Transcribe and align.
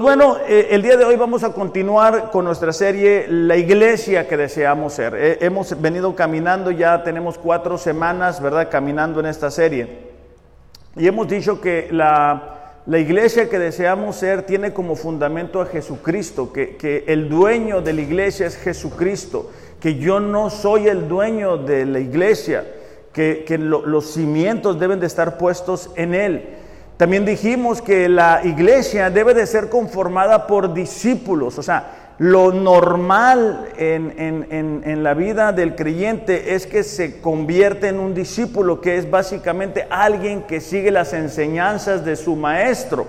Pues 0.00 0.16
bueno, 0.16 0.38
eh, 0.48 0.68
el 0.70 0.80
día 0.80 0.96
de 0.96 1.04
hoy 1.04 1.16
vamos 1.16 1.44
a 1.44 1.52
continuar 1.52 2.30
con 2.30 2.46
nuestra 2.46 2.72
serie 2.72 3.26
La 3.28 3.58
iglesia 3.58 4.26
que 4.26 4.38
deseamos 4.38 4.94
ser. 4.94 5.14
Eh, 5.14 5.36
hemos 5.42 5.78
venido 5.78 6.14
caminando, 6.16 6.70
ya 6.70 7.02
tenemos 7.02 7.36
cuatro 7.36 7.76
semanas, 7.76 8.40
¿verdad? 8.40 8.70
Caminando 8.70 9.20
en 9.20 9.26
esta 9.26 9.50
serie. 9.50 9.98
Y 10.96 11.06
hemos 11.06 11.28
dicho 11.28 11.60
que 11.60 11.88
la, 11.90 12.78
la 12.86 12.98
iglesia 12.98 13.50
que 13.50 13.58
deseamos 13.58 14.16
ser 14.16 14.44
tiene 14.46 14.72
como 14.72 14.96
fundamento 14.96 15.60
a 15.60 15.66
Jesucristo, 15.66 16.50
que, 16.50 16.76
que 16.78 17.04
el 17.06 17.28
dueño 17.28 17.82
de 17.82 17.92
la 17.92 18.00
iglesia 18.00 18.46
es 18.46 18.56
Jesucristo, 18.56 19.50
que 19.80 19.96
yo 19.96 20.18
no 20.18 20.48
soy 20.48 20.88
el 20.88 21.08
dueño 21.08 21.58
de 21.58 21.84
la 21.84 22.00
iglesia, 22.00 22.64
que, 23.12 23.44
que 23.46 23.58
lo- 23.58 23.84
los 23.84 24.14
cimientos 24.14 24.80
deben 24.80 24.98
de 24.98 25.08
estar 25.08 25.36
puestos 25.36 25.90
en 25.94 26.14
Él. 26.14 26.56
También 27.00 27.24
dijimos 27.24 27.80
que 27.80 28.10
la 28.10 28.42
iglesia 28.44 29.08
debe 29.08 29.32
de 29.32 29.46
ser 29.46 29.70
conformada 29.70 30.46
por 30.46 30.74
discípulos, 30.74 31.58
o 31.58 31.62
sea, 31.62 32.12
lo 32.18 32.52
normal 32.52 33.70
en, 33.78 34.12
en- 34.18 34.46
en- 34.50 34.82
en 34.84 35.02
la 35.02 35.14
vida 35.14 35.52
del 35.52 35.76
creyente 35.76 36.54
es 36.54 36.66
que 36.66 36.82
se 36.82 37.22
convierte 37.22 37.88
en 37.88 37.98
un 38.00 38.12
discípulo, 38.12 38.82
que 38.82 38.98
es 38.98 39.10
básicamente 39.10 39.86
alguien 39.88 40.42
que 40.42 40.60
sigue 40.60 40.90
las 40.90 41.14
enseñanzas 41.14 42.04
de 42.04 42.16
su 42.16 42.36
maestro. 42.36 43.06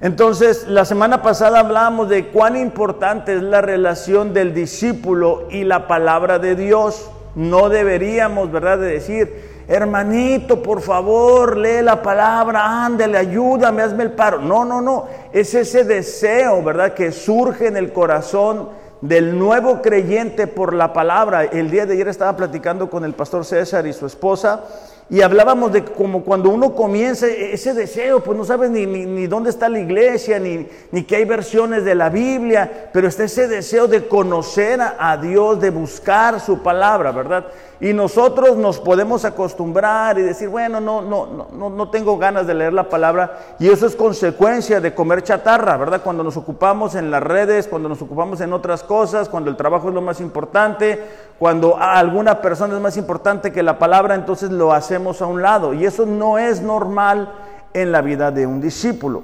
Entonces, 0.00 0.66
la 0.66 0.84
semana 0.84 1.22
pasada 1.22 1.60
hablábamos 1.60 2.08
de 2.08 2.26
cuán 2.26 2.56
importante 2.56 3.36
es 3.36 3.42
la 3.42 3.60
relación 3.60 4.34
del 4.34 4.52
discípulo 4.52 5.46
y 5.48 5.62
la 5.62 5.86
palabra 5.86 6.40
de 6.40 6.56
Dios. 6.56 7.08
No 7.36 7.68
deberíamos, 7.68 8.50
¿verdad?, 8.50 8.78
de 8.78 8.88
decir, 8.88 9.55
hermanito, 9.68 10.62
por 10.62 10.80
favor, 10.80 11.56
lee 11.56 11.82
la 11.82 12.02
palabra, 12.02 12.84
ándale, 12.84 13.18
ayúdame, 13.18 13.82
hazme 13.82 14.04
el 14.04 14.12
paro. 14.12 14.38
No, 14.38 14.64
no, 14.64 14.80
no. 14.80 15.06
Es 15.32 15.54
ese 15.54 15.84
deseo, 15.84 16.62
¿verdad?, 16.62 16.94
que 16.94 17.12
surge 17.12 17.66
en 17.66 17.76
el 17.76 17.92
corazón 17.92 18.68
del 19.00 19.38
nuevo 19.38 19.82
creyente 19.82 20.46
por 20.46 20.72
la 20.72 20.92
palabra. 20.92 21.44
El 21.44 21.70
día 21.70 21.86
de 21.86 21.94
ayer 21.94 22.08
estaba 22.08 22.36
platicando 22.36 22.88
con 22.88 23.04
el 23.04 23.14
pastor 23.14 23.44
César 23.44 23.86
y 23.86 23.92
su 23.92 24.06
esposa 24.06 24.64
y 25.08 25.20
hablábamos 25.20 25.72
de 25.72 25.84
como 25.84 26.24
cuando 26.24 26.50
uno 26.50 26.74
comienza 26.74 27.28
e-, 27.28 27.54
ese 27.54 27.74
deseo, 27.74 28.24
pues 28.24 28.36
no 28.36 28.44
sabes 28.44 28.70
ni, 28.70 28.86
ni, 28.86 29.06
ni 29.06 29.28
dónde 29.28 29.50
está 29.50 29.68
la 29.68 29.78
iglesia, 29.78 30.40
ni, 30.40 30.66
ni 30.90 31.04
que 31.04 31.16
hay 31.16 31.24
versiones 31.24 31.84
de 31.84 31.94
la 31.94 32.08
Biblia, 32.08 32.90
pero 32.92 33.06
está 33.06 33.22
ese 33.24 33.46
deseo 33.46 33.86
de 33.86 34.08
conocer 34.08 34.80
a, 34.80 35.16
Dios, 35.16 35.60
de 35.60 35.70
buscar 35.70 36.40
su 36.40 36.58
palabra, 36.60 37.12
¿verdad? 37.12 37.46
Y 37.78 37.92
nosotros 37.92 38.56
nos 38.56 38.80
podemos 38.80 39.24
acostumbrar 39.24 40.18
y 40.18 40.22
decir, 40.22 40.48
bueno, 40.48 40.80
no, 40.80 41.02
no, 41.02 41.46
no, 41.52 41.70
no, 41.70 41.90
tengo 41.90 42.16
ganas 42.16 42.46
de 42.46 42.54
leer 42.54 42.72
la 42.72 42.88
palabra, 42.88 43.38
y 43.60 43.68
eso 43.68 43.86
es 43.86 43.94
consecuencia 43.94 44.80
de 44.80 44.94
comer 44.94 45.22
chatarra, 45.22 45.76
¿verdad? 45.76 46.00
Cuando 46.02 46.24
nos 46.24 46.36
ocupamos 46.36 46.94
en 46.94 47.10
las 47.10 47.22
redes, 47.22 47.68
cuando 47.68 47.88
nos 47.88 48.00
ocupamos 48.02 48.40
en 48.40 48.52
otras 48.52 48.82
cosas, 48.82 49.28
cuando 49.28 49.50
el 49.50 49.56
trabajo 49.56 49.88
es 49.88 49.94
lo 49.94 50.00
más 50.00 50.20
importante, 50.20 51.00
cuando 51.38 51.76
alguna 51.78 52.40
persona 52.40 52.74
es 52.74 52.80
más 52.80 52.96
importante 52.96 53.52
que 53.52 53.62
la 53.62 53.78
palabra, 53.78 54.14
entonces 54.14 54.50
lo 54.50 54.72
hacemos 54.72 54.95
a 54.96 55.26
un 55.26 55.42
lado, 55.42 55.74
y 55.74 55.84
eso 55.84 56.06
no 56.06 56.38
es 56.38 56.62
normal 56.62 57.32
en 57.74 57.92
la 57.92 58.00
vida 58.00 58.30
de 58.30 58.46
un 58.46 58.60
discípulo. 58.60 59.22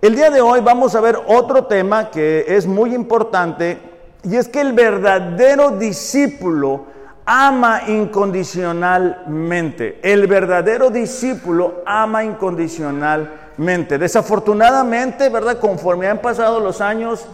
El 0.00 0.14
día 0.14 0.30
de 0.30 0.40
hoy 0.40 0.60
vamos 0.60 0.94
a 0.94 1.00
ver 1.00 1.18
otro 1.26 1.64
tema 1.64 2.10
que 2.10 2.44
es 2.48 2.66
muy 2.66 2.94
importante, 2.94 3.78
y 4.22 4.36
es 4.36 4.48
que 4.48 4.60
el 4.60 4.72
verdadero 4.72 5.72
discípulo 5.72 6.84
ama 7.26 7.82
incondicionalmente. 7.88 9.98
El 10.02 10.26
verdadero 10.26 10.90
discípulo 10.90 11.82
ama 11.84 12.24
incondicionalmente. 12.24 13.98
Desafortunadamente, 13.98 15.28
¿verdad? 15.28 15.58
Conforme 15.58 16.08
han 16.08 16.18
pasado 16.18 16.60
los 16.60 16.80
años, 16.80 17.26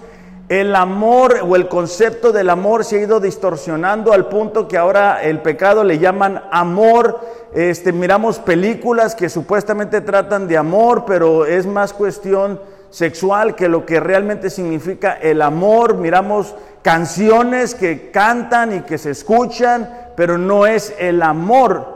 el 0.49 0.77
amor 0.77 1.41
o 1.43 1.56
el 1.56 1.69
concepto 1.69 2.31
del 2.31 2.50
amor 2.50 2.84
se 2.84 2.97
ha 2.97 3.03
ido 3.03 3.19
distorsionando 3.19 4.12
al 4.12 4.28
punto 4.28 4.69
que 4.69 4.77
ahora 4.77 5.22
el 5.22 5.41
pecado 5.41 5.84
le 5.84 5.99
llaman 5.99 6.43
amor. 6.50 7.21
Este, 7.55 7.93
miramos 7.93 8.41
películas 8.41 9.15
que 9.15 9.31
supuestamente 9.31 10.03
tratan 10.03 10.47
de 10.47 10.59
amor, 10.59 11.05
pero 11.06 11.47
es 11.47 11.66
más 11.66 11.94
cuestión 11.94 12.60
sexual 12.91 13.55
que 13.55 13.69
lo 13.69 13.87
que 13.87 14.00
realmente 14.00 14.50
significa 14.50 15.15
el 15.15 15.41
amor. 15.41 15.94
Miramos 15.94 16.55
canciones 16.82 17.75
que 17.75 18.11
cantan 18.11 18.76
y 18.76 18.81
que 18.81 18.99
se 18.99 19.12
escuchan, 19.12 19.88
pero 20.15 20.37
no 20.37 20.66
es 20.66 20.94
el 20.99 21.22
amor. 21.22 21.94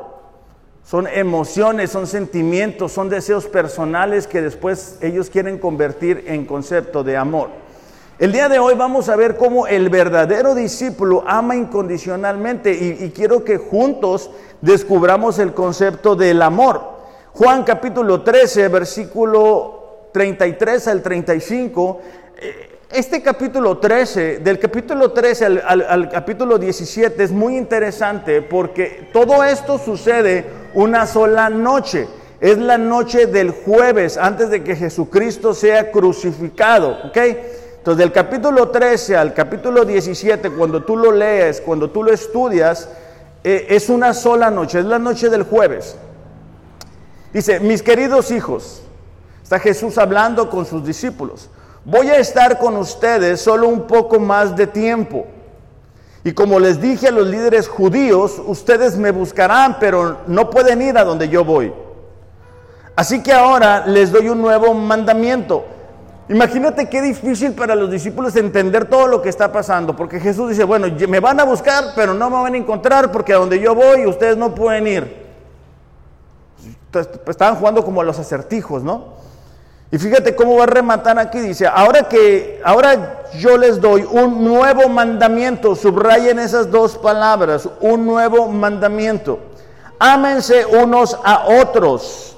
Son 0.85 1.07
emociones, 1.07 1.91
son 1.91 2.07
sentimientos, 2.07 2.93
son 2.93 3.11
deseos 3.11 3.45
personales 3.45 4.27
que 4.27 4.41
después 4.41 4.97
ellos 5.03 5.29
quieren 5.29 5.59
convertir 5.59 6.25
en 6.29 6.47
concepto 6.47 7.05
de 7.05 7.19
amor. 7.19 7.68
El 8.19 8.33
día 8.33 8.49
de 8.49 8.59
hoy 8.59 8.75
vamos 8.75 9.09
a 9.09 9.15
ver 9.17 9.37
cómo 9.37 9.69
el 9.69 9.91
verdadero 9.91 10.55
discípulo 10.56 11.23
ama 11.27 11.55
incondicionalmente 11.55 12.73
y, 12.73 13.11
quiero 13.11 13.45
que 13.45 13.59
juntos 13.59 14.31
descubramos 14.61 15.39
el 15.39 15.55
concepto 15.55 16.17
del 16.17 16.43
amor. 16.43 16.99
Juan 17.33 17.62
capítulo 17.62 18.23
13, 18.23 18.67
versículo 18.69 20.09
33 20.12 20.89
al 20.89 21.01
35. 21.03 22.01
eh, 22.41 22.69
Este 22.91 23.23
capítulo 23.23 23.79
13, 23.79 24.39
del 24.39 24.59
capítulo 24.59 25.12
13 25.12 25.45
al, 25.45 25.62
al- 25.65 25.83
al 25.89 26.09
capítulo 26.09 26.59
17 26.59 27.23
es 27.23 27.31
muy 27.31 27.56
interesante 27.56 28.43
porque 28.43 29.11
todo 29.12 29.45
esto 29.45 29.79
sucede 29.79 30.45
una 30.75 31.06
sola 31.06 31.49
noche. 31.50 32.09
Es 32.41 32.59
la 32.59 32.79
noche 32.79 33.27
del 33.27 33.50
jueves 33.50 34.17
antes 34.17 34.50
de 34.50 34.65
que 34.65 34.75
Jesucristo 34.75 35.55
sea 35.55 35.93
crucificado. 35.93 36.97
¿ok? 37.09 37.19
Entonces, 37.88 38.04
del 38.04 38.12
capítulo 38.12 38.69
13 38.69 39.16
al 39.16 39.32
capítulo 39.32 39.82
17, 39.82 40.50
cuando 40.50 40.82
tú 40.82 40.94
lo 40.94 41.10
lees, 41.10 41.62
cuando 41.62 41.88
tú 41.88 42.03
lo 42.03 42.12
estudias, 42.12 42.87
eh, 43.43 43.65
es 43.71 43.88
una 43.88 44.12
sola 44.12 44.50
noche, 44.50 44.81
es 44.81 44.84
la 44.84 44.99
noche 44.99 45.31
del 45.31 45.44
jueves. 45.44 45.97
Dice, 47.32 47.60
mis 47.60 47.82
queridos 47.82 48.31
hijos, 48.31 48.82
está 49.43 49.59
Jesús 49.59 49.97
hablando 49.97 50.50
con 50.50 50.66
sus 50.66 50.84
discípulos, 50.84 51.49
voy 51.82 52.10
a 52.10 52.19
estar 52.19 52.59
con 52.59 52.76
ustedes 52.76 53.41
solo 53.41 53.69
un 53.69 53.87
poco 53.87 54.20
más 54.20 54.55
de 54.55 54.66
tiempo. 54.66 55.26
Y 56.25 56.32
como 56.32 56.60
les 56.60 56.82
dije 56.82 57.09
a 57.09 57.12
los 57.12 57.26
líderes 57.26 57.69
judíos, 57.69 58.34
ustedes 58.44 58.99
me 58.99 59.12
buscarán, 59.12 59.78
pero 59.81 60.19
no 60.26 60.50
pueden 60.50 60.82
ir 60.82 60.99
a 60.99 61.05
donde 61.05 61.31
yo 61.31 61.43
voy. 61.43 61.72
Así 62.94 63.22
que 63.22 63.32
ahora 63.32 63.87
les 63.87 64.12
doy 64.12 64.28
un 64.28 64.43
nuevo 64.43 64.75
mandamiento. 64.75 65.78
Imagínate 66.28 66.91
qué 66.91 67.00
difícil 67.00 67.53
para 67.53 67.75
los 67.75 67.91
discípulos 67.91 68.37
entender 68.37 68.84
todo 68.84 69.06
lo 69.06 69.22
que 69.22 69.31
está 69.31 69.50
pasando, 69.50 69.97
porque 69.97 70.21
Jesús 70.21 70.50
dice, 70.50 70.65
bueno, 70.65 70.87
me 71.09 71.21
van 71.21 71.41
a 71.41 71.44
buscar, 71.44 71.93
pero 71.97 72.12
no 72.12 72.28
me 72.28 72.37
van 72.37 72.55
a 72.55 72.59
encontrar, 72.59 73.11
porque 73.11 73.33
a 73.33 73.37
donde 73.37 73.59
yo 73.59 73.75
voy 73.75 74.06
ustedes 74.06 74.37
no 74.37 74.55
pueden 74.55 74.87
ir. 74.87 75.27
Pues, 76.91 77.09
estaban 77.28 77.56
jugando 77.56 77.84
como 77.84 78.00
a 78.00 78.05
los 78.05 78.19
acertijos, 78.19 78.83
¿no? 78.83 79.19
Y 79.91 79.97
fíjate 79.97 80.37
cómo 80.37 80.56
va 80.56 80.65
a 80.65 80.67
rematar 80.67 81.19
aquí, 81.19 81.38
dice, 81.38 81.67
ahora 81.67 82.09
que, 82.09 82.61
ahora 82.62 83.22
yo 83.38 83.56
les 83.56 83.81
doy 83.81 84.06
un 84.11 84.44
nuevo 84.44 84.87
mandamiento, 84.91 85.75
subrayen 85.75 86.38
esas 86.38 86.71
dos 86.71 86.99
palabras, 86.99 87.67
un 87.81 88.05
nuevo 88.05 88.49
mandamiento. 88.49 89.38
Ámense 89.99 90.67
unos 90.67 91.19
a 91.25 91.47
otros, 91.62 92.37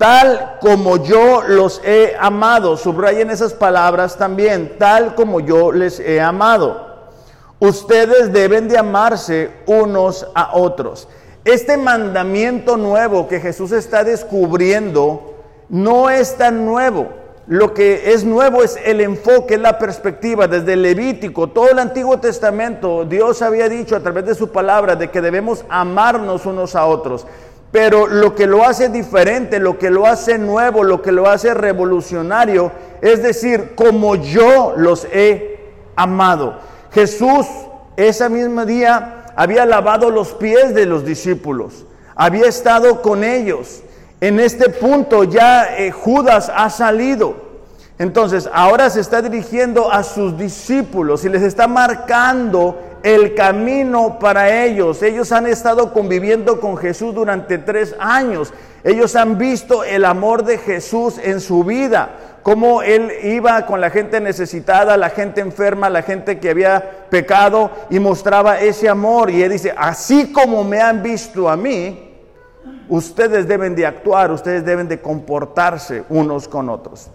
tal 0.00 0.56
como 0.62 0.96
yo 1.04 1.42
los 1.46 1.82
he 1.84 2.16
amado, 2.18 2.78
subrayen 2.78 3.28
esas 3.28 3.52
palabras 3.52 4.16
también, 4.16 4.78
tal 4.78 5.14
como 5.14 5.40
yo 5.40 5.72
les 5.72 6.00
he 6.00 6.22
amado. 6.22 6.86
Ustedes 7.58 8.32
deben 8.32 8.66
de 8.66 8.78
amarse 8.78 9.50
unos 9.66 10.26
a 10.34 10.56
otros. 10.56 11.06
Este 11.44 11.76
mandamiento 11.76 12.78
nuevo 12.78 13.28
que 13.28 13.40
Jesús 13.40 13.72
está 13.72 14.02
descubriendo 14.02 15.34
no 15.68 16.08
es 16.08 16.34
tan 16.38 16.64
nuevo. 16.64 17.08
Lo 17.46 17.74
que 17.74 18.14
es 18.14 18.24
nuevo 18.24 18.62
es 18.62 18.78
el 18.82 19.02
enfoque, 19.02 19.58
la 19.58 19.78
perspectiva. 19.78 20.48
Desde 20.48 20.76
Levítico, 20.76 21.48
todo 21.48 21.68
el 21.68 21.78
Antiguo 21.78 22.18
Testamento, 22.20 23.04
Dios 23.04 23.42
había 23.42 23.68
dicho 23.68 23.96
a 23.96 24.00
través 24.00 24.24
de 24.24 24.34
su 24.34 24.48
palabra 24.48 24.96
de 24.96 25.10
que 25.10 25.20
debemos 25.20 25.66
amarnos 25.68 26.46
unos 26.46 26.74
a 26.74 26.86
otros. 26.86 27.26
Pero 27.72 28.06
lo 28.08 28.34
que 28.34 28.46
lo 28.46 28.64
hace 28.64 28.88
diferente, 28.88 29.60
lo 29.60 29.78
que 29.78 29.90
lo 29.90 30.06
hace 30.06 30.38
nuevo, 30.38 30.82
lo 30.82 31.02
que 31.02 31.12
lo 31.12 31.28
hace 31.28 31.54
revolucionario, 31.54 32.72
es 33.00 33.22
decir, 33.22 33.74
como 33.76 34.16
yo 34.16 34.74
los 34.76 35.06
he 35.12 35.60
amado. 35.94 36.58
Jesús 36.92 37.46
ese 37.96 38.28
mismo 38.28 38.64
día 38.64 39.26
había 39.36 39.66
lavado 39.66 40.10
los 40.10 40.32
pies 40.32 40.74
de 40.74 40.86
los 40.86 41.04
discípulos, 41.04 41.84
había 42.14 42.46
estado 42.46 43.02
con 43.02 43.24
ellos. 43.24 43.82
En 44.20 44.40
este 44.40 44.68
punto 44.68 45.24
ya 45.24 45.76
eh, 45.78 45.90
Judas 45.90 46.50
ha 46.54 46.68
salido. 46.70 47.50
Entonces 47.98 48.48
ahora 48.52 48.88
se 48.88 49.00
está 49.00 49.20
dirigiendo 49.20 49.92
a 49.92 50.02
sus 50.02 50.36
discípulos 50.36 51.24
y 51.24 51.28
les 51.28 51.42
está 51.42 51.68
marcando 51.68 52.78
el 53.02 53.34
camino 53.34 54.18
para 54.18 54.64
ellos. 54.64 55.02
Ellos 55.02 55.32
han 55.32 55.46
estado 55.46 55.92
conviviendo 55.92 56.60
con 56.60 56.76
Jesús 56.76 57.14
durante 57.14 57.58
tres 57.58 57.94
años. 57.98 58.52
Ellos 58.84 59.16
han 59.16 59.38
visto 59.38 59.84
el 59.84 60.04
amor 60.04 60.44
de 60.44 60.58
Jesús 60.58 61.18
en 61.22 61.40
su 61.40 61.64
vida. 61.64 62.10
cómo 62.42 62.80
él 62.80 63.12
iba 63.22 63.66
con 63.66 63.82
la 63.82 63.90
gente 63.90 64.18
necesitada, 64.18 64.96
la 64.96 65.10
gente 65.10 65.42
enferma, 65.42 65.90
la 65.90 66.00
gente 66.00 66.38
que 66.38 66.48
había 66.48 67.06
pecado 67.10 67.70
y 67.90 67.98
mostraba 67.98 68.58
ese 68.58 68.88
amor. 68.88 69.30
Y 69.30 69.42
él 69.42 69.52
dice, 69.52 69.74
así 69.76 70.32
como 70.32 70.64
me 70.64 70.80
han 70.80 71.02
visto 71.02 71.50
a 71.50 71.56
mí, 71.56 72.10
ustedes 72.88 73.46
deben 73.46 73.74
de 73.74 73.84
actuar, 73.84 74.30
ustedes 74.30 74.64
deben 74.64 74.88
de 74.88 75.02
comportarse 75.02 76.04
unos 76.08 76.48
con 76.48 76.70
otros. 76.70 77.10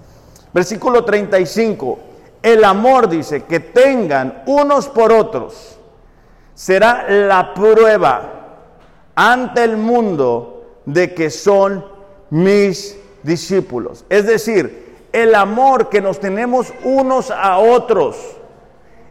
Versículo 0.53 1.03
35, 1.03 1.99
el 2.43 2.63
amor 2.63 3.09
dice 3.09 3.43
que 3.43 3.59
tengan 3.59 4.43
unos 4.45 4.87
por 4.87 5.11
otros 5.11 5.74
será 6.55 7.05
la 7.09 7.53
prueba 7.53 8.31
ante 9.13 9.63
el 9.63 9.77
mundo 9.77 10.81
de 10.85 11.13
que 11.13 11.29
son 11.29 11.85
mis 12.31 12.97
discípulos. 13.21 14.05
Es 14.09 14.25
decir, 14.25 14.85
el 15.11 15.35
amor 15.35 15.89
que 15.89 16.01
nos 16.01 16.19
tenemos 16.19 16.73
unos 16.83 17.29
a 17.29 17.57
otros 17.59 18.17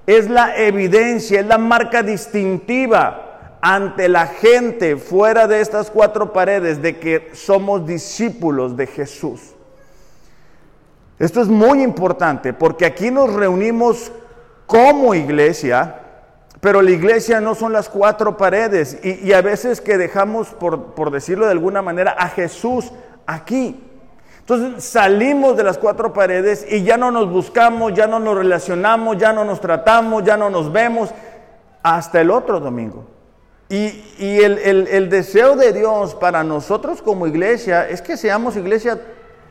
es 0.07 0.29
la 0.29 0.57
evidencia, 0.57 1.41
es 1.41 1.47
la 1.47 1.59
marca 1.59 2.03
distintiva 2.03 3.59
ante 3.61 4.09
la 4.09 4.27
gente 4.27 4.97
fuera 4.97 5.47
de 5.47 5.61
estas 5.61 5.91
cuatro 5.91 6.33
paredes 6.33 6.83
de 6.83 6.99
que 6.99 7.31
somos 7.33 7.87
discípulos 7.87 8.77
de 8.77 8.87
Jesús. 8.87 9.41
Esto 11.19 11.41
es 11.41 11.49
muy 11.49 11.83
importante 11.83 12.53
porque 12.53 12.85
aquí 12.85 13.11
nos 13.11 13.33
reunimos 13.33 14.13
como 14.67 15.15
iglesia, 15.15 16.04
pero 16.65 16.81
la 16.81 16.93
iglesia 16.93 17.43
no 17.43 17.55
son 17.55 17.75
las 17.75 17.91
cuatro 17.91 18.39
paredes 18.39 18.99
y, 19.05 19.31
a 19.35 19.43
veces 19.43 19.83
que 19.83 19.99
dejamos, 19.99 20.49
por, 20.49 20.95
por 20.95 21.11
decirlo 21.11 21.45
de 21.45 21.53
alguna 21.53 21.83
manera, 21.83 22.17
a 22.19 22.31
Jesús 22.31 22.91
aquí. 23.27 23.85
Entonces 24.39 24.83
salimos 24.83 25.59
de 25.59 25.63
las 25.63 25.77
cuatro 25.77 26.15
paredes 26.15 26.67
y 26.67 26.83
ya 26.83 26.97
no 26.97 27.11
nos 27.11 27.31
buscamos, 27.31 27.93
ya 27.93 28.07
no 28.07 28.19
nos 28.19 28.39
relacionamos, 28.39 29.19
ya 29.19 29.35
no 29.35 29.45
nos 29.45 29.61
tratamos, 29.61 30.25
ya 30.25 30.39
no 30.39 30.49
nos 30.49 30.73
vemos 30.73 31.11
hasta 31.83 32.23
el 32.23 32.31
otro 32.31 32.61
domingo. 32.61 33.05
Y, 33.69 34.03
y 34.19 34.39
el, 34.43 34.57
el, 34.57 34.89
el, 34.89 35.11
deseo 35.11 35.57
de 35.57 35.75
Dios 35.75 36.15
para 36.15 36.45
nosotros 36.45 37.03
como 37.03 37.27
iglesia 37.27 37.87
es 37.87 38.01
que 38.01 38.17
seamos 38.17 38.57
iglesia 38.57 38.99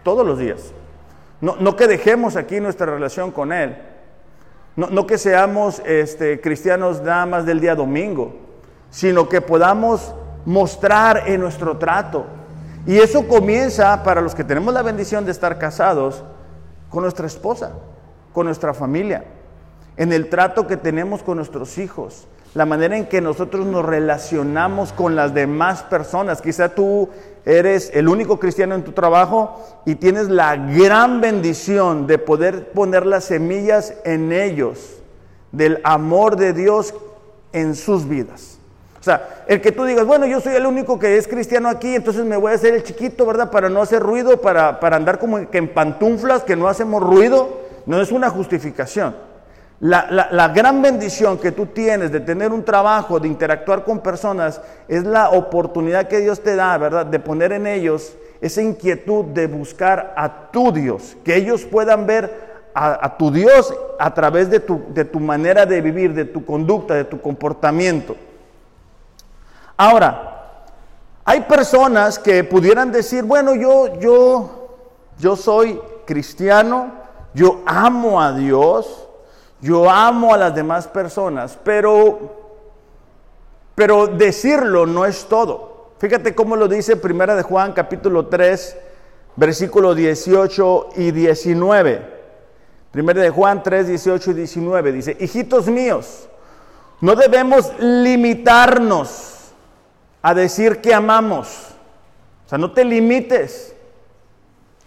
todos 0.01 0.25
los 0.25 0.39
días. 0.39 0.71
No, 1.41 1.57
no 1.59 1.75
que 1.75 1.85
dejemos 1.85 2.37
aquí 2.37 2.59
nuestra 2.59 2.87
relación 2.87 3.29
con 3.29 3.53
Él. 3.53 3.92
No, 4.75 5.05
que 5.05 5.19
seamos 5.19 5.81
este, 5.85 6.41
cristianos 6.41 7.01
nada 7.01 7.27
más 7.27 7.45
del 7.45 7.59
día 7.59 7.75
domingo, 7.75 8.33
sino 8.89 9.29
que 9.29 9.39
podamos 9.39 10.15
mostrar 10.45 11.23
en 11.27 11.41
nuestro 11.41 11.77
trato. 11.77 12.25
Y 12.87 12.97
eso 12.97 13.27
comienza 13.27 14.03
para 14.03 14.19
los 14.19 14.33
que 14.33 14.43
tenemos 14.43 14.73
la 14.73 14.81
bendición 14.81 15.25
de 15.25 15.31
estar 15.31 15.59
casados 15.59 16.23
con 16.89 17.03
nuestra 17.03 17.27
esposa, 17.27 17.73
con 18.33 18.47
nuestra 18.47 18.73
familia, 18.73 19.25
en 19.95 20.11
el 20.11 20.27
trato 20.29 20.65
que 20.65 20.75
tenemos 20.75 21.21
con 21.21 21.37
nuestros 21.37 21.77
hijos, 21.77 22.27
la 22.53 22.65
manera 22.65 22.97
en 22.97 23.07
que 23.07 23.21
nosotros 23.21 23.65
nos 23.65 23.83
relacionamos 23.83 24.93
con 24.93 25.15
las 25.15 25.33
demás 25.33 25.83
personas. 25.83 26.41
Quizá 26.41 26.69
tú 26.69 27.09
eres 27.45 27.91
el 27.93 28.07
único 28.07 28.39
cristiano 28.39 28.75
en 28.75 28.83
tu 28.83 28.91
trabajo 28.91 29.59
y 29.85 29.95
tienes 29.95 30.29
la 30.29 30.55
gran 30.55 31.19
bendición 31.19 32.05
de 32.05 32.19
poder 32.19 32.71
poner 32.71 33.05
las 33.05 33.25
semillas 33.25 33.95
en 34.05 34.31
ellos 34.31 34.97
del 35.51 35.79
amor 35.83 36.35
de 36.35 36.53
Dios 36.53 36.93
en 37.53 37.75
sus 37.75 38.07
vidas. 38.07 38.57
O 38.99 39.03
sea, 39.03 39.43
el 39.47 39.59
que 39.59 39.71
tú 39.71 39.83
digas, 39.83 40.05
bueno, 40.05 40.25
yo 40.25 40.39
soy 40.39 40.55
el 40.55 40.65
único 40.65 40.97
que 40.97 41.17
es 41.17 41.27
cristiano 41.27 41.67
aquí, 41.67 41.93
entonces 41.95 42.23
me 42.23 42.37
voy 42.37 42.53
a 42.53 42.55
hacer 42.55 42.73
el 42.73 42.83
chiquito, 42.83 43.25
¿verdad? 43.25 43.51
Para 43.51 43.67
no 43.67 43.81
hacer 43.81 44.01
ruido, 44.01 44.39
para, 44.39 44.79
para 44.79 44.95
andar 44.95 45.19
como 45.19 45.49
que 45.49 45.57
en 45.57 45.67
pantuflas, 45.67 46.43
que 46.43 46.55
no 46.55 46.69
hacemos 46.69 47.03
ruido, 47.03 47.63
no 47.85 48.01
es 48.01 48.11
una 48.11 48.29
justificación. 48.29 49.13
La, 49.83 50.47
gran 50.55 50.81
bendición 50.81 51.37
que 51.37 51.51
tú 51.51 51.65
tienes 51.65 52.09
de 52.09 52.21
tener 52.21 52.53
un 52.53 52.63
trabajo, 52.63 53.19
de 53.19 53.27
interactuar 53.27 53.83
con 53.83 53.99
personas, 53.99 54.61
es 54.87 55.03
la 55.03 55.31
oportunidad 55.31 56.07
que 56.07 56.21
Dios 56.21 56.39
te 56.39 56.55
da, 56.55 56.77
¿verdad? 56.77 57.05
De 57.05 57.19
poner 57.19 57.51
en 57.51 57.67
ellos 57.67 58.13
esa 58.39 58.61
inquietud 58.61 59.25
de 59.25 59.47
buscar 59.47 60.13
a 60.15 60.51
tu 60.51 60.71
Dios, 60.71 61.17
que 61.25 61.35
ellos 61.35 61.65
puedan 61.65 62.05
ver 62.07 62.53
a, 62.73 63.17
tu 63.17 63.29
Dios 63.29 63.73
a 63.99 64.13
través 64.13 64.49
de 64.49 64.61
tu, 64.61 64.83
de 64.93 65.03
tu 65.03 65.19
manera 65.19 65.65
de 65.65 65.81
vivir, 65.81 66.13
de 66.13 66.23
tu 66.23 66.45
conducta, 66.45 66.93
de 66.93 67.03
tu 67.03 67.19
comportamiento. 67.19 68.15
Ahora, 69.75 70.61
hay 71.25 71.41
personas 71.41 72.17
que 72.17 72.45
pudieran 72.45 72.89
decir, 72.89 73.25
bueno, 73.25 73.53
yo, 73.53 73.99
yo, 73.99 74.77
yo 75.19 75.35
soy 75.35 75.77
cristiano, 76.05 76.89
yo 77.33 77.61
amo 77.65 78.21
a 78.21 78.31
Dios, 78.31 79.09
yo 79.63 79.89
amo 79.89 80.33
a 80.33 80.37
las 80.37 80.53
demás 80.53 80.89
personas, 80.89 81.57
pero, 81.63 82.19
pero 83.75 84.07
decirlo 84.07 84.85
no 84.85 85.05
es 85.05 85.25
todo. 85.25 85.93
Fíjate 85.99 86.35
cómo 86.35 86.57
lo 86.57 86.67
dice 86.67 86.97
Primera 86.97 87.33
de 87.33 87.43
Juan 87.43 87.71
capítulo 87.71 88.27
3, 88.27 88.77
versículos 89.37 89.95
18 89.95 90.89
y 90.97 91.11
19. 91.11 92.13
Primera 92.91 93.21
de 93.21 93.29
Juan 93.29 93.63
3, 93.63 93.87
18 93.87 94.31
y 94.31 94.33
19 94.33 94.91
dice, 94.91 95.15
hijitos 95.17 95.67
míos, 95.67 96.27
no 96.99 97.15
debemos 97.15 97.71
limitarnos 97.79 99.53
a 100.21 100.33
decir 100.33 100.81
que 100.81 100.93
amamos. 100.93 101.69
O 102.45 102.49
sea, 102.49 102.57
no 102.57 102.73
te 102.73 102.83
limites, 102.83 103.73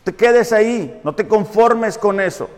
te 0.04 0.14
quedes 0.14 0.52
ahí, 0.52 1.00
no 1.02 1.14
te 1.14 1.26
conformes 1.26 1.96
con 1.96 2.20
eso 2.20 2.50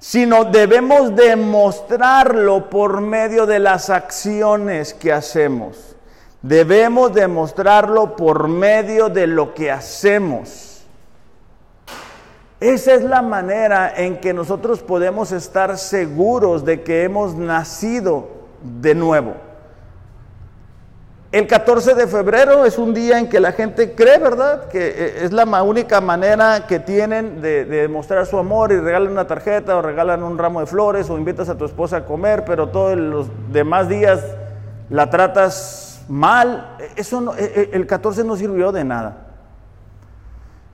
sino 0.00 0.46
debemos 0.46 1.14
demostrarlo 1.14 2.70
por 2.70 3.02
medio 3.02 3.44
de 3.44 3.58
las 3.58 3.90
acciones 3.90 4.94
que 4.94 5.12
hacemos. 5.12 5.94
Debemos 6.40 7.12
demostrarlo 7.12 8.16
por 8.16 8.48
medio 8.48 9.10
de 9.10 9.26
lo 9.26 9.52
que 9.52 9.70
hacemos. 9.70 10.86
Esa 12.60 12.94
es 12.94 13.02
la 13.02 13.20
manera 13.20 13.92
en 13.94 14.20
que 14.20 14.32
nosotros 14.32 14.80
podemos 14.82 15.32
estar 15.32 15.76
seguros 15.76 16.64
de 16.64 16.82
que 16.82 17.04
hemos 17.04 17.34
nacido 17.34 18.28
de 18.62 18.94
nuevo. 18.94 19.49
El 21.32 21.46
14 21.46 21.94
de 21.94 22.08
febrero 22.08 22.64
es 22.64 22.76
un 22.76 22.92
día 22.92 23.16
en 23.20 23.28
que 23.28 23.38
la 23.38 23.52
gente 23.52 23.94
cree, 23.94 24.18
¿verdad? 24.18 24.66
Que 24.66 24.88
eh, 24.88 25.24
es 25.24 25.32
la 25.32 25.44
única 25.62 26.00
manera 26.00 26.66
que 26.66 26.80
tienen 26.80 27.40
de, 27.40 27.64
demostrar 27.64 28.26
su 28.26 28.36
amor 28.36 28.72
y 28.72 28.80
regalan 28.80 29.12
una 29.12 29.28
tarjeta 29.28 29.76
o 29.76 29.82
regalan 29.82 30.24
un 30.24 30.36
ramo 30.38 30.58
de 30.58 30.66
flores 30.66 31.08
o 31.08 31.16
invitas 31.16 31.48
a 31.48 31.56
tu 31.56 31.64
esposa 31.64 31.98
a 31.98 32.04
comer, 32.04 32.44
pero 32.44 32.70
todos 32.70 32.98
los 32.98 33.28
demás 33.52 33.88
días 33.88 34.24
la 34.88 35.08
tratas 35.08 36.04
mal. 36.08 36.76
Eso 36.96 37.32
eh, 37.38 37.52
eh, 37.54 37.70
el 37.74 37.86
14 37.86 38.24
no 38.24 38.34
sirvió 38.34 38.72
de 38.72 38.82
nada. 38.82 39.28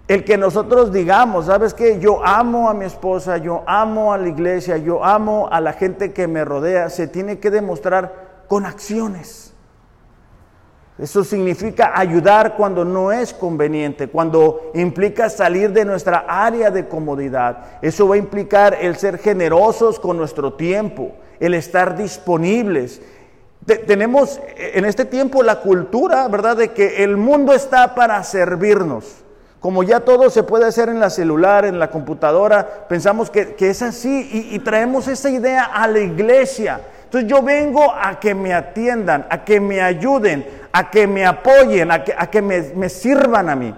El 0.09 0.25
que 0.25 0.39
nosotros 0.39 0.91
digamos, 0.91 1.47
¿sabes 1.47 1.75
qué? 1.75 1.99
Yo 2.01 2.25
amo 2.25 2.71
a 2.71 2.75
mi 2.75 2.87
esposa, 2.87 3.37
yo 3.37 3.63
amo 3.67 4.15
a 4.15 4.17
la 4.17 4.29
iglesia, 4.29 4.79
yo 4.79 5.05
amo 5.05 5.51
a 5.53 5.61
la 5.61 5.75
gente 5.75 6.15
que 6.15 6.27
me 6.27 6.47
rodea, 6.47 6.89
se 6.89 7.09
tiene 7.09 7.41
que 7.41 7.51
demostrar 7.51 8.45
con 8.49 8.65
acciones. 8.65 9.53
Eso 10.99 11.23
significa 11.25 11.93
ayudar 11.95 12.57
cuando 12.57 12.83
no 12.83 13.12
es 13.12 13.35
conveniente, 13.35 14.09
cuando 14.09 14.71
implica 14.75 15.29
salir 15.29 15.71
de 15.71 15.85
nuestra 15.85 16.25
área 16.26 16.71
de 16.71 16.88
comodidad. 16.88 17.79
Eso 17.83 18.09
va 18.09 18.15
a 18.15 18.19
implicar 18.19 18.79
el 18.81 18.97
ser 18.97 19.19
generosos 19.19 20.00
con 20.00 20.17
nuestro 20.17 20.55
tiempo, 20.55 21.12
el 21.38 21.53
estar 21.53 21.99
disponibles. 21.99 23.03
tenemos 23.87 24.41
en 24.57 24.87
este 24.87 25.05
tiempo 25.05 25.43
la 25.43 25.61
cultura, 25.61 26.29
¿verdad?, 26.29 26.57
de 26.57 26.73
que 26.73 27.05
el 27.05 27.19
mundo 27.19 27.53
está 27.53 27.95
para 27.95 28.23
servirnos. 28.25 29.23
Como 29.61 29.83
ya 29.83 30.00
todo 30.00 30.31
se 30.31 30.45
puede 30.45 30.65
hacer 30.65 30.88
en 30.88 31.00
la 31.00 31.11
celular, 31.11 31.67
en 31.67 31.79
la 31.79 31.91
computadora, 31.91 32.87
pensamos 32.88 33.31
que, 33.31 33.55
es 33.59 33.83
así 33.83 34.31
y, 34.33 34.55
y 34.55 34.61
traemos 34.61 35.09
esa 35.09 35.29
idea 35.29 35.65
a 35.65 35.88
la 35.88 35.99
iglesia. 35.99 36.81
Entonces 37.07 37.31
yo 37.31 37.41
vengo 37.41 37.93
a 37.93 38.19
que 38.19 38.35
me 38.35 38.53
atiendan, 38.53 39.27
a 39.31 39.45
que 39.45 39.61
me 39.61 39.81
ayuden, 39.81 40.45
a 40.73 40.91
que 40.91 41.07
me 41.07 41.25
apoyen, 41.25 41.91
a 41.93 42.03
que, 42.03 42.43
me, 42.43 42.89
sirvan 42.89 43.49
a 43.49 43.55
mí. 43.55 43.73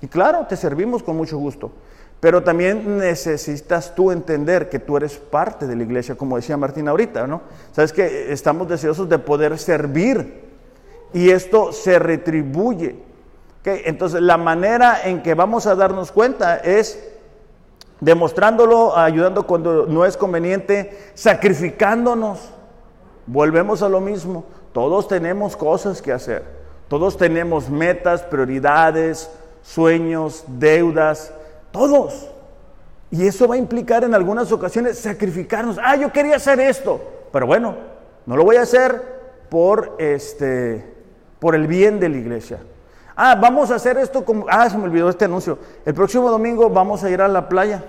Y 0.00 0.06
claro, 0.06 0.46
te 0.48 0.56
servimos 0.56 1.02
con 1.02 1.16
mucho 1.16 1.38
gusto. 1.38 1.72
Pero 2.20 2.42
también 2.44 2.98
necesitas 2.98 3.94
tú 3.96 4.12
entender 4.12 4.68
que 4.68 4.78
tú 4.78 4.96
eres 4.96 5.16
parte 5.16 5.66
de 5.66 5.74
la 5.74 5.82
iglesia, 5.82 6.14
como 6.14 6.36
decía 6.36 6.56
Martín 6.56 6.86
ahorita, 6.86 7.26
¿no? 7.26 7.42
Sabes 7.72 7.92
que 7.92 8.32
estamos 8.32 8.68
deseosos 8.68 9.08
de 9.08 9.18
poder 9.18 9.58
servir 9.58 10.44
y 11.12 11.30
esto 11.30 11.72
se 11.72 11.98
retribuye. 11.98 12.96
Entonces, 13.64 14.22
la 14.22 14.36
manera 14.36 15.00
en 15.04 15.22
que 15.22 15.34
vamos 15.34 15.66
a 15.66 15.74
darnos 15.74 16.12
cuenta 16.12 16.58
es 16.58 16.98
demostrándolo, 18.00 18.96
ayudando 18.96 19.46
cuando 19.46 19.86
no 19.86 20.04
es 20.04 20.16
conveniente, 20.16 20.96
sacrificándonos. 21.14 22.54
Volvemos 23.28 23.82
a 23.82 23.90
lo 23.90 24.00
mismo. 24.00 24.46
Todos 24.72 25.06
tenemos 25.06 25.54
cosas 25.54 26.00
que 26.00 26.12
hacer. 26.12 26.44
Todos 26.88 27.18
tenemos 27.18 27.68
metas, 27.68 28.22
prioridades, 28.22 29.30
sueños, 29.62 30.44
deudas. 30.46 31.32
Todos. 31.70 32.30
Y 33.10 33.26
eso 33.26 33.46
va 33.46 33.56
a 33.56 33.58
implicar 33.58 34.02
en 34.04 34.14
algunas 34.14 34.50
ocasiones 34.50 34.98
sacrificarnos. 34.98 35.78
Ah, 35.82 35.96
yo 35.96 36.10
quería 36.10 36.36
hacer 36.36 36.58
esto, 36.58 37.00
pero 37.30 37.46
bueno, 37.46 37.76
no 38.24 38.36
lo 38.36 38.44
voy 38.44 38.56
a 38.56 38.62
hacer 38.62 39.02
por 39.50 39.96
este 39.98 40.94
por 41.38 41.54
el 41.54 41.66
bien 41.66 42.00
de 42.00 42.08
la 42.08 42.16
iglesia. 42.16 42.58
Ah, 43.14 43.36
vamos 43.40 43.70
a 43.70 43.74
hacer 43.74 43.98
esto 43.98 44.24
como 44.24 44.46
ah, 44.48 44.68
se 44.70 44.78
me 44.78 44.84
olvidó 44.84 45.10
este 45.10 45.26
anuncio. 45.26 45.58
El 45.84 45.92
próximo 45.92 46.30
domingo 46.30 46.70
vamos 46.70 47.04
a 47.04 47.10
ir 47.10 47.20
a 47.20 47.28
la 47.28 47.48
playa. 47.48 47.84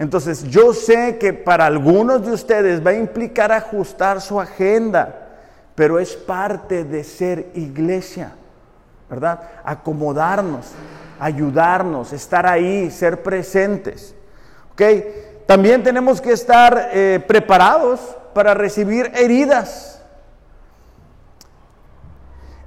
Entonces, 0.00 0.44
yo 0.44 0.72
sé 0.72 1.18
que 1.18 1.34
para 1.34 1.66
algunos 1.66 2.24
de 2.24 2.32
ustedes 2.32 2.84
va 2.84 2.92
a 2.92 2.94
implicar 2.94 3.52
ajustar 3.52 4.22
su 4.22 4.40
agenda, 4.40 5.28
pero 5.74 5.98
es 5.98 6.16
parte 6.16 6.84
de 6.84 7.04
ser 7.04 7.50
iglesia, 7.54 8.32
¿verdad? 9.10 9.42
Acomodarnos, 9.62 10.68
ayudarnos, 11.18 12.14
estar 12.14 12.46
ahí, 12.46 12.90
ser 12.90 13.22
presentes. 13.22 14.14
¿Ok? 14.72 14.80
También 15.44 15.82
tenemos 15.82 16.22
que 16.22 16.32
estar 16.32 16.88
eh, 16.94 17.22
preparados 17.28 18.00
para 18.32 18.54
recibir 18.54 19.12
heridas. 19.14 20.02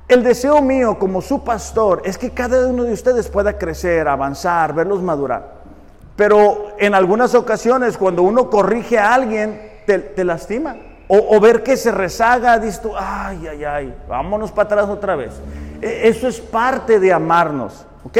El 0.07 0.21
deseo 0.21 0.61
mío 0.61 0.99
como 0.99 1.19
su 1.19 1.43
pastor 1.43 2.03
es 2.05 2.15
que 2.19 2.29
cada 2.29 2.67
uno 2.67 2.83
de 2.83 2.93
ustedes 2.93 3.27
pueda 3.27 3.57
crecer, 3.57 4.07
avanzar, 4.07 4.75
verlos 4.75 5.01
madurar. 5.01 5.62
Pero 6.15 6.75
en 6.77 6.93
algunas 6.93 7.33
ocasiones 7.35 7.97
cuando 7.97 8.23
uno 8.23 8.49
corrige 8.49 8.97
a 8.99 9.13
alguien, 9.13 9.73
te, 9.85 10.23
lastima. 10.23 10.75
O, 11.07 11.39
ver 11.39 11.63
que 11.63 11.77
se 11.77 11.91
rezaga, 11.91 12.57
dices 12.57 12.81
ay, 12.97 13.45
ay, 13.47 13.63
ay, 13.63 13.95
vámonos 14.07 14.51
para 14.51 14.65
atrás 14.65 14.89
otra 14.89 15.15
vez. 15.15 15.33
E, 15.81 16.07
eso 16.07 16.27
es 16.27 16.39
parte 16.39 16.99
de 16.99 17.11
amarnos, 17.13 17.85
¿ok? 18.03 18.17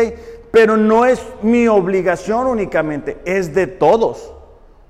Pero 0.51 0.77
no 0.77 1.05
es 1.05 1.23
mi 1.41 1.67
obligación 1.67 2.45
únicamente, 2.45 3.19
es 3.25 3.55
de 3.55 3.65
todos, 3.65 4.31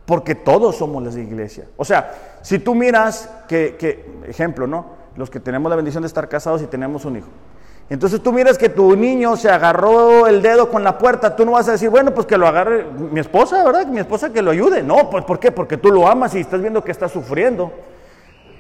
porque 0.06 0.36
todos 0.36 0.76
somos 0.78 1.02
la 1.04 1.22
iglesia. 1.22 1.66
O 1.78 1.86
sea, 1.86 2.40
si 2.42 2.60
tú 2.60 2.76
miras 2.76 3.30
que, 3.48 3.78
que, 3.78 4.06
ejemplo, 4.28 4.68
¿no? 4.68 5.04
Los 5.16 5.30
que 5.30 5.40
tenemos 5.40 5.70
la 5.70 5.76
bendición 5.76 6.02
de 6.02 6.08
estar 6.08 6.28
casados 6.28 6.62
y 6.62 6.66
tenemos 6.66 7.06
un 7.06 7.18
hijo. 7.18 7.30
Entonces 7.90 8.24
tú 8.24 8.32
miras 8.32 8.58
que 8.58 8.70
tu 8.70 8.96
niño 8.96 9.36
se 9.36 9.50
agarró 9.50 10.26
el 10.28 10.42
dedo 10.42 10.70
con 10.70 10.84
la 10.84 10.98
puerta, 10.98 11.36
tú 11.36 11.46
no 11.46 11.52
vas 11.52 11.68
a 11.68 11.74
decir, 11.74 11.90
bueno, 11.90 12.14
pues 12.14 12.26
que 12.26 12.38
lo 12.38 12.48
agarre 12.48 12.86
mi 12.86 13.20
esposa, 13.20 13.64
¿verdad? 13.64 13.86
Mi 13.88 14.00
esposa 14.00 14.32
que 14.32 14.42
lo 14.42 14.52
ayude. 14.52 14.82
No, 14.82 15.10
pues 15.10 15.26
¿por 15.26 15.40
qué? 15.40 15.52
Porque 15.52 15.78
tú 15.78 15.92
lo 15.92 16.08
amas 16.08 16.34
y 16.36 16.40
estás 16.40 16.62
viendo 16.62 16.84
que 16.84 16.92
está 16.92 17.10
sufriendo. 17.10 17.72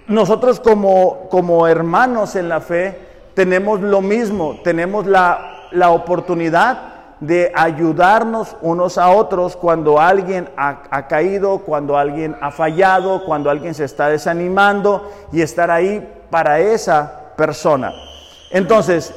Nosotros 0.07 0.59
como, 0.59 1.29
como 1.29 1.65
hermanos 1.67 2.35
en 2.35 2.49
la 2.49 2.59
fe 2.59 2.97
tenemos 3.33 3.79
lo 3.79 4.01
mismo, 4.01 4.59
tenemos 4.63 5.07
la, 5.07 5.69
la 5.71 5.91
oportunidad 5.91 6.93
de 7.21 7.53
ayudarnos 7.55 8.57
unos 8.61 8.97
a 8.97 9.09
otros 9.09 9.55
cuando 9.55 9.99
alguien 9.99 10.49
ha, 10.57 10.83
ha, 10.89 11.07
caído, 11.07 11.59
cuando 11.59 11.97
alguien 11.97 12.35
ha 12.41 12.51
fallado, 12.51 13.23
cuando 13.23 13.49
alguien 13.49 13.73
se 13.73 13.85
está 13.85 14.09
desanimando 14.09 15.09
y 15.31 15.41
estar 15.41 15.71
ahí 15.71 16.05
para 16.29 16.59
esa 16.59 17.31
persona. 17.37 17.93
Entonces, 18.53 19.13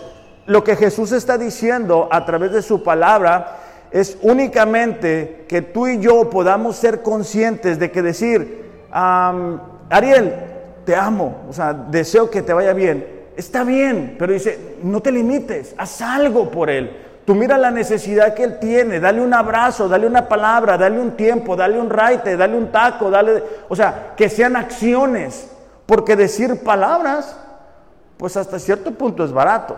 lo 0.46 0.64
que 0.64 0.76
Jesús 0.76 1.12
está 1.12 1.36
diciendo 1.36 2.08
a 2.10 2.24
través 2.24 2.52
de 2.52 2.62
su 2.62 2.82
palabra 2.82 3.58
es 3.90 4.16
únicamente 4.22 5.44
que 5.46 5.62
tú 5.62 5.86
y 5.86 6.00
yo 6.00 6.28
podamos 6.30 6.76
ser 6.76 7.02
conscientes 7.02 7.78
de 7.78 7.90
que 7.90 8.02
decir, 8.02 8.64
Ariel, 8.90 10.34
te 10.86 10.96
amo, 10.96 11.44
o 11.48 11.52
sea, 11.52 11.74
deseo 11.74 12.30
que 12.30 12.42
te 12.42 12.54
vaya 12.54 12.72
bien. 12.72 13.14
Está 13.36 13.62
bien, 13.62 14.16
pero 14.18 14.32
dice, 14.32 14.76
no 14.82 15.02
te 15.02 15.12
limites, 15.12 15.74
haz 15.76 16.00
algo 16.00 16.50
por 16.50 16.70
él. 16.70 16.96
Tú 17.26 17.34
mira 17.34 17.58
la 17.58 17.70
necesidad 17.70 18.32
que 18.32 18.44
él 18.44 18.58
tiene, 18.58 19.00
dale 19.00 19.20
un 19.20 19.34
abrazo, 19.34 19.86
dale 19.86 20.06
una 20.06 20.28
palabra, 20.28 20.78
dale 20.78 20.98
un 20.98 21.10
tiempo, 21.10 21.56
dale 21.56 21.78
un 21.78 21.90
raite, 21.90 22.38
dale 22.38 22.56
un 22.56 22.72
taco, 22.72 23.10
dale, 23.10 23.42
o 23.68 23.76
sea, 23.76 24.14
que 24.16 24.30
sean 24.30 24.56
acciones, 24.56 25.50
porque 25.84 26.16
decir 26.16 26.62
palabras 26.62 27.36
pues 28.16 28.36
hasta 28.36 28.58
cierto 28.58 28.92
punto 28.92 29.24
es 29.24 29.32
barato. 29.32 29.74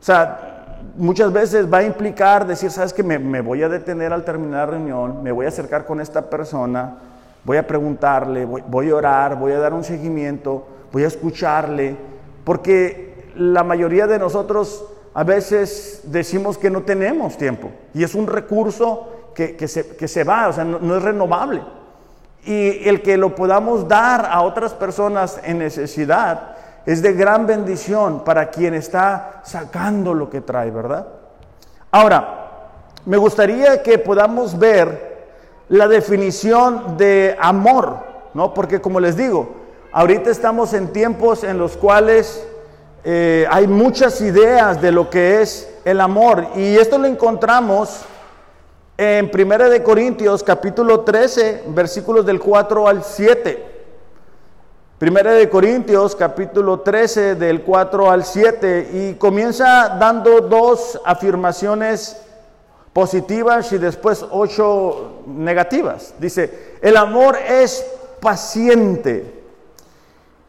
O 0.00 0.04
sea, 0.04 0.52
muchas 0.96 1.32
veces 1.32 1.72
va 1.72 1.78
a 1.78 1.82
implicar 1.84 2.46
decir, 2.46 2.70
sabes 2.70 2.92
que 2.92 3.02
me, 3.02 3.40
voy 3.40 3.62
a 3.62 3.68
detener 3.68 4.12
al 4.12 4.24
terminar 4.24 4.66
la 4.68 4.72
reunión, 4.74 5.22
me 5.22 5.32
voy 5.32 5.46
a 5.46 5.48
acercar 5.48 5.84
con 5.84 6.00
esta 6.00 6.28
persona, 6.28 6.94
voy 7.44 7.56
a 7.56 7.66
preguntarle, 7.66 8.44
voy, 8.44 8.90
a 8.90 8.94
orar, 8.94 9.36
voy 9.36 9.52
a 9.52 9.58
dar 9.58 9.74
un 9.74 9.84
seguimiento, 9.84 10.66
voy 10.92 11.04
a 11.04 11.08
escucharle, 11.08 11.96
porque 12.44 13.30
la 13.36 13.64
mayoría 13.64 14.06
de 14.06 14.18
nosotros 14.18 14.84
a 15.14 15.24
veces 15.24 16.02
decimos 16.04 16.58
que 16.58 16.70
no 16.70 16.82
tenemos 16.82 17.36
tiempo 17.36 17.70
y 17.94 18.02
es 18.02 18.14
un 18.14 18.26
recurso 18.26 19.08
que, 19.34 19.68
se, 19.68 20.24
va, 20.24 20.48
o 20.48 20.52
sea, 20.52 20.64
no 20.64 20.96
es 20.96 21.02
renovable. 21.02 21.62
Y 22.44 22.88
el 22.88 23.02
que 23.02 23.16
lo 23.16 23.36
podamos 23.36 23.86
dar 23.86 24.26
a 24.26 24.42
otras 24.42 24.74
personas 24.74 25.40
en 25.44 25.58
necesidad, 25.58 26.56
es 26.84 27.02
de 27.02 27.12
gran 27.12 27.46
bendición 27.46 28.24
para 28.24 28.50
quien 28.50 28.74
está 28.74 29.40
sacando 29.44 30.14
lo 30.14 30.28
que 30.28 30.40
trae, 30.40 30.70
¿verdad? 30.70 31.06
Ahora, 31.90 32.42
me 33.04 33.16
gustaría 33.16 33.82
que 33.82 33.98
podamos 33.98 34.58
ver 34.58 35.12
la 35.68 35.88
definición 35.88 36.96
de 36.96 37.36
amor, 37.40 37.98
¿no? 38.34 38.52
Porque 38.54 38.80
como 38.80 39.00
les 39.00 39.16
digo, 39.16 39.54
ahorita 39.92 40.30
estamos 40.30 40.72
en 40.72 40.92
tiempos 40.92 41.44
en 41.44 41.58
los 41.58 41.76
cuales 41.76 42.46
eh, 43.04 43.46
hay 43.50 43.66
muchas 43.66 44.20
ideas 44.20 44.80
de 44.80 44.92
lo 44.92 45.10
que 45.10 45.42
es 45.42 45.68
el 45.84 46.00
amor 46.00 46.46
y 46.54 46.76
esto 46.76 46.98
lo 46.98 47.06
encontramos 47.06 48.02
en 48.96 49.30
1 49.34 49.68
de 49.68 49.82
Corintios 49.82 50.42
capítulo 50.42 51.00
13, 51.00 51.64
versículos 51.68 52.24
del 52.24 52.38
4 52.38 52.86
al 52.86 53.02
7. 53.02 53.71
Primera 55.02 55.32
de 55.32 55.48
Corintios 55.48 56.14
capítulo 56.14 56.78
13 56.78 57.34
del 57.34 57.62
4 57.62 58.08
al 58.08 58.24
7 58.24 58.90
y 58.92 59.14
comienza 59.14 59.96
dando 59.98 60.42
dos 60.42 61.00
afirmaciones 61.04 62.22
positivas 62.92 63.72
y 63.72 63.78
después 63.78 64.24
ocho 64.30 65.24
negativas. 65.26 66.14
Dice, 66.20 66.76
el 66.80 66.96
amor 66.96 67.36
es 67.36 67.84
paciente. 68.20 69.42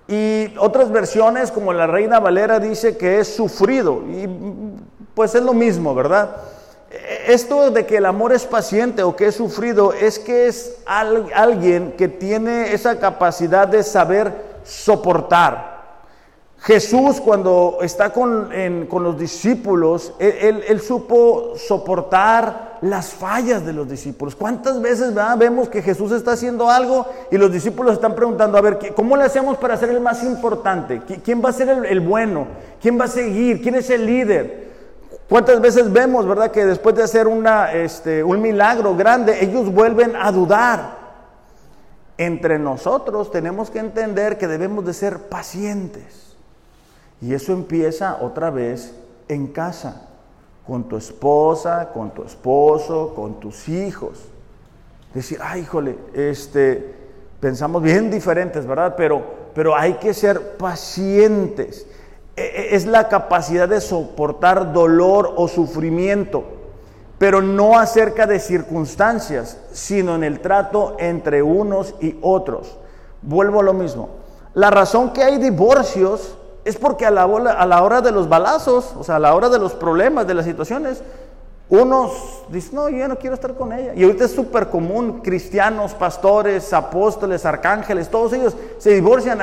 Y 0.08 0.56
otras 0.60 0.92
versiones 0.92 1.52
como 1.52 1.74
la 1.74 1.88
Reina 1.88 2.20
Valera 2.20 2.60
dice 2.60 2.96
que 2.96 3.22
es 3.22 3.36
sufrido. 3.36 4.04
Y 4.08 4.30
pues 5.16 5.34
es 5.34 5.42
lo 5.42 5.54
mismo, 5.54 5.96
¿verdad? 5.96 6.30
Esto 7.28 7.72
de 7.72 7.86
que 7.86 7.98
el 7.98 8.06
amor 8.06 8.34
es 8.34 8.46
paciente 8.46 9.02
o 9.02 9.16
que 9.16 9.28
es 9.28 9.36
sufrido 9.36 9.94
es 9.94 10.20
que 10.20 10.48
es 10.48 10.78
alguien 10.86 11.94
que 11.98 12.08
tiene 12.08 12.74
esa 12.74 13.00
capacidad 13.00 13.68
de 13.68 13.82
saber 13.82 14.60
soportar. 14.64 15.74
Jesús 16.60 17.20
cuando 17.20 17.80
está 17.82 18.14
con, 18.14 18.50
los 18.90 19.20
discípulos, 19.20 20.14
él, 20.20 20.80
supo 20.80 21.54
soportar 21.58 22.78
las 22.82 23.10
fallas 23.10 23.66
de 23.66 23.74
los 23.74 23.90
discípulos. 23.90 24.36
¿Cuántas 24.36 24.82
veces 24.82 25.14
vemos 25.38 25.68
que 25.70 25.82
Jesús 25.82 26.12
está 26.12 26.34
haciendo 26.34 26.70
algo 26.70 27.06
y 27.32 27.38
los 27.38 27.52
discípulos 27.52 27.94
están 27.94 28.16
preguntando, 28.16 28.58
a 28.58 28.62
ver, 28.62 28.94
¿cómo 28.96 29.18
le 29.18 29.24
hacemos 29.24 29.58
para 29.58 29.76
ser 29.76 29.90
el 29.90 30.00
más 30.00 30.24
importante? 30.24 31.02
¿Quién 31.24 31.44
va 31.44 31.50
a 31.50 31.54
ser 31.54 31.70
el, 31.70 31.86
el 31.86 32.00
bueno? 32.00 32.48
¿Quién 32.82 33.00
va 33.00 33.06
a 33.06 33.10
seguir? 33.10 33.62
¿Quién 33.62 33.76
es 33.76 33.90
el 33.90 34.06
líder? 34.06 34.73
¿Cuántas 35.34 35.60
veces 35.62 35.92
vemos, 35.92 36.28
verdad, 36.28 36.52
que 36.52 36.64
después 36.64 36.94
de 36.94 37.02
hacer 37.02 37.26
este, 37.74 38.24
un 38.24 38.40
milagro 38.40 38.96
grande, 38.96 39.44
ellos 39.44 39.74
vuelven 39.74 40.16
a 40.16 40.32
dudar? 40.32 40.96
Entre 42.20 42.60
nosotros 42.60 43.32
tenemos 43.32 43.72
que 43.72 43.80
entender 43.80 44.38
que 44.38 44.48
debemos 44.48 44.86
de 44.86 44.94
ser 44.94 45.18
pacientes. 45.30 46.36
Y 47.20 47.34
eso 47.34 47.52
empieza 47.52 48.20
otra 48.22 48.52
vez 48.52 48.94
en 49.28 49.48
casa, 49.48 50.04
con 50.68 50.88
tu 50.88 50.98
esposa, 50.98 51.90
con 51.92 52.12
tu 52.12 52.24
esposo, 52.24 53.14
con 53.16 53.40
tus 53.40 53.68
hijos. 53.70 54.20
Decir, 55.16 55.40
ay, 55.42 55.62
híjole, 55.62 55.98
este, 56.14 56.94
pensamos 57.40 57.82
bien 57.82 58.12
diferentes, 58.12 58.68
¿verdad? 58.68 58.94
Pero 58.96 59.76
hay 59.76 59.94
que 59.94 60.14
ser 60.14 60.58
pacientes. 60.58 61.88
E, 62.36 62.42
e, 62.42 62.76
es 62.76 62.86
la 62.86 63.10
capacidad 63.10 63.70
de 63.70 63.80
soportar 63.80 64.74
dolor 64.74 65.34
o 65.36 65.48
sufrimiento, 65.48 66.44
pero 67.18 67.42
no 67.42 67.78
acerca 67.78 68.26
de 68.26 68.40
circunstancias, 68.40 69.58
sino 69.72 70.16
en 70.16 70.24
el 70.24 70.40
trato 70.40 70.96
entre 71.00 71.44
unos 71.44 71.94
y 72.02 72.18
otros. 72.22 72.78
Vuelvo 73.22 73.60
a 73.60 73.64
lo 73.64 73.74
mismo. 73.74 74.10
La 74.54 74.72
razón 74.72 75.14
que 75.14 75.24
hay 75.24 75.38
divorcios 75.38 76.38
es 76.66 76.78
porque 76.78 77.06
a 77.06 77.12
la, 77.12 77.24
a 77.24 77.66
la 77.66 77.84
hora 77.84 78.02
de 78.02 78.12
los 78.12 78.30
balazos, 78.30 78.94
o 78.98 79.04
sea, 79.04 79.18
a 79.18 79.20
la 79.20 79.36
hora 79.36 79.50
de 79.50 79.60
los 79.60 79.74
problemas, 79.74 80.26
de 80.28 80.34
las 80.34 80.46
situaciones, 80.46 81.04
unos 81.74 82.44
dicen, 82.50 82.76
no, 82.76 82.88
yo 82.88 83.08
no 83.08 83.18
quiero 83.18 83.34
estar 83.34 83.56
con 83.56 83.74
ella. 83.74 83.94
Y 83.96 84.04
ahorita 84.04 84.26
es 84.26 84.32
súper 84.32 84.68
común, 84.68 85.22
cristianos, 85.22 85.96
pastores, 85.96 86.72
apóstoles, 86.72 87.48
arcángeles, 87.48 88.10
todos 88.10 88.32
ellos 88.34 88.56
se 88.78 88.92
divorcian. 88.92 89.40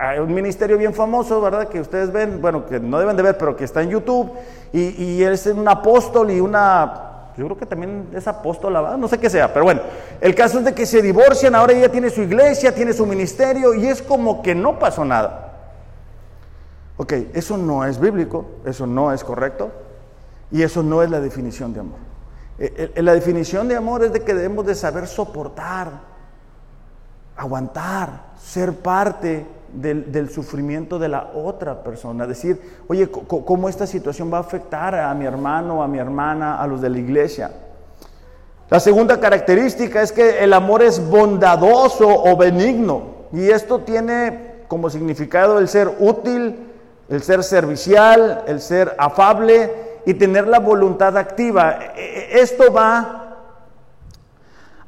Hay 0.00 0.18
un 0.18 0.34
ministerio 0.34 0.76
bien 0.76 0.92
famoso, 0.92 1.40
¿verdad? 1.40 1.68
Que 1.68 1.80
ustedes 1.80 2.10
ven, 2.12 2.42
bueno, 2.42 2.66
que 2.66 2.80
no 2.80 2.98
deben 2.98 3.16
de 3.16 3.22
ver, 3.22 3.38
pero 3.38 3.56
que 3.56 3.62
está 3.62 3.82
en 3.82 3.90
YouTube. 3.90 4.32
Y, 4.72 5.00
y 5.00 5.22
es 5.22 5.46
un 5.46 5.68
apóstol 5.68 6.32
y 6.32 6.40
una 6.40 7.06
yo 7.36 7.46
creo 7.46 7.56
que 7.56 7.66
también 7.66 8.08
es 8.14 8.26
apóstola, 8.26 8.96
no 8.98 9.08
sé 9.08 9.16
qué 9.18 9.30
sea, 9.30 9.50
pero 9.50 9.64
bueno, 9.64 9.80
el 10.20 10.34
caso 10.34 10.58
es 10.58 10.64
de 10.64 10.74
que 10.74 10.84
se 10.84 11.00
divorcian, 11.00 11.54
ahora 11.54 11.72
ella 11.72 11.90
tiene 11.90 12.10
su 12.10 12.20
iglesia, 12.20 12.74
tiene 12.74 12.92
su 12.92 13.06
ministerio 13.06 13.72
y 13.72 13.86
es 13.86 14.02
como 14.02 14.42
que 14.42 14.54
no 14.54 14.78
pasó 14.78 15.04
nada. 15.04 15.52
Ok, 16.98 17.12
eso 17.32 17.56
no 17.56 17.84
es 17.86 17.98
bíblico, 17.98 18.44
eso 18.66 18.86
no 18.86 19.12
es 19.12 19.24
correcto 19.24 19.70
y 20.50 20.62
eso 20.62 20.82
no 20.82 21.02
es 21.02 21.10
la 21.10 21.20
definición 21.20 21.72
de 21.72 21.80
amor. 21.80 21.98
Eh, 22.58 22.92
eh, 22.94 23.02
la 23.02 23.14
definición 23.14 23.68
de 23.68 23.76
amor 23.76 24.04
es 24.04 24.12
de 24.12 24.20
que 24.20 24.34
debemos 24.34 24.66
de 24.66 24.74
saber 24.74 25.06
soportar, 25.06 25.92
aguantar, 27.36 28.32
ser 28.38 28.74
parte 28.74 29.46
del, 29.72 30.28
sufrimiento 30.30 30.98
de 30.98 31.08
la 31.08 31.30
otra 31.34 31.82
persona. 31.82 32.26
Decir, 32.26 32.60
oye, 32.88 33.10
¿cómo 33.10 33.68
esta 33.68 33.86
situación 33.86 34.32
va 34.32 34.38
a 34.38 34.40
afectar 34.40 34.94
a 34.94 35.14
mi 35.14 35.24
hermano, 35.24 35.82
a 35.82 35.88
mi 35.88 35.98
hermana, 35.98 36.60
a 36.60 36.66
los 36.66 36.80
de 36.80 36.90
la 36.90 36.98
iglesia? 36.98 37.50
La 38.68 38.78
segunda 38.78 39.18
característica 39.18 40.02
es 40.02 40.12
que 40.12 40.44
el 40.44 40.52
amor 40.52 40.82
es 40.82 41.08
bondadoso 41.08 42.08
o 42.08 42.36
benigno. 42.36 43.20
Y 43.32 43.48
esto 43.48 43.80
tiene 43.80 44.64
como 44.68 44.90
significado 44.90 45.58
el 45.58 45.68
ser 45.68 45.90
útil, 45.98 46.68
el 47.08 47.22
ser 47.22 47.42
servicial, 47.42 48.44
el 48.46 48.60
ser 48.60 48.94
afable 48.98 49.89
y 50.06 50.14
tener 50.14 50.46
la 50.48 50.58
voluntad 50.58 51.16
activa. 51.16 51.78
E, 51.96 52.36
e, 52.36 52.40
esto 52.40 52.72
va 52.72 53.30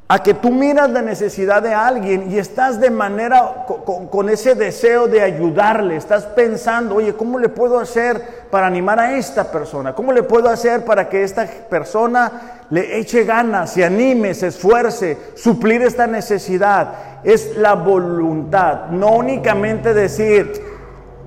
a 0.07 0.21
que 0.21 0.33
tú 0.33 0.51
miras 0.51 0.91
la 0.91 1.01
necesidad 1.01 1.63
de 1.63 1.73
alguien 1.73 2.31
y 2.31 2.37
estás 2.37 2.79
de 2.79 2.91
manera 2.91 3.65
con, 3.65 4.29
ese 4.29 4.53
deseo 4.53 5.07
de 5.07 5.21
ayudarle, 5.21 5.95
estás 5.95 6.25
pensando, 6.25 6.95
oye, 6.95 7.15
¿cómo 7.15 7.39
le 7.39 7.49
puedo 7.49 7.79
hacer 7.79 8.21
para 8.51 8.67
animar 8.67 8.99
a 8.99 9.17
esta 9.17 9.49
persona? 9.49 9.95
¿Cómo 9.95 10.11
le 10.11 10.21
puedo 10.21 10.49
hacer 10.49 10.85
para 10.85 11.09
que 11.09 11.23
esta 11.23 11.47
persona 11.47 12.65
le 12.69 12.99
eche 12.99 13.23
ganas, 13.23 13.71
se 13.71 13.85
anime, 13.85 14.33
se 14.33 14.47
esfuerce, 14.47 15.17
suplir 15.35 15.81
esta 15.81 16.05
necesidad? 16.05 16.93
Es 17.23 17.55
la 17.55 17.73
voluntad, 17.73 18.89
no 18.91 19.13
únicamente 19.15 19.93
decir, 19.93 20.72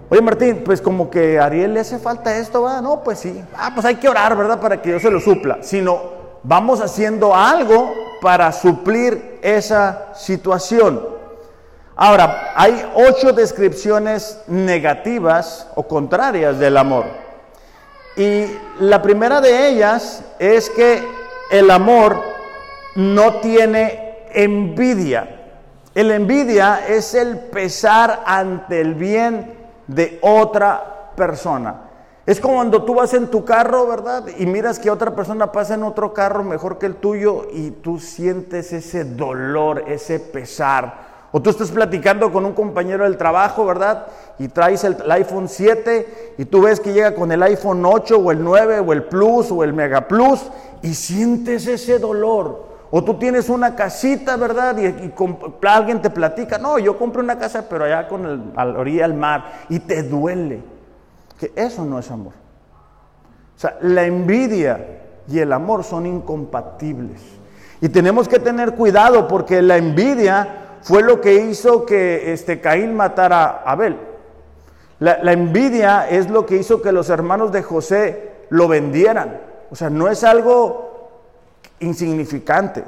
Oye 0.08 0.20
Martín, 0.22 0.62
pues 0.64 0.80
como 0.80 1.10
que 1.10 1.38
a 1.38 1.46
Ariel 1.46 1.74
le 1.74 1.80
hace 1.80 1.98
falta 1.98 2.36
esto, 2.36 2.62
¿va? 2.62 2.80
No, 2.80 3.02
pues 3.02 3.18
sí. 3.18 3.42
Ah, 3.56 3.72
pues 3.74 3.84
hay 3.84 3.96
que 3.96 4.08
orar, 4.08 4.36
¿verdad? 4.36 4.60
Para 4.60 4.80
que 4.80 4.90
Dios 4.90 5.02
se 5.02 5.10
lo 5.10 5.18
supla. 5.18 5.58
Sino 5.62 6.00
vamos 6.44 6.80
haciendo 6.80 7.34
algo 7.34 7.92
para 8.20 8.52
suplir 8.52 9.40
esa 9.42 10.14
situación. 10.14 11.16
Ahora, 11.96 12.52
hay 12.54 12.88
ocho 12.94 13.32
descripciones 13.32 14.40
negativas 14.46 15.66
o 15.74 15.82
contrarias 15.88 16.58
del 16.58 16.76
amor. 16.76 17.06
Y 18.16 18.44
la 18.80 19.02
primera 19.02 19.40
de 19.40 19.70
ellas 19.70 20.22
es 20.38 20.70
que 20.70 21.02
el 21.50 21.70
amor 21.70 22.22
no 22.94 23.40
tiene 23.40 24.18
envidia. 24.32 25.48
El 25.94 26.10
envidia 26.12 26.86
es 26.86 27.14
el 27.14 27.38
pesar 27.38 28.22
ante 28.26 28.80
el 28.80 28.94
bien 28.94 29.55
de 29.86 30.18
otra 30.22 31.12
persona. 31.16 31.82
Es 32.26 32.40
como 32.40 32.56
cuando 32.56 32.82
tú 32.82 32.94
vas 32.94 33.14
en 33.14 33.28
tu 33.28 33.44
carro, 33.44 33.86
¿verdad? 33.86 34.24
Y 34.36 34.46
miras 34.46 34.80
que 34.80 34.90
otra 34.90 35.14
persona 35.14 35.52
pasa 35.52 35.74
en 35.74 35.84
otro 35.84 36.12
carro 36.12 36.42
mejor 36.42 36.76
que 36.76 36.86
el 36.86 36.96
tuyo 36.96 37.46
y 37.52 37.70
tú 37.70 38.00
sientes 38.00 38.72
ese 38.72 39.04
dolor, 39.04 39.84
ese 39.86 40.18
pesar. 40.18 41.06
O 41.30 41.40
tú 41.40 41.50
estás 41.50 41.70
platicando 41.70 42.32
con 42.32 42.44
un 42.44 42.52
compañero 42.52 43.04
del 43.04 43.16
trabajo, 43.16 43.64
¿verdad? 43.64 44.06
Y 44.40 44.48
traes 44.48 44.82
el, 44.82 44.96
iPhone 45.10 45.48
7 45.48 46.34
y 46.38 46.44
tú 46.46 46.62
ves 46.62 46.80
que 46.80 46.92
llega 46.92 47.14
con 47.14 47.30
el 47.30 47.42
iPhone 47.44 47.84
8 47.84 48.18
o 48.18 48.32
el 48.32 48.42
9 48.42 48.80
o 48.80 48.92
el 48.92 49.04
Plus 49.04 49.52
o 49.52 49.62
el 49.62 49.72
Mega 49.72 50.08
Plus 50.08 50.46
y 50.82 50.94
sientes 50.94 51.66
ese 51.68 52.00
dolor. 52.00 52.65
O 52.90 53.02
tú 53.02 53.14
tienes 53.14 53.48
una 53.48 53.74
casita, 53.74 54.36
¿verdad? 54.36 54.76
Y, 54.78 55.12
alguien 55.66 56.00
te 56.00 56.10
platica, 56.10 56.58
no, 56.58 56.78
yo 56.78 56.96
compré 56.96 57.22
una 57.22 57.38
casa, 57.38 57.66
pero 57.68 57.84
allá 57.84 58.06
con 58.06 58.52
a 58.54 58.64
la 58.64 58.78
orilla 58.78 59.02
del 59.02 59.14
mar, 59.14 59.44
y 59.68 59.80
te 59.80 60.02
duele. 60.02 60.62
Que 61.38 61.52
eso 61.56 61.84
no 61.84 61.98
es 61.98 62.10
amor. 62.10 62.32
O 63.56 63.58
sea, 63.58 63.76
la 63.80 64.04
envidia 64.04 65.02
y 65.28 65.38
el 65.38 65.52
amor 65.52 65.84
son 65.84 66.06
incompatibles. 66.06 67.20
Y 67.80 67.88
tenemos 67.88 68.28
que 68.28 68.38
tener 68.38 68.74
cuidado 68.74 69.28
porque 69.28 69.60
la 69.60 69.76
envidia 69.76 70.78
fue 70.82 71.02
lo 71.02 71.20
que 71.20 71.34
hizo 71.34 71.84
que 71.84 72.32
este, 72.32 72.60
Caín 72.60 72.94
matara 72.94 73.62
a 73.64 73.72
Abel. 73.72 73.98
La 74.98 75.32
envidia 75.32 76.08
es 76.08 76.30
lo 76.30 76.46
que 76.46 76.56
hizo 76.56 76.80
que 76.80 76.90
los 76.90 77.10
hermanos 77.10 77.52
de 77.52 77.62
José 77.62 78.36
lo 78.48 78.66
vendieran. 78.66 79.40
O 79.70 79.76
sea, 79.76 79.90
no 79.90 80.08
es 80.08 80.24
algo 80.24 80.86
insignificante. 81.80 82.84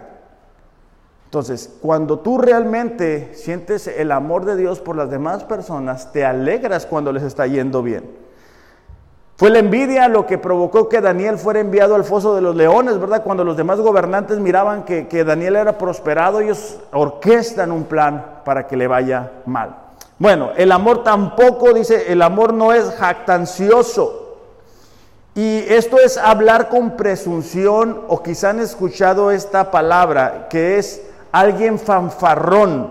Entonces, 1.24 1.74
cuando 1.82 2.20
tú 2.20 2.38
realmente 2.38 3.34
sientes 3.34 3.86
el 3.86 4.12
amor 4.12 4.46
de 4.46 4.56
Dios 4.56 4.80
por 4.80 4.96
las 4.96 5.10
demás 5.10 5.44
personas, 5.44 6.10
te 6.10 6.24
alegras 6.24 6.86
cuando 6.86 7.12
les 7.12 7.22
está 7.22 7.46
yendo 7.46 7.82
bien. 7.82 8.28
Fue 9.36 9.50
la 9.50 9.60
envidia 9.60 10.08
lo 10.08 10.26
que 10.26 10.36
provocó 10.36 10.88
que 10.88 11.00
Daniel 11.00 11.38
fuera 11.38 11.60
enviado 11.60 11.94
al 11.94 12.02
foso 12.02 12.34
de 12.34 12.40
los 12.40 12.56
leones, 12.56 12.98
¿verdad? 12.98 13.22
Cuando 13.22 13.44
los 13.44 13.56
demás 13.56 13.78
gobernantes 13.78 14.40
miraban 14.40 14.84
que, 14.84 15.06
que 15.06 15.22
Daniel 15.22 15.54
era 15.56 15.78
prosperado, 15.78 16.40
ellos 16.40 16.80
orquestan 16.92 17.70
un 17.70 17.84
plan 17.84 18.40
para 18.44 18.66
que 18.66 18.76
le 18.76 18.88
vaya 18.88 19.30
mal. 19.46 19.76
Bueno, 20.18 20.50
el 20.56 20.72
amor 20.72 21.04
tampoco, 21.04 21.72
dice, 21.72 22.10
el 22.10 22.22
amor 22.22 22.52
no 22.52 22.72
es 22.72 22.90
jactancioso. 22.96 24.17
Y 25.38 25.64
esto 25.68 26.00
es 26.00 26.16
hablar 26.16 26.68
con 26.68 26.96
presunción 26.96 28.02
o 28.08 28.24
quizá 28.24 28.50
han 28.50 28.58
escuchado 28.58 29.30
esta 29.30 29.70
palabra 29.70 30.48
que 30.50 30.78
es 30.78 31.00
alguien 31.30 31.78
fanfarrón. 31.78 32.90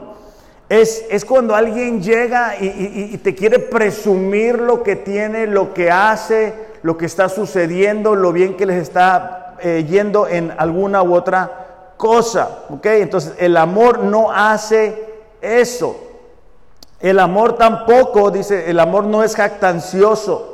Es, 0.70 1.04
es 1.10 1.26
cuando 1.26 1.56
alguien 1.56 2.02
llega 2.02 2.56
y, 2.58 3.18
te 3.18 3.36
quiere 3.36 3.60
presumir 3.60 4.60
lo 4.60 4.82
que 4.82 4.96
tiene, 4.96 5.46
lo 5.46 5.74
que 5.74 5.92
hace, 5.92 6.54
lo 6.84 6.98
que 6.98 7.08
está 7.08 7.28
sucediendo, 7.28 8.16
lo 8.16 8.32
bien 8.32 8.56
que 8.56 8.66
les 8.66 8.82
está 8.82 9.58
eh, 9.60 9.86
yendo 9.86 10.26
en 10.26 10.54
alguna 10.58 11.04
u 11.04 11.16
otra 11.16 11.92
cosa. 11.98 12.60
¿ok? 12.70 12.86
Entonces 12.86 13.34
el 13.40 13.58
amor 13.58 14.00
no 14.00 14.32
hace 14.32 15.16
eso. 15.42 15.98
El 17.02 17.20
amor 17.20 17.58
tampoco, 17.58 18.32
dice, 18.32 18.70
el 18.70 18.80
amor 18.80 19.04
no 19.04 19.22
es 19.26 19.36
jactancioso. 19.36 20.54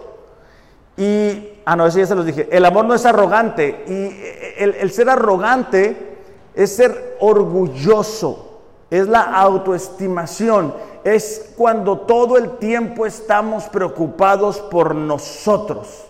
Y 0.97 1.52
Ah, 1.65 1.75
no, 1.75 1.85
eso 1.85 1.99
ya 1.99 2.05
se 2.05 2.15
los 2.15 2.25
dije. 2.25 2.47
El 2.51 2.65
amor 2.65 2.85
no 2.85 2.93
es 2.93 3.05
arrogante. 3.05 3.83
Y 3.87 4.61
el, 4.61 4.91
ser 4.91 5.09
arrogante 5.09 6.17
es 6.53 6.75
ser 6.75 7.17
orgulloso. 7.19 8.61
Es 8.89 9.07
la 9.07 9.21
autoestimación. 9.21 10.73
Es 11.03 11.53
cuando 11.57 11.99
todo 11.99 12.37
el 12.37 12.57
tiempo 12.57 13.05
estamos 13.05 13.65
preocupados 13.65 14.59
por 14.59 14.93
nosotros. 14.93 16.05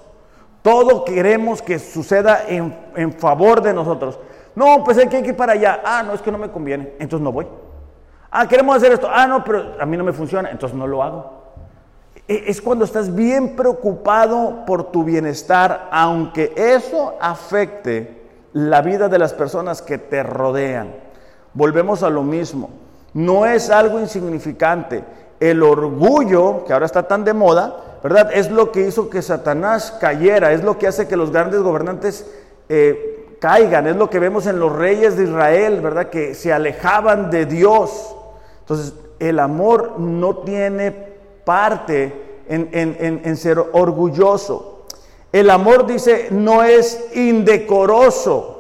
Todo 0.62 1.06
queremos 1.06 1.62
que 1.62 1.78
suceda 1.78 2.46
en, 2.48 2.76
en 2.96 3.14
favor 3.14 3.62
de 3.62 3.74
nosotros. 3.74 4.18
No, 4.56 4.84
pues 4.84 4.98
hay 4.98 5.08
que 5.08 5.20
ir 5.20 5.36
para 5.36 5.54
allá. 5.54 5.82
Ah, 5.84 6.04
no, 6.04 6.14
es 6.14 6.22
que 6.22 6.32
no 6.32 6.38
me 6.38 6.50
conviene. 6.50 6.94
Entonces 7.00 7.24
no 7.24 7.32
voy. 7.32 7.48
Ah, 8.32 8.48
queremos 8.48 8.76
hacer 8.76 8.92
esto. 8.92 9.08
Ah, 9.12 9.28
no, 9.28 9.44
pero 9.44 9.76
a 9.80 9.86
mí 9.86 9.98
no 9.98 10.04
me 10.04 10.14
funciona. 10.14 10.50
Entonces 10.50 10.76
no 10.78 10.88
lo 10.88 11.04
hago. 11.04 11.43
E, 12.28 12.46
es 12.48 12.62
cuando 12.62 12.86
estás 12.86 13.14
bien 13.14 13.56
preocupado 13.56 14.66
por 14.66 14.92
tu 14.92 15.04
bienestar, 15.04 15.90
aunque 15.92 16.54
eso 16.56 17.16
afecte 17.20 18.22
la 18.54 18.82
vida 18.82 19.10
de 19.10 19.20
las 19.20 19.34
personas 19.34 19.82
que 19.82 19.98
te 19.98 20.24
rodean. 20.24 20.96
Volvemos 21.54 22.04
a 22.04 22.10
lo 22.10 22.24
mismo. 22.24 22.70
No 23.14 23.46
es 23.46 23.70
algo 23.70 24.00
insignificante. 24.00 25.04
El 25.40 25.62
orgullo, 25.62 26.64
que 26.66 26.74
ahora 26.74 26.86
está 26.86 27.04
tan 27.04 27.24
de 27.24 27.34
moda, 27.34 28.00
¿verdad? 28.02 28.32
Es 28.34 28.50
lo 28.50 28.72
que 28.72 28.88
hizo 28.88 29.10
que 29.10 29.22
Satanás 29.22 29.98
cayera, 30.00 30.54
es 30.54 30.64
lo 30.64 30.78
que 30.78 30.88
hace 30.88 31.08
que 31.08 31.18
los 31.18 31.32
grandes 31.32 31.62
gobernantes 31.62 32.26
eh, 32.70 33.38
caigan, 33.40 33.88
es 33.88 33.96
lo 33.96 34.10
que 34.10 34.20
vemos 34.20 34.48
en 34.48 34.60
los 34.60 34.72
reyes 34.72 35.18
de 35.18 35.26
Israel, 35.26 35.82
¿verdad? 35.82 36.10
Que 36.10 36.34
se 36.34 36.54
alejaban 36.54 37.30
de 37.30 37.46
Dios. 37.46 38.16
Entonces, 38.62 38.94
el 39.20 39.40
amor 39.40 40.00
no 40.00 40.38
tiene 40.38 41.13
parte 41.46 42.42
en, 42.48 43.38
ser 43.38 43.60
orgulloso. 43.60 44.86
El 45.32 45.50
amor, 45.50 45.86
dice, 45.88 46.28
no 46.32 46.64
es 46.64 47.08
indecoroso. 47.16 48.54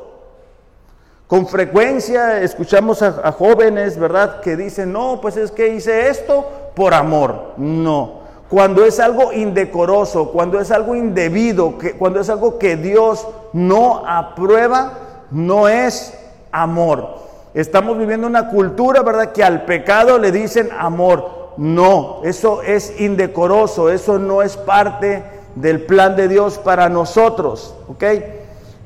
Con 1.28 1.48
frecuencia 1.48 2.41
escuchamos 2.41 3.02
a, 3.02 3.32
jóvenes, 3.32 3.98
¿verdad?, 3.98 4.41
que 4.41 4.56
dicen, 4.56 4.91
no, 4.91 5.19
pues 5.22 5.38
es 5.38 5.52
que 5.52 5.69
hice 5.69 6.10
esto 6.10 6.48
por 6.76 6.93
amor. 6.93 7.54
No. 7.58 8.24
Cuando 8.50 8.86
es 8.86 9.00
algo 9.00 9.34
indecoroso, 9.34 10.32
cuando 10.32 10.60
es 10.60 10.69
algo 10.69 10.96
indebido, 10.96 11.78
que, 11.78 11.93
cuando 11.93 12.19
es 12.19 12.30
algo 12.30 12.60
que 12.60 12.76
Dios 12.76 13.28
no 13.52 14.04
aprueba, 14.06 14.93
no 15.32 15.67
es 15.67 16.13
amor. 16.52 17.17
Estamos 17.54 17.98
viviendo 17.98 18.28
una 18.28 18.50
cultura, 18.50 19.02
¿verdad?, 19.02 19.32
que 19.32 19.43
al 19.43 19.65
pecado 19.65 20.19
le 20.19 20.32
dicen 20.32 20.69
amor. 20.78 21.42
No, 21.58 22.22
eso 22.24 22.62
es 22.62 23.00
indecoroso, 23.00 23.89
eso 23.89 24.20
no 24.20 24.42
es 24.42 24.58
parte 24.58 25.24
del 25.56 25.82
plan 25.82 26.16
de 26.16 26.28
Dios 26.28 26.58
para 26.58 26.89
nosotros, 26.89 27.76
¿ok? 27.88 28.04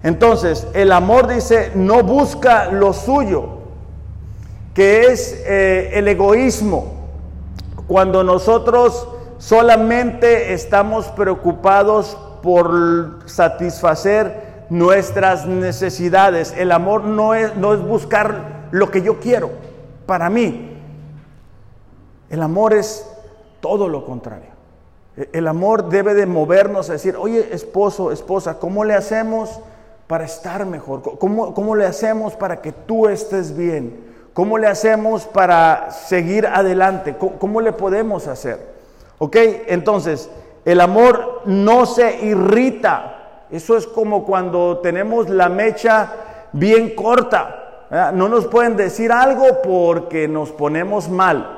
Entonces, 0.03 0.67
el 0.73 0.91
amor 0.91 1.27
dice, 1.27 1.71
no 1.75 2.03
busca 2.03 2.71
lo 2.71 2.93
suyo, 2.93 3.49
que 4.73 5.07
es 5.07 5.43
eh, 5.45 5.91
el 5.93 6.07
egoísmo. 6.07 6.93
Cuando 7.87 8.23
nosotros 8.23 9.07
solamente 9.37 10.53
estamos 10.53 11.07
preocupados 11.07 12.17
por 12.41 13.19
satisfacer 13.25 14.65
nuestras 14.69 15.45
necesidades. 15.45 16.53
El 16.57 16.71
amor 16.71 17.03
no 17.03 17.33
es, 17.33 17.55
no 17.55 17.73
es 17.73 17.81
buscar 17.81 18.67
lo 18.71 18.91
que 18.91 19.01
yo 19.01 19.19
quiero 19.19 19.51
para 20.05 20.29
mí. 20.29 20.76
El 22.29 22.41
amor 22.41 22.73
es 22.73 23.07
todo 23.59 23.87
lo 23.87 24.05
contrario. 24.05 24.51
E, 25.15 25.29
el 25.33 25.47
amor 25.47 25.89
debe 25.89 26.13
de 26.13 26.25
movernos 26.25 26.89
a 26.89 26.93
decir, 26.93 27.15
oye, 27.17 27.49
esposo, 27.51 28.11
esposa, 28.11 28.59
¿cómo 28.59 28.83
le 28.83 28.93
hacemos 28.93 29.59
para 30.07 30.25
estar 30.25 30.65
mejor? 30.65 31.01
¿Cómo, 31.17 31.53
cómo 31.53 31.75
le 31.75 31.85
hacemos 31.85 32.33
para 32.35 32.61
que 32.61 32.71
tú 32.71 33.07
estés 33.07 33.55
bien? 33.55 34.07
¿Cómo 34.37 34.59
le 34.59 34.67
hacemos 34.67 35.25
para 35.25 35.89
seguir 35.89 36.45
adelante? 36.45 37.15
¿Cómo, 37.17 37.59
le 37.59 37.71
podemos 37.71 38.27
hacer? 38.27 38.59
¿Ok? 39.17 39.35
Entonces, 39.65 40.29
el 40.63 40.79
amor 40.79 41.41
no 41.45 41.87
se 41.87 42.23
irrita. 42.23 43.45
Eso 43.49 43.75
es 43.75 43.87
como 43.87 44.25
cuando 44.25 44.77
tenemos 44.77 45.27
la 45.27 45.49
mecha 45.49 46.11
bien 46.53 46.93
corta. 46.93 48.11
No 48.13 48.29
nos 48.29 48.45
pueden 48.45 48.75
decir 48.77 49.11
algo 49.11 49.63
porque 49.63 50.27
nos 50.27 50.51
ponemos 50.51 51.09
mal. 51.09 51.56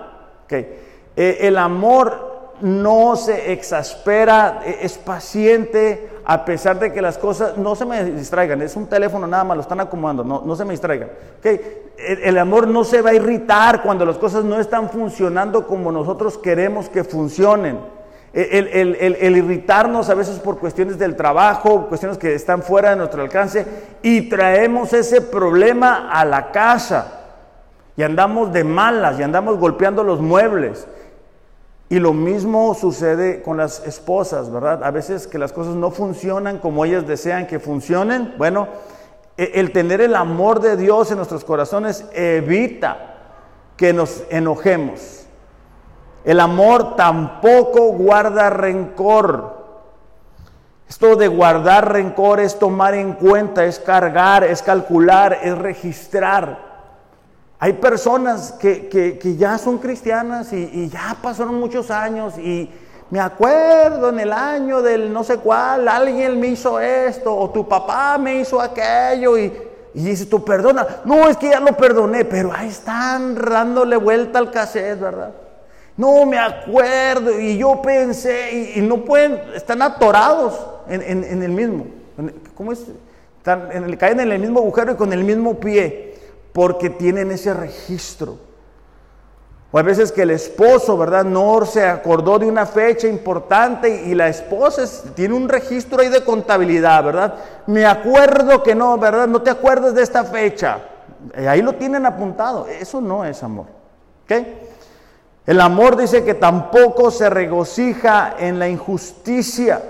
¿Okay? 0.50 0.68
Eh, 1.16 1.38
el 1.42 1.58
amor 1.58 2.56
no 2.62 3.16
se 3.16 3.54
exaspera, 3.54 4.62
e, 4.66 4.80
es 4.82 4.98
paciente, 4.98 6.10
a 6.26 6.44
pesar 6.44 6.80
de 6.80 6.92
que 6.92 7.04
las 7.04 7.20
cosas 7.20 7.56
no 7.58 7.76
se 7.76 7.86
me 7.86 8.04
distraigan, 8.04 8.64
es 8.64 8.76
un 8.76 8.88
teléfono 8.88 9.28
nada 9.28 9.44
más, 9.44 9.58
lo 9.58 9.62
están 9.62 9.80
acomodando, 9.80 10.24
no, 10.24 10.56
se 10.56 10.66
me 10.66 10.72
distraigan. 10.72 11.10
El, 11.98 12.38
amor 12.38 12.68
no 12.68 12.84
se 12.84 13.04
va 13.04 13.12
a 13.12 13.14
irritar 13.14 13.84
cuando 13.84 14.06
las 14.06 14.18
cosas 14.18 14.44
no 14.44 14.60
están 14.60 14.90
funcionando 14.90 15.68
como 15.68 15.92
nosotros 15.92 16.38
queremos 16.38 16.90
que 16.90 17.04
funcionen. 17.04 17.80
El, 18.32 18.96
el, 19.00 19.38
irritarnos 19.38 20.10
a 20.10 20.14
veces 20.14 20.40
por 20.40 20.58
cuestiones 20.60 20.98
del 20.98 21.16
trabajo, 21.16 21.88
cuestiones 21.88 22.18
que 22.18 22.34
están 22.34 22.64
fuera 22.64 22.92
de 22.92 22.96
nuestro 22.96 23.22
alcance, 23.22 23.66
y 24.02 24.30
traemos 24.30 24.94
ese 24.94 25.22
problema 25.22 26.10
a 26.12 26.26
la 26.26 26.52
casa. 26.52 27.19
Y 28.00 28.04
andamos 28.04 28.54
de 28.54 28.64
malas, 28.64 29.20
y 29.20 29.24
andamos 29.24 29.58
golpeando 29.58 30.06
los 30.06 30.22
muebles. 30.22 30.88
Y 31.90 32.00
lo 32.00 32.14
mismo 32.14 32.74
sucede 32.74 33.42
con 33.42 33.58
las 33.58 33.86
esposas, 33.86 34.50
¿verdad? 34.50 34.86
A 34.86 34.92
veces 34.92 35.28
que 35.28 35.38
las 35.38 35.52
cosas 35.52 35.76
no 35.76 35.92
funcionan 35.92 36.60
como 36.60 36.86
ellas 36.86 37.06
desean 37.06 37.46
que 37.46 37.60
funcionen. 37.60 38.36
Bueno, 38.38 38.70
e, 39.36 39.52
el 39.56 39.74
tener 39.74 40.00
el 40.00 40.16
amor 40.16 40.62
de 40.62 40.78
Dios 40.78 41.12
en 41.12 41.18
nuestros 41.18 41.44
corazones 41.44 42.06
evita 42.14 43.18
que 43.76 43.92
nos 43.92 44.24
enojemos. 44.30 45.26
El 46.24 46.40
amor 46.40 46.96
tampoco 46.96 47.92
guarda 47.92 48.50
rencor. 48.50 49.58
Esto 50.88 51.18
de 51.18 51.28
guardar 51.28 51.92
rencor 51.92 52.40
es 52.40 52.58
tomar 52.58 52.94
en 52.94 53.12
cuenta, 53.12 53.66
es 53.66 53.78
cargar, 53.78 54.46
es 54.46 54.62
calcular, 54.62 55.40
es 55.44 55.58
registrar. 55.58 56.69
Hay 57.62 57.74
personas 57.74 58.54
que, 58.54 59.20
ya 59.38 59.58
son 59.58 59.80
cristianas 59.80 60.54
y, 60.54 60.88
ya 60.88 61.18
pasaron 61.22 61.56
muchos 61.56 61.92
años 61.92 62.38
y 62.38 62.70
me 63.10 63.20
acuerdo 63.20 64.10
en 64.10 64.20
el 64.20 64.32
año 64.32 64.82
del 64.82 65.12
no 65.12 65.26
sé 65.26 65.38
cuál, 65.38 65.88
alguien 65.90 66.40
me 66.40 66.48
hizo 66.48 66.80
esto 66.80 67.36
o 67.36 67.50
tu 67.50 67.68
papá 67.68 68.18
me 68.18 68.40
hizo 68.40 68.62
aquello 68.62 69.38
y, 69.38 69.52
y 69.94 70.04
dice, 70.04 70.26
tú 70.28 70.46
perdona. 70.46 70.88
No, 71.04 71.28
es 71.28 71.36
que 71.36 71.50
ya 71.50 71.60
lo 71.60 71.76
perdoné, 71.76 72.24
pero 72.24 72.54
ahí 72.54 72.70
están 72.70 73.36
dándole 73.36 73.98
vuelta 73.98 74.40
al 74.40 74.52
cassette, 74.52 75.00
¿verdad? 75.00 75.32
No, 75.98 76.26
me 76.26 76.38
acuerdo 76.38 77.38
y 77.38 77.58
yo 77.58 77.82
pensé 77.82 78.74
y, 78.78 78.80
no 78.80 79.04
pueden, 79.04 79.38
están 79.54 79.82
atorados 79.82 80.66
en, 80.88 81.44
el 81.44 81.52
mismo. 81.52 81.88
¿Cómo 82.56 82.72
es? 82.72 82.86
Están 83.38 83.70
en 83.74 83.84
el, 83.84 83.98
caen 83.98 84.22
en 84.22 84.32
el 84.32 84.40
mismo 84.40 84.60
agujero 84.60 84.94
y 84.94 84.96
con 84.96 85.12
el 85.12 85.26
mismo 85.26 85.56
pie 85.56 86.09
porque 86.54 86.90
tienen 86.90 87.32
ese 87.32 87.54
registro. 87.54 88.38
O 89.72 89.78
a 89.78 89.84
veces 89.84 90.12
que 90.12 90.24
el 90.24 90.32
esposo, 90.32 90.98
¿verdad? 90.98 91.24
No 91.24 91.64
se 91.64 91.86
acordó 91.86 92.40
de 92.40 92.48
una 92.48 92.66
fecha 92.66 93.08
importante 93.08 94.04
y 94.08 94.16
la 94.16 94.28
esposa 94.28 94.84
tiene 95.14 95.36
un 95.36 95.48
registro 95.48 96.02
ahí 96.02 96.10
de 96.10 96.24
contabilidad, 96.24 97.04
¿verdad? 97.04 97.36
Me 97.68 97.86
acuerdo 97.86 98.64
que 98.64 98.74
no, 98.74 98.98
¿verdad? 98.98 99.28
No 99.28 99.44
te 99.44 99.52
acuerdas 99.52 99.94
de 99.94 100.02
esta 100.02 100.24
fecha. 100.24 100.80
Eh, 101.36 101.48
ahí 101.48 101.62
lo 101.62 101.74
tienen 101.74 102.08
apuntado. 102.08 102.66
Eso 102.66 103.00
no 103.00 103.24
es 103.24 103.44
amor. 103.44 103.68
¿Ok? 104.24 104.48
El 105.46 105.62
amor 105.62 105.98
dice 105.98 106.24
que 106.24 106.34
tampoco 106.34 107.12
se 107.12 107.30
regocija 107.30 108.36
en 108.40 108.58
la 108.58 108.68
injusticia. 108.68 109.84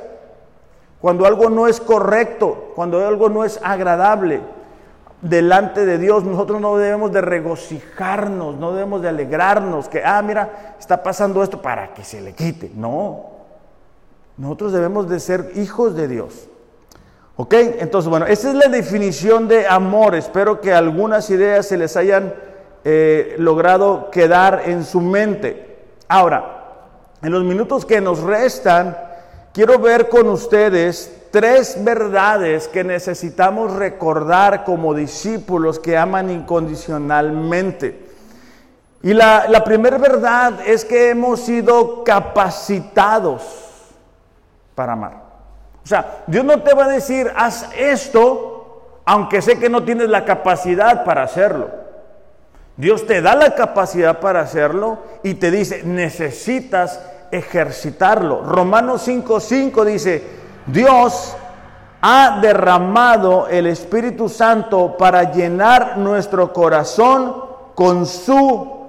Cuando 0.99 1.25
algo 1.25 1.49
no 1.49 1.67
es 1.67 1.79
correcto, 1.79 2.73
cuando 2.75 3.05
algo 3.07 3.29
no 3.29 3.45
es 3.45 3.57
agradable 3.63 4.41
delante 5.21 5.85
de 5.85 5.97
Dios, 5.97 6.23
nosotros 6.23 6.61
no 6.61 6.77
debemos 6.77 7.11
de 7.11 7.21
regocijarnos, 7.21 8.55
no 8.55 8.71
debemos 8.73 9.01
de 9.01 9.09
alegrarnos, 9.09 9.89
que, 9.89 10.03
ah, 10.03 10.21
mira, 10.21 10.75
está 10.79 11.03
pasando 11.03 11.43
esto 11.43 11.61
para 11.61 11.93
que 11.93 12.03
se 12.03 12.21
le 12.21 12.33
quite. 12.33 12.71
No, 12.75 13.25
nosotros 14.37 14.71
debemos 14.71 15.09
de 15.09 15.19
ser 15.19 15.51
hijos 15.55 15.95
de 15.95 16.07
Dios. 16.07 16.47
¿Ok? 17.35 17.53
Entonces, 17.53 18.09
bueno, 18.09 18.25
esa 18.25 18.49
es 18.49 18.55
la 18.55 18.67
definición 18.67 19.47
de 19.47 19.65
amor. 19.65 20.15
Espero 20.15 20.59
que 20.59 20.73
algunas 20.73 21.29
ideas 21.29 21.65
se 21.65 21.77
les 21.77 21.95
hayan 21.95 22.33
eh, 22.83 23.35
logrado 23.37 24.11
quedar 24.11 24.63
en 24.65 24.83
su 24.83 24.99
mente. 24.99 25.77
Ahora, 26.09 26.59
en 27.21 27.31
los 27.31 27.43
minutos 27.43 27.85
que 27.85 28.01
nos 28.01 28.19
restan, 28.21 28.97
quiero 29.53 29.79
ver 29.79 30.09
con 30.09 30.27
ustedes 30.27 31.18
tres 31.31 31.83
verdades 31.83 32.67
que 32.67 32.83
necesitamos 32.83 33.73
recordar 33.73 34.63
como 34.63 34.93
discípulos 34.93 35.79
que 35.79 35.97
aman 35.97 36.29
incondicionalmente. 36.29 38.07
Y 39.01 39.13
la, 39.13 39.63
primera 39.63 39.97
verdad 39.97 40.59
es 40.65 40.83
que 40.83 41.11
hemos 41.11 41.39
sido 41.41 42.03
capacitados 42.03 43.43
para 44.75 44.93
amar. 44.93 45.23
O 45.83 45.87
sea, 45.87 46.23
Dios 46.27 46.43
no 46.43 46.61
te 46.61 46.73
va 46.73 46.85
a 46.85 46.89
decir, 46.89 47.31
haz 47.35 47.69
esto, 47.77 49.01
aunque 49.05 49.41
sé 49.41 49.57
que 49.57 49.69
no 49.69 49.83
tienes 49.83 50.09
la 50.09 50.25
capacidad 50.25 51.05
para 51.05 51.23
hacerlo. 51.23 51.69
Dios 52.75 53.07
te 53.07 53.21
da 53.21 53.35
la 53.35 53.55
capacidad 53.55 54.19
para 54.19 54.41
hacerlo 54.41 54.99
y 55.23 55.35
te 55.35 55.49
dice, 55.51 55.83
necesitas 55.83 57.01
ejercitarlo. 57.31 58.43
Romanos 58.43 59.07
5.5 59.07 59.85
dice, 59.85 60.38
Dios 60.71 61.35
ha 62.01 62.39
derramado 62.41 63.47
el 63.47 63.67
Espíritu 63.67 64.29
Santo 64.29 64.95
para 64.97 65.31
llenar 65.31 65.97
nuestro 65.97 66.53
corazón 66.53 67.35
con 67.75 68.05
su 68.05 68.87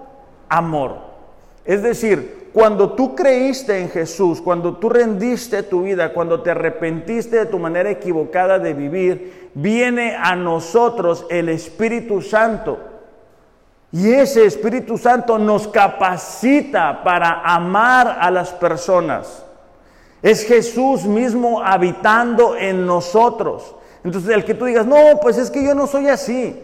amor. 0.49 0.97
Es 1.64 1.83
decir, 1.83 2.51
cuando 2.53 2.93
tú 2.93 3.14
creíste 3.14 3.81
en 3.81 3.88
Jesús, 3.88 4.40
cuando 4.40 4.77
tú 4.77 4.88
rendiste 4.88 5.62
tu 5.62 5.83
vida, 5.83 6.12
cuando 6.12 6.43
te 6.43 6.51
arrepentiste 6.51 7.37
de 7.37 7.47
tu 7.47 7.59
manera 7.59 7.90
equivocada 7.90 8.59
de 8.59 8.75
vivir, 8.75 9.51
viene 9.55 10.16
a 10.16 10.35
nosotros 10.35 11.27
el 11.31 11.49
Espíritu 11.49 12.21
Santo. 12.21 12.79
Y 13.93 14.12
ese 14.12 14.45
Espíritu 14.45 14.99
Santo 14.99 15.38
nos 15.38 15.69
capacita 15.69 17.03
para 17.05 17.40
amar 17.43 18.19
a 18.21 18.31
las 18.31 18.51
personas. 18.51 19.45
Es 20.22 20.44
Jesús 20.44 21.04
mismo 21.04 21.62
habitando 21.62 22.56
en 22.56 22.87
nosotros. 22.87 23.74
Entonces, 24.04 24.30
el 24.35 24.44
que 24.44 24.54
tú 24.54 24.64
digas, 24.64 24.87
no, 24.87 24.96
pues 25.20 25.38
es 25.38 25.50
que 25.50 25.64
yo 25.64 25.74
no 25.74 25.87
soy 25.87 26.09
así. 26.09 26.56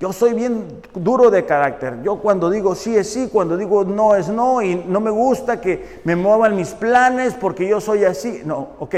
Yo 0.00 0.12
soy 0.12 0.34
bien 0.34 0.82
duro 0.94 1.30
de 1.30 1.44
carácter. 1.44 2.02
Yo 2.02 2.16
cuando 2.16 2.50
digo 2.50 2.74
sí 2.74 2.96
es 2.96 3.12
sí, 3.12 3.28
cuando 3.32 3.56
digo 3.56 3.84
no 3.84 4.14
es 4.16 4.28
no, 4.28 4.60
y 4.60 4.74
no 4.74 5.00
me 5.00 5.10
gusta 5.10 5.60
que 5.60 6.00
me 6.04 6.16
muevan 6.16 6.56
mis 6.56 6.70
planes 6.70 7.34
porque 7.34 7.66
yo 7.68 7.80
soy 7.80 8.04
así. 8.04 8.42
No, 8.44 8.70
ok. 8.80 8.94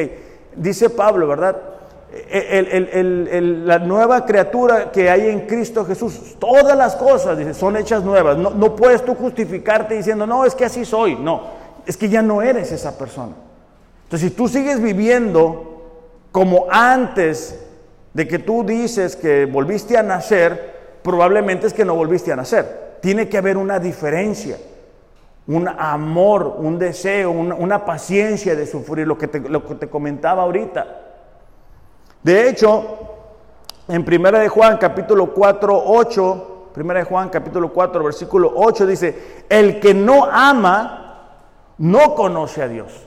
Dice 0.57 0.91
Pablo, 0.91 1.29
¿verdad? 1.29 1.57
la 3.65 3.79
nueva 3.79 4.25
criatura 4.25 4.91
que 4.91 5.11
hay 5.11 5.29
en 5.29 5.41
Cristo 5.41 5.85
Jesús, 5.85 6.37
todas 6.39 6.77
las 6.77 6.97
cosas 6.97 7.57
son 7.57 7.77
hechas 7.77 8.03
nuevas. 8.03 8.39
No, 8.39 8.51
no 8.51 8.75
puedes 8.75 9.05
tú 9.05 9.15
justificarte 9.15 9.95
diciendo, 9.95 10.27
no, 10.27 10.45
es 10.45 10.55
que 10.55 10.65
así 10.65 10.85
soy. 10.85 11.15
No, 11.15 11.43
es 11.85 11.97
que 11.97 12.09
ya 12.09 12.23
no 12.23 12.41
eres 12.41 12.73
esa 12.73 12.97
persona. 12.97 13.35
Entonces, 14.07 14.31
si 14.31 14.37
tú 14.37 14.47
sigues 14.47 14.81
viviendo 14.81 15.83
como 16.31 16.67
antes 16.71 17.61
de 18.15 18.29
que 18.29 18.39
tú 18.39 18.63
dices 18.63 19.17
que 19.17 19.47
volviste 19.47 19.99
a 19.99 20.05
nacer, 20.05 21.01
probablemente 21.03 21.67
es 21.67 21.73
que 21.73 21.85
no 21.85 21.97
volviste 21.97 22.31
a 22.31 22.37
nacer. 22.37 22.99
Tiene 23.01 23.29
que 23.29 23.37
haber 23.37 23.57
una 23.57 23.81
diferencia, 23.81 24.59
un 25.49 25.67
amor, 25.67 26.55
un 26.59 26.79
deseo, 26.79 27.33
una, 27.33 27.85
paciencia 27.85 28.55
de 28.55 28.65
sufrir, 28.65 29.09
lo 29.09 29.19
que, 29.19 29.27
te, 29.27 29.89
comentaba 29.89 30.45
ahorita. 30.45 30.87
De 32.23 32.49
hecho, 32.49 32.85
en 33.89 34.05
1 34.07 34.39
de 34.39 34.49
Juan 34.49 34.77
capítulo 34.77 35.35
4, 35.35 35.83
8, 35.85 36.71
1 36.77 36.95
de 36.95 37.03
Juan 37.03 37.29
capítulo 37.29 37.73
4, 37.73 38.05
versículo 38.05 38.53
8 38.55 38.87
dice, 38.87 39.45
el 39.49 39.81
que 39.81 39.95
no 39.95 40.27
ama 40.27 41.33
no 41.79 42.15
conoce 42.15 42.63
a 42.63 42.69
Dios. 42.69 43.06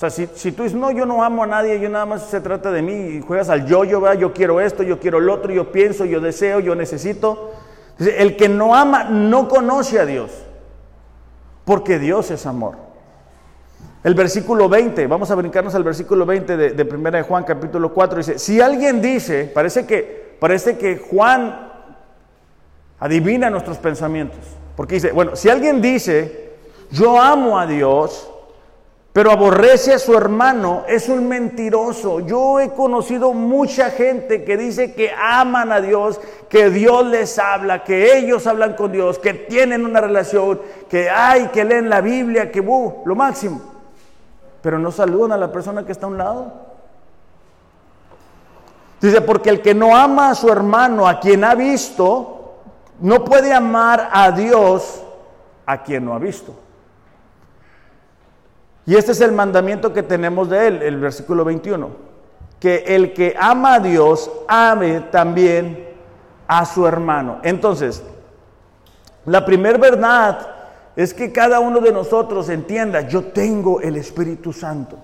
O 0.00 0.08
sea, 0.08 0.08
si, 0.08 0.26
si, 0.34 0.52
tú 0.52 0.62
dices, 0.62 0.78
no, 0.78 0.90
yo 0.90 1.04
no 1.04 1.22
amo 1.22 1.42
a 1.42 1.46
nadie, 1.46 1.78
yo 1.78 1.90
nada 1.90 2.06
más 2.06 2.22
se 2.22 2.40
trata 2.40 2.70
de 2.70 2.80
mí 2.80 3.18
y 3.18 3.20
juegas 3.20 3.50
al 3.50 3.66
yo-yo, 3.66 4.00
¿verdad? 4.00 4.18
yo 4.18 4.32
quiero 4.32 4.58
esto, 4.58 4.82
yo 4.82 4.98
quiero 4.98 5.18
el 5.18 5.28
otro, 5.28 5.52
yo 5.52 5.70
pienso, 5.70 6.06
yo 6.06 6.22
deseo, 6.22 6.58
yo 6.58 6.74
necesito. 6.74 7.52
El 7.98 8.34
que 8.34 8.48
no 8.48 8.74
ama 8.74 9.04
no 9.04 9.46
conoce 9.46 10.00
a 10.00 10.06
Dios, 10.06 10.30
porque 11.66 11.98
Dios 11.98 12.30
es 12.30 12.46
amor. 12.46 12.76
El 14.02 14.14
versículo 14.14 14.70
20, 14.70 15.06
vamos 15.06 15.30
a 15.30 15.34
brincarnos 15.34 15.74
al 15.74 15.84
versículo 15.84 16.24
20 16.24 16.56
de, 16.56 16.70
de 16.70 16.82
1 16.82 17.10
de 17.10 17.20
Juan 17.20 17.44
capítulo 17.44 17.92
4, 17.92 18.16
dice, 18.16 18.38
si 18.38 18.58
alguien 18.58 19.02
dice, 19.02 19.52
parece 19.54 19.84
que, 19.84 20.34
parece 20.40 20.78
que 20.78 20.96
Juan 20.96 21.68
adivina 22.98 23.50
nuestros 23.50 23.76
pensamientos, 23.76 24.38
porque 24.76 24.94
dice, 24.94 25.12
bueno, 25.12 25.36
si 25.36 25.50
alguien 25.50 25.82
dice, 25.82 26.54
yo 26.90 27.20
amo 27.20 27.58
a 27.58 27.66
Dios, 27.66 28.29
pero 29.12 29.32
aborrece 29.32 29.92
a 29.92 29.98
su 29.98 30.16
hermano, 30.16 30.84
es 30.86 31.08
un 31.08 31.26
mentiroso. 31.26 32.20
Yo 32.20 32.60
he 32.60 32.70
conocido 32.70 33.32
mucha 33.32 33.90
gente 33.90 34.44
que 34.44 34.56
dice 34.56 34.94
que 34.94 35.10
aman 35.10 35.72
a 35.72 35.80
Dios, 35.80 36.20
que 36.48 36.70
Dios 36.70 37.04
les 37.06 37.36
habla, 37.40 37.82
que 37.82 38.16
ellos 38.16 38.46
hablan 38.46 38.74
con 38.74 38.92
Dios, 38.92 39.18
que 39.18 39.34
tienen 39.34 39.84
una 39.84 40.00
relación, 40.00 40.60
que 40.88 41.10
hay, 41.10 41.48
que 41.48 41.64
leen 41.64 41.90
la 41.90 42.00
Biblia, 42.00 42.52
que 42.52 42.60
uh, 42.60 43.02
lo 43.04 43.16
máximo. 43.16 43.60
Pero 44.62 44.78
no 44.78 44.92
saludan 44.92 45.32
a 45.32 45.36
la 45.38 45.50
persona 45.50 45.84
que 45.84 45.90
está 45.90 46.06
a 46.06 46.10
un 46.10 46.18
lado. 46.18 46.52
Dice, 49.00 49.22
porque 49.22 49.50
el 49.50 49.60
que 49.60 49.74
no 49.74 49.96
ama 49.96 50.30
a 50.30 50.34
su 50.36 50.48
hermano, 50.50 51.08
a 51.08 51.18
quien 51.18 51.42
ha 51.42 51.56
visto, 51.56 52.58
no 53.00 53.24
puede 53.24 53.52
amar 53.52 54.08
a 54.12 54.30
Dios 54.30 55.02
a 55.66 55.82
quien 55.82 56.04
no 56.04 56.14
ha 56.14 56.18
visto. 56.20 56.54
Y 58.86 58.96
este 58.96 59.12
es 59.12 59.20
el 59.20 59.32
mandamiento 59.32 59.92
que 59.92 60.02
tenemos 60.02 60.48
de 60.48 60.66
él, 60.66 60.82
el 60.82 60.98
versículo 60.98 61.44
21. 61.44 61.90
Que 62.58 62.84
el 62.86 63.12
que 63.12 63.36
ama 63.38 63.74
a 63.74 63.80
Dios 63.80 64.30
ame 64.48 65.00
también 65.10 65.88
a 66.46 66.64
su 66.66 66.86
hermano. 66.86 67.38
Entonces, 67.42 68.02
la 69.26 69.44
primera 69.44 69.78
verdad 69.78 70.48
es 70.96 71.14
que 71.14 71.32
cada 71.32 71.60
uno 71.60 71.80
de 71.80 71.92
nosotros 71.92 72.48
entienda, 72.48 73.02
yo 73.02 73.24
tengo 73.24 73.80
el 73.80 73.96
Espíritu 73.96 74.52
Santo. 74.52 74.96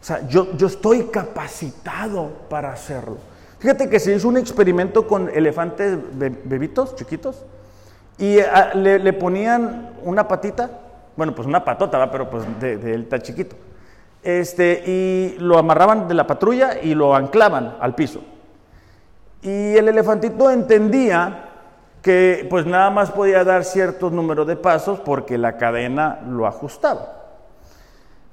O 0.00 0.04
sea, 0.04 0.26
yo, 0.28 0.56
yo 0.56 0.66
estoy 0.66 1.04
capacitado 1.04 2.30
para 2.48 2.72
hacerlo. 2.72 3.18
Fíjate 3.58 3.90
que 3.90 4.00
se 4.00 4.14
hizo 4.14 4.28
un 4.28 4.38
experimento 4.38 5.06
con 5.06 5.28
elefantes 5.28 5.98
bebitos, 6.44 6.96
chiquitos, 6.96 7.44
y 8.16 8.38
ah, 8.38 8.72
le, 8.74 8.98
le 8.98 9.12
ponían 9.12 9.90
una 10.02 10.26
patita 10.26 10.70
bueno, 11.20 11.34
pues 11.34 11.46
una 11.46 11.62
patota, 11.62 12.10
pero 12.10 12.30
pues 12.30 12.46
de, 12.60 12.94
él 12.94 13.02
está 13.02 13.18
chiquito. 13.18 13.54
Este, 14.22 14.82
y 14.86 15.36
lo 15.38 15.58
amarraban 15.58 16.08
de 16.08 16.14
la 16.14 16.26
patrulla 16.26 16.80
y 16.82 16.94
lo 16.94 17.14
anclaban 17.14 17.76
al 17.78 17.94
piso. 17.94 18.22
Y 19.42 19.76
el 19.76 19.88
elefantito 19.88 20.50
entendía 20.50 21.50
que 22.00 22.46
pues 22.48 22.64
nada 22.64 22.88
más 22.88 23.10
podía 23.10 23.44
dar 23.44 23.64
cierto 23.64 24.08
número 24.08 24.46
de 24.46 24.56
pasos 24.56 24.98
porque 25.00 25.36
la 25.36 25.58
cadena 25.58 26.20
lo 26.26 26.46
ajustaba. 26.46 27.12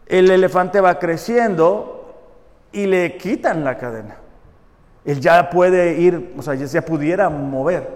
El 0.06 0.32
elefante 0.32 0.80
va 0.80 0.98
creciendo 0.98 2.16
y 2.72 2.86
le 2.86 3.18
quitan 3.18 3.66
la 3.66 3.78
cadena. 3.78 4.16
Él 5.04 5.20
ya 5.20 5.50
puede 5.50 6.00
ir, 6.00 6.36
o 6.38 6.42
sea, 6.42 6.56
ya 6.56 6.82
pudiera 6.84 7.28
mover. 7.30 7.90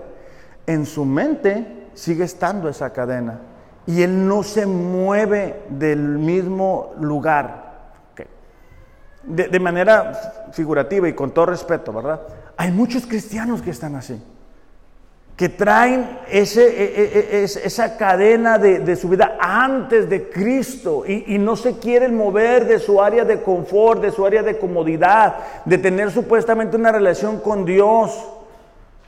En 0.67 0.85
su 0.85 1.05
mente 1.05 1.87
sigue 1.93 2.25
estando 2.25 2.67
esa 2.67 2.91
cadena 2.91 3.39
y 3.87 4.01
él 4.03 4.27
no 4.27 4.43
se 4.43 4.65
mueve 4.65 5.63
del 5.69 5.99
mismo 5.99 6.93
lugar. 6.99 7.71
De, 9.23 9.59
manera 9.59 10.49
figurativa 10.51 11.07
y 11.07 11.13
con 11.13 11.31
todo 11.31 11.45
respeto, 11.45 11.93
¿verdad? 11.93 12.21
Hay 12.57 12.71
muchos 12.71 13.05
cristianos 13.05 13.61
que 13.61 13.69
están 13.69 13.95
así, 13.95 14.19
que 15.37 15.47
traen 15.47 16.19
ese, 16.27 16.65
e, 16.65 17.03
e, 17.03 17.41
e, 17.41 17.43
esa 17.43 17.97
cadena 17.97 18.57
de, 18.57 18.95
su 18.95 19.09
vida 19.09 19.37
antes 19.39 20.09
de 20.09 20.27
Cristo 20.27 21.03
y, 21.07 21.35
y 21.35 21.37
no 21.37 21.55
se 21.55 21.77
quieren 21.77 22.17
mover 22.17 22.65
de 22.65 22.79
su 22.79 22.99
área 22.99 23.23
de 23.23 23.43
confort, 23.43 24.01
de 24.01 24.11
su 24.11 24.25
área 24.25 24.41
de 24.41 24.57
comodidad, 24.57 25.35
de 25.65 25.77
tener 25.77 26.09
supuestamente 26.09 26.75
una 26.75 26.91
relación 26.91 27.41
con 27.41 27.63
Dios 27.63 28.40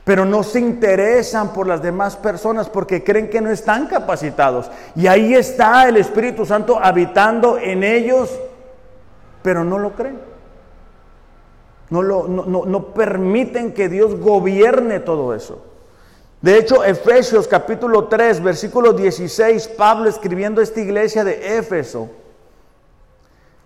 pero 0.04 0.26
no 0.26 0.42
se 0.42 0.60
interesan 0.60 1.54
por 1.54 1.66
las 1.66 1.82
demás 1.82 2.16
personas 2.16 2.68
porque 2.68 3.02
creen 3.02 3.30
que 3.30 3.40
no 3.40 3.50
están 3.50 3.86
capacitados. 3.86 4.70
Y 4.94 5.06
ahí 5.06 5.34
está 5.34 5.88
el 5.88 5.96
Espíritu 5.96 6.44
Santo 6.44 6.78
habitando 6.80 7.58
en 7.58 7.82
ellos, 7.82 8.30
pero 9.42 9.64
no 9.64 9.78
lo 9.78 9.92
creen. 9.92 10.20
No, 11.88 12.02
lo, 12.02 12.28
no, 12.28 12.64
no, 12.66 12.86
permiten 12.88 13.72
que 13.72 13.88
Dios 13.88 14.18
gobierne 14.20 15.00
todo 15.00 15.34
eso. 15.34 15.64
De 16.42 16.58
hecho, 16.58 16.84
Efesios 16.84 17.48
capítulo 17.48 18.04
3, 18.04 18.42
versículo 18.42 18.92
16, 18.92 19.68
Pablo 19.68 20.10
escribiendo 20.10 20.60
esta 20.60 20.80
iglesia 20.80 21.24
de 21.24 21.56
Éfeso. 21.56 22.10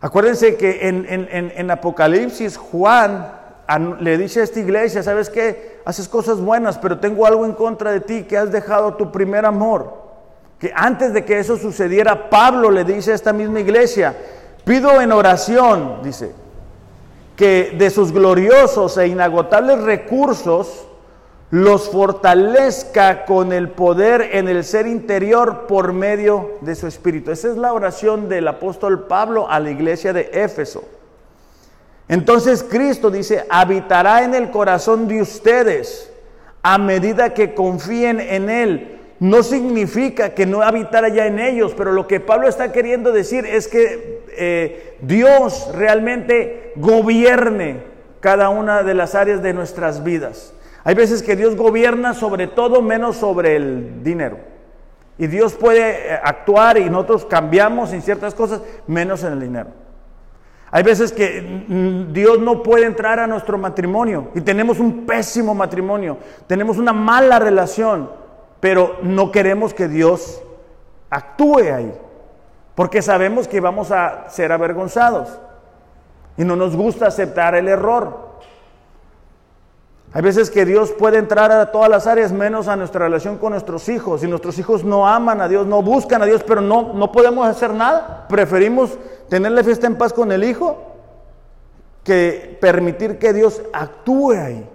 Acuérdense 0.01 0.57
que 0.57 0.87
en, 0.89 1.05
en, 1.09 1.53
en 1.57 1.71
Apocalipsis 1.73 2.57
Juan 2.57 3.38
le 3.77 4.17
dice 4.17 4.41
a 4.41 4.45
esta 4.45 4.61
iglesia, 4.61 5.03
¿sabes 5.03 5.29
qué? 5.29 5.81
Haces 5.85 6.09
cosas 6.09 6.41
buenas, 6.41 6.79
pero 6.79 6.99
tengo 6.99 7.27
algo 7.27 7.45
en 7.45 7.53
contra 7.53 7.93
de 7.93 8.01
ti, 8.01 8.23
que 8.23 8.39
has 8.39 8.51
dejado 8.51 8.95
tu 8.95 9.13
primer 9.13 9.45
amor. 9.45 10.09
Que 10.59 10.73
antes 10.75 11.13
de 11.13 11.25
que 11.25 11.39
eso 11.39 11.57
sucediera, 11.57 12.31
Pablo 12.31 12.71
le 12.71 12.85
dice 12.85 13.13
a 13.13 13.15
esta 13.15 13.33
misma 13.33 13.61
iglesia, 13.61 14.17
pido 14.65 15.01
en 15.01 15.13
oración, 15.13 15.99
dice, 16.03 16.33
que 17.37 17.77
de 17.79 17.91
sus 17.91 18.11
gloriosos 18.11 18.97
e 18.97 19.07
inagotables 19.07 19.81
recursos 19.83 20.87
los 21.51 21.89
fortalezca 21.89 23.25
con 23.25 23.53
el 23.53 23.71
poder 23.71 24.31
en 24.33 24.49
el 24.49 24.65
ser 24.65 24.87
interior 24.87 25.67
por 25.67 25.93
medio 25.93 26.57
de 26.63 26.75
su 26.75 26.87
espíritu. 26.87 27.31
Esa 27.31 27.49
es 27.49 27.57
la 27.57 27.73
oración 27.73 28.29
del 28.29 28.49
apóstol 28.49 29.07
Pablo 29.07 29.49
a 29.49 29.61
la 29.61 29.71
iglesia 29.71 30.13
de 30.13 30.31
Éfeso. 30.33 30.85
Entonces 32.09 32.65
Cristo 32.65 33.11
dice, 33.11 33.45
habitará 33.51 34.25
en 34.25 34.35
el 34.35 34.51
corazón 34.51 35.07
de 35.09 35.21
ustedes 35.21 36.11
a 36.63 36.79
medida 36.79 37.35
que 37.35 37.55
confíen 37.55 38.21
en 38.21 38.49
Él. 38.49 38.99
No 39.21 39.43
significa 39.43 40.31
que 40.31 40.47
no 40.47 40.63
habitara 40.63 41.09
ya 41.09 41.27
en 41.27 41.39
ellos, 41.39 41.75
pero 41.77 41.93
lo 41.93 42.07
que 42.07 42.21
Pablo 42.21 42.49
está 42.49 42.73
queriendo 42.73 43.13
decir 43.13 43.45
es 43.45 43.69
que 43.69 44.23
eh, 44.37 44.97
Dios 45.03 45.71
realmente 45.75 46.73
gobierne 46.77 47.83
cada 48.21 48.49
una 48.49 48.83
de 48.83 48.95
las 48.95 49.15
áreas 49.15 49.43
de 49.43 49.53
nuestras 49.53 50.05
vidas. 50.05 50.55
Hay 50.85 50.95
veces 50.95 51.23
que 51.23 51.37
Dios 51.37 51.57
gobierna 51.57 52.15
sobre 52.15 52.47
todo 52.47 52.81
menos 52.81 53.17
sobre 53.17 53.57
el 53.57 54.03
dinero. 54.03 54.39
Y 55.19 55.27
Dios 55.27 55.55
puede 55.55 56.13
eh, 56.13 56.21
actuar 56.23 56.79
y 56.79 56.89
nosotros 56.89 57.27
cambiamos 57.27 57.93
en 57.93 58.03
ciertas 58.03 58.35
cosas 58.35 58.63
menos 58.87 59.25
en 59.25 59.33
el 59.33 59.41
dinero. 59.41 59.88
Hay 60.71 60.83
veces 60.83 61.13
que 61.13 61.65
mm, 61.69 62.13
Dios 62.13 62.39
no 62.41 62.63
puede 62.63 62.87
entrar 62.87 63.19
a 63.21 63.27
nuestro 63.27 63.57
matrimonio 63.57 64.29
y 64.35 64.41
tenemos 64.43 64.79
un 64.79 65.07
pésimo 65.07 65.55
matrimonio, 65.55 66.19
tenemos 66.47 66.77
una 66.77 66.93
mala 66.93 67.39
relación, 67.39 68.11
pero 68.61 68.97
no 69.03 69.33
queremos 69.33 69.73
que 69.73 69.89
Dios 69.89 70.43
actúe 71.09 71.73
ahí, 71.75 71.93
porque 72.75 73.01
sabemos 73.01 73.49
que 73.49 73.61
vamos 73.61 73.91
a 73.91 74.29
ser 74.29 74.53
avergonzados 74.53 75.39
y 76.37 76.45
no 76.45 76.55
nos 76.55 76.77
gusta 76.77 77.07
aceptar 77.07 77.55
el 77.55 77.69
error. 77.69 78.28
Hay 80.13 80.23
veces 80.23 80.51
que 80.51 80.65
Dios 80.65 80.93
puede 80.93 81.19
entrar 81.19 81.53
a 81.53 81.71
todas 81.71 81.91
las 81.91 82.07
áreas 82.07 82.33
menos 82.33 82.67
a 82.67 82.77
nuestra 82.77 83.01
relación 83.01 83.37
con 83.37 83.53
nuestros 83.53 83.89
hijos. 83.89 84.25
Y 84.25 84.27
nuestros 84.27 84.59
hijos 84.59 84.83
no 84.83 85.07
aman 85.07 85.41
a 85.41 85.49
Dios, 85.49 85.67
no 85.67 85.83
buscan 85.83 86.23
a 86.23 86.27
Dios, 86.27 86.43
pero 86.47 86.61
no, 86.61 86.95
no 86.95 87.13
podemos 87.13 87.47
hacer 87.47 87.75
nada. 87.75 88.27
Preferimos 88.29 88.97
tenerle 89.29 89.63
fiesta 89.65 89.87
en 89.87 89.97
paz 89.97 90.13
con 90.13 90.33
el 90.33 90.45
hijo 90.45 90.79
que 92.03 92.57
permitir 92.59 93.19
que 93.19 93.35
Dios 93.35 93.61
actúe 93.73 94.33
ahí. 94.33 94.67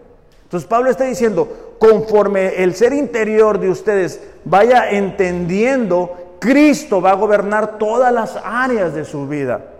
Entonces 0.44 0.70
Pablo 0.70 0.92
está 0.92 1.06
diciendo, 1.06 1.76
conforme 1.80 2.64
el 2.64 2.76
ser 2.76 2.94
interior 2.94 3.60
de 3.60 3.72
ustedes 3.72 4.22
vaya 4.46 4.92
entendiendo, 4.92 6.16
Cristo 6.40 7.02
va 7.02 7.12
a 7.12 7.16
gobernar 7.16 7.80
todas 7.80 8.14
las 8.14 8.38
áreas 8.44 8.94
de 8.94 9.04
su 9.04 9.28
vida. 9.28 9.73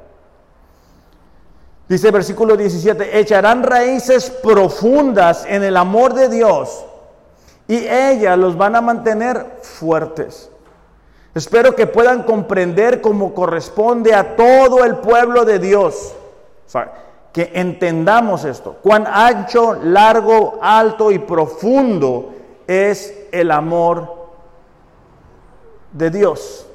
Dice 1.94 2.10
versículo 2.10 2.58
17, 2.58 3.20
echarán 3.20 3.62
raíces 3.62 4.32
profundas 4.32 5.46
en 5.48 5.62
el 5.62 5.78
amor 5.78 6.16
de 6.16 6.28
Dios 6.28 6.84
y 7.68 7.88
ellas 7.88 8.36
los 8.36 8.58
van 8.58 8.76
a 8.76 8.82
mantener 8.82 9.60
fuertes. 9.62 10.50
Espero 11.36 11.76
que 11.76 11.86
puedan 11.86 12.24
comprender 12.24 13.00
como 13.00 13.36
corresponde 13.36 14.16
a 14.16 14.36
todo 14.36 14.84
el 14.84 14.96
pueblo 14.96 15.46
de 15.46 15.60
Dios. 15.60 16.16
que 17.32 17.52
entendamos 17.54 18.44
esto. 18.44 18.78
Cuán 18.82 19.06
ancho, 19.06 19.76
largo, 19.76 20.58
alto 20.64 21.12
y 21.12 21.20
profundo 21.20 22.34
es 22.66 23.14
el 23.32 23.52
amor 23.52 24.30
de 25.92 26.10
Dios. 26.10 26.66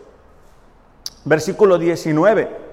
Versículo 1.25 1.77
19. 1.77 2.68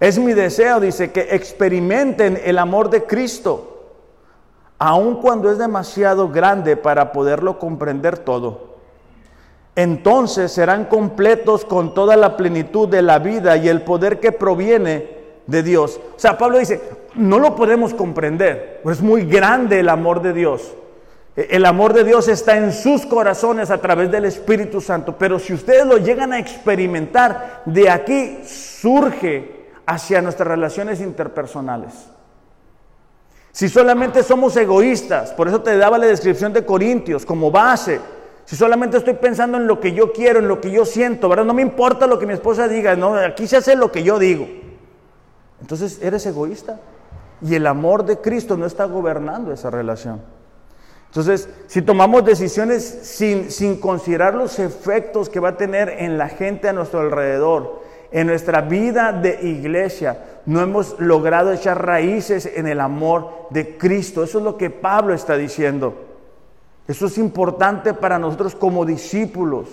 Es 0.00 0.18
mi 0.18 0.32
deseo, 0.32 0.80
dice, 0.80 1.12
que 1.12 1.28
experimenten 1.34 2.40
el 2.42 2.58
amor 2.58 2.88
de 2.88 3.04
Cristo, 3.04 3.92
aun 4.78 5.16
cuando 5.16 5.52
es 5.52 5.58
demasiado 5.58 6.30
grande 6.30 6.78
para 6.78 7.12
poderlo 7.12 7.58
comprender 7.58 8.16
todo. 8.16 8.70
Entonces 9.76 10.50
serán 10.52 10.86
completos 10.86 11.66
con 11.66 11.92
toda 11.92 12.16
la 12.16 12.38
plenitud 12.38 12.88
de 12.88 13.02
la 13.02 13.18
vida 13.18 13.58
y 13.58 13.68
el 13.68 13.82
poder 13.82 14.20
que 14.20 14.32
proviene 14.32 15.20
de 15.46 15.62
Dios. 15.62 16.00
O 16.16 16.18
sea, 16.18 16.38
Pablo 16.38 16.58
dice, 16.58 16.80
no 17.14 17.38
lo 17.38 17.54
podemos 17.54 17.92
comprender, 17.92 18.80
es 18.86 19.02
muy 19.02 19.26
grande 19.26 19.80
el 19.80 19.90
amor 19.90 20.22
de 20.22 20.32
Dios. 20.32 20.72
E, 21.36 21.48
el 21.50 21.66
amor 21.66 21.92
de 21.92 22.04
Dios 22.04 22.26
está 22.28 22.56
en 22.56 22.72
sus 22.72 23.04
corazones 23.04 23.70
a 23.70 23.78
través 23.78 24.10
del 24.10 24.24
Espíritu 24.24 24.80
Santo, 24.80 25.16
pero 25.18 25.38
si 25.38 25.52
ustedes 25.52 25.84
lo 25.84 25.98
llegan 25.98 26.32
a 26.32 26.38
experimentar, 26.38 27.62
de 27.66 27.90
aquí 27.90 28.38
surge 28.46 29.59
hacia 29.90 30.22
nuestras 30.22 30.46
relaciones 30.46 31.00
interpersonales. 31.00 31.92
Si 33.50 33.68
solamente 33.68 34.22
somos 34.22 34.56
egoístas, 34.56 35.32
por 35.32 35.48
eso 35.48 35.62
te 35.62 35.76
daba 35.76 35.98
la 35.98 36.06
descripción 36.06 36.52
de 36.52 36.64
Corintios 36.64 37.26
como 37.26 37.50
base, 37.50 38.00
si 38.44 38.54
solamente 38.54 38.98
estoy 38.98 39.14
pensando 39.14 39.58
en 39.58 39.66
lo 39.66 39.80
que 39.80 39.92
yo 39.92 40.12
quiero, 40.12 40.38
en 40.38 40.46
lo 40.46 40.60
que 40.60 40.70
yo 40.70 40.84
siento, 40.84 41.28
¿verdad? 41.28 41.44
No 41.44 41.54
me 41.54 41.62
importa 41.62 42.06
lo 42.06 42.20
que 42.20 42.26
mi 42.26 42.34
esposa 42.34 42.68
diga, 42.68 42.94
no, 42.94 43.16
aquí 43.16 43.48
se 43.48 43.56
hace 43.56 43.74
lo 43.74 43.90
que 43.90 44.04
yo 44.04 44.20
digo. 44.20 44.46
Entonces 45.60 45.98
eres 46.00 46.24
egoísta. 46.24 46.78
Y 47.42 47.56
el 47.56 47.66
amor 47.66 48.04
de 48.04 48.18
Cristo 48.18 48.56
no 48.56 48.66
está 48.66 48.84
gobernando 48.84 49.52
esa 49.52 49.70
relación. 49.70 50.20
Entonces, 51.06 51.48
si 51.66 51.82
tomamos 51.82 52.24
decisiones 52.24 52.84
sin, 52.84 53.50
sin 53.50 53.80
considerar 53.80 54.34
los 54.34 54.60
efectos 54.60 55.28
que 55.28 55.40
va 55.40 55.50
a 55.50 55.56
tener 55.56 55.88
en 55.88 56.16
la 56.16 56.28
gente 56.28 56.68
a 56.68 56.72
nuestro 56.72 57.00
alrededor, 57.00 57.79
en 58.12 58.26
nuestra 58.26 58.60
vida 58.60 59.12
de 59.12 59.38
iglesia, 59.42 60.24
no 60.46 60.60
hemos 60.60 60.98
logrado 60.98 61.52
echar 61.52 61.84
raíces 61.84 62.46
en 62.46 62.66
el 62.66 62.80
amor 62.80 63.46
de 63.50 63.76
Cristo. 63.76 64.24
Eso 64.24 64.38
es 64.38 64.44
lo 64.44 64.56
que 64.56 64.70
Pablo 64.70 65.14
está 65.14 65.36
diciendo. 65.36 65.94
Eso 66.88 67.06
es 67.06 67.18
importante 67.18 67.94
para 67.94 68.18
nosotros 68.18 68.56
como 68.56 68.84
discípulos, 68.84 69.68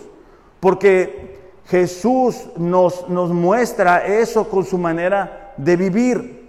porque 0.60 1.40
Jesús 1.66 2.48
nos, 2.58 3.10
nos 3.10 3.32
muestra 3.32 4.06
eso 4.06 4.48
con 4.50 4.66
su 4.66 4.78
manera 4.78 5.54
de 5.58 5.76
vivir. 5.76 6.48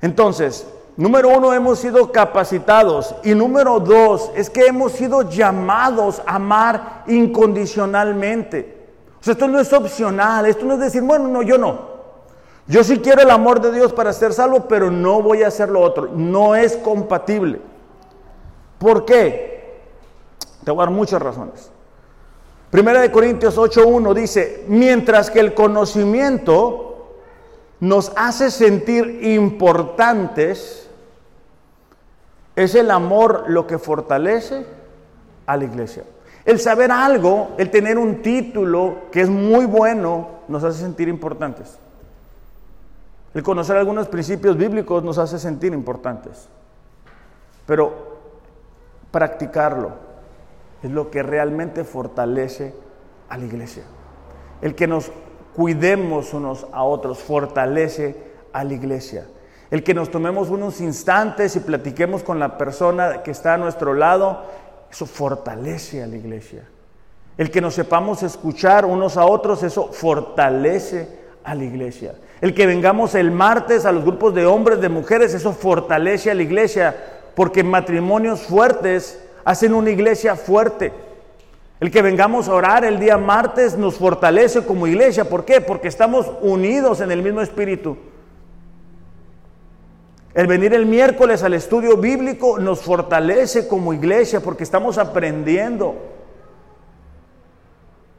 Entonces, 0.00 0.66
número 0.96 1.28
uno, 1.28 1.52
hemos 1.52 1.78
sido 1.78 2.10
capacitados. 2.10 3.14
Y 3.22 3.34
número 3.34 3.80
dos, 3.80 4.30
es 4.34 4.48
que 4.48 4.66
hemos 4.66 4.92
sido 4.92 5.28
llamados 5.28 6.22
a 6.26 6.36
amar 6.36 7.04
incondicionalmente. 7.06 8.79
Esto 9.24 9.48
no 9.48 9.60
es 9.60 9.72
opcional, 9.72 10.46
esto 10.46 10.64
no 10.64 10.74
es 10.74 10.80
decir, 10.80 11.02
bueno, 11.02 11.28
no, 11.28 11.42
yo 11.42 11.58
no. 11.58 11.90
Yo 12.66 12.84
sí 12.84 13.00
quiero 13.00 13.22
el 13.22 13.30
amor 13.30 13.60
de 13.60 13.72
Dios 13.72 13.92
para 13.92 14.12
ser 14.12 14.32
salvo, 14.32 14.66
pero 14.68 14.90
no 14.90 15.22
voy 15.22 15.42
a 15.42 15.48
hacer 15.48 15.68
lo 15.68 15.80
otro. 15.80 16.08
No 16.14 16.54
es 16.54 16.76
compatible. 16.76 17.60
¿Por 18.78 19.04
qué? 19.04 19.80
Te 20.64 20.70
voy 20.70 20.82
a 20.82 20.86
dar 20.86 20.94
muchas 20.94 21.20
razones. 21.20 21.70
Primera 22.70 23.00
de 23.00 23.10
Corintios 23.10 23.58
8.1 23.58 24.14
dice, 24.14 24.64
mientras 24.68 25.30
que 25.30 25.40
el 25.40 25.54
conocimiento 25.54 27.16
nos 27.80 28.12
hace 28.14 28.50
sentir 28.50 29.24
importantes, 29.24 30.88
es 32.54 32.74
el 32.74 32.90
amor 32.90 33.44
lo 33.48 33.66
que 33.66 33.78
fortalece 33.78 34.64
a 35.46 35.56
la 35.56 35.64
iglesia. 35.64 36.04
El 36.44 36.58
saber 36.58 36.90
algo, 36.90 37.50
el 37.58 37.70
tener 37.70 37.98
un 37.98 38.22
título 38.22 39.10
que 39.12 39.20
es 39.20 39.28
muy 39.28 39.66
bueno, 39.66 40.40
nos 40.48 40.64
hace 40.64 40.80
sentir 40.80 41.08
importantes. 41.08 41.78
El 43.34 43.42
conocer 43.42 43.76
algunos 43.76 44.08
principios 44.08 44.56
bíblicos 44.56 45.04
nos 45.04 45.18
hace 45.18 45.38
sentir 45.38 45.72
importantes. 45.72 46.48
Pero 47.66 48.18
practicarlo 49.10 49.92
es 50.82 50.90
lo 50.90 51.10
que 51.10 51.22
realmente 51.22 51.84
fortalece 51.84 52.74
a 53.28 53.36
la 53.36 53.44
iglesia. 53.44 53.84
El 54.62 54.74
que 54.74 54.86
nos 54.86 55.12
cuidemos 55.54 56.34
unos 56.34 56.66
a 56.72 56.82
otros, 56.82 57.18
fortalece 57.18 58.16
a 58.52 58.64
la 58.64 58.74
iglesia. 58.74 59.26
El 59.70 59.84
que 59.84 59.94
nos 59.94 60.10
tomemos 60.10 60.50
unos 60.50 60.80
instantes 60.80 61.54
y 61.54 61.60
platiquemos 61.60 62.24
con 62.24 62.40
la 62.40 62.58
persona 62.58 63.22
que 63.22 63.30
está 63.30 63.54
a 63.54 63.58
nuestro 63.58 63.94
lado, 63.94 64.44
eso 64.90 65.06
fortalece 65.06 66.02
a 66.02 66.06
la 66.06 66.16
iglesia. 66.16 66.64
El 67.38 67.50
que 67.50 67.60
nos 67.60 67.74
sepamos 67.74 68.22
escuchar 68.22 68.84
unos 68.84 69.16
a 69.16 69.24
otros, 69.24 69.62
eso 69.62 69.92
fortalece 69.92 71.08
a 71.44 71.54
la 71.54 71.64
iglesia. 71.64 72.14
El 72.40 72.54
que 72.54 72.66
vengamos 72.66 73.14
el 73.14 73.30
martes 73.30 73.84
a 73.84 73.92
los 73.92 74.04
grupos 74.04 74.34
de 74.34 74.46
hombres, 74.46 74.80
de 74.80 74.88
mujeres, 74.88 75.32
eso 75.34 75.52
fortalece 75.52 76.30
a 76.30 76.34
la 76.34 76.42
iglesia, 76.42 76.94
porque 77.34 77.62
matrimonios 77.62 78.42
fuertes 78.42 79.20
hacen 79.44 79.74
una 79.74 79.90
iglesia 79.90 80.36
fuerte. 80.36 80.92
El 81.80 81.90
que 81.90 82.02
vengamos 82.02 82.48
a 82.48 82.54
orar 82.54 82.84
el 82.84 82.98
día 82.98 83.16
martes 83.16 83.76
nos 83.76 83.94
fortalece 83.94 84.64
como 84.66 84.86
iglesia. 84.86 85.24
¿Por 85.24 85.46
qué? 85.46 85.62
Porque 85.62 85.88
estamos 85.88 86.30
unidos 86.42 87.00
en 87.00 87.10
el 87.10 87.22
mismo 87.22 87.40
espíritu. 87.40 87.96
El 90.32 90.46
venir 90.46 90.72
el 90.74 90.86
miércoles 90.86 91.42
al 91.42 91.54
estudio 91.54 91.96
bíblico 91.96 92.58
nos 92.58 92.80
fortalece 92.82 93.66
como 93.66 93.92
iglesia 93.92 94.40
porque 94.40 94.62
estamos 94.62 94.96
aprendiendo. 94.96 95.96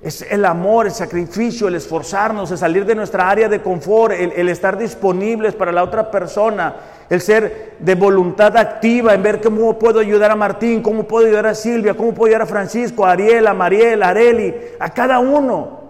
Es 0.01 0.23
el 0.23 0.43
amor, 0.45 0.87
el 0.87 0.91
sacrificio, 0.91 1.67
el 1.67 1.75
esforzarnos, 1.75 2.51
el 2.51 2.57
salir 2.57 2.85
de 2.85 2.95
nuestra 2.95 3.29
área 3.29 3.47
de 3.47 3.61
confort, 3.61 4.13
el, 4.13 4.49
estar 4.49 4.77
disponibles 4.77 5.53
para 5.53 5.71
la 5.71 5.83
otra 5.83 6.09
persona, 6.09 6.75
el 7.07 7.21
ser 7.21 7.75
de 7.79 7.95
voluntad 7.95 8.57
activa, 8.57 9.13
en 9.13 9.21
ver 9.21 9.39
cómo 9.39 9.77
puedo 9.77 9.99
ayudar 9.99 10.31
a 10.31 10.35
Martín, 10.35 10.81
cómo 10.81 11.03
puedo 11.03 11.27
ayudar 11.27 11.45
a 11.45 11.55
Silvia, 11.55 11.93
cómo 11.93 12.13
puedo 12.13 12.31
ayudar 12.31 12.41
a 12.41 12.47
Francisco, 12.47 13.05
a 13.05 13.11
Ariel, 13.11 13.45
a 13.45 13.53
Mariel, 13.53 14.01
a 14.01 14.09
Areli, 14.09 14.55
a 14.79 14.89
cada 14.89 15.19
uno. 15.19 15.80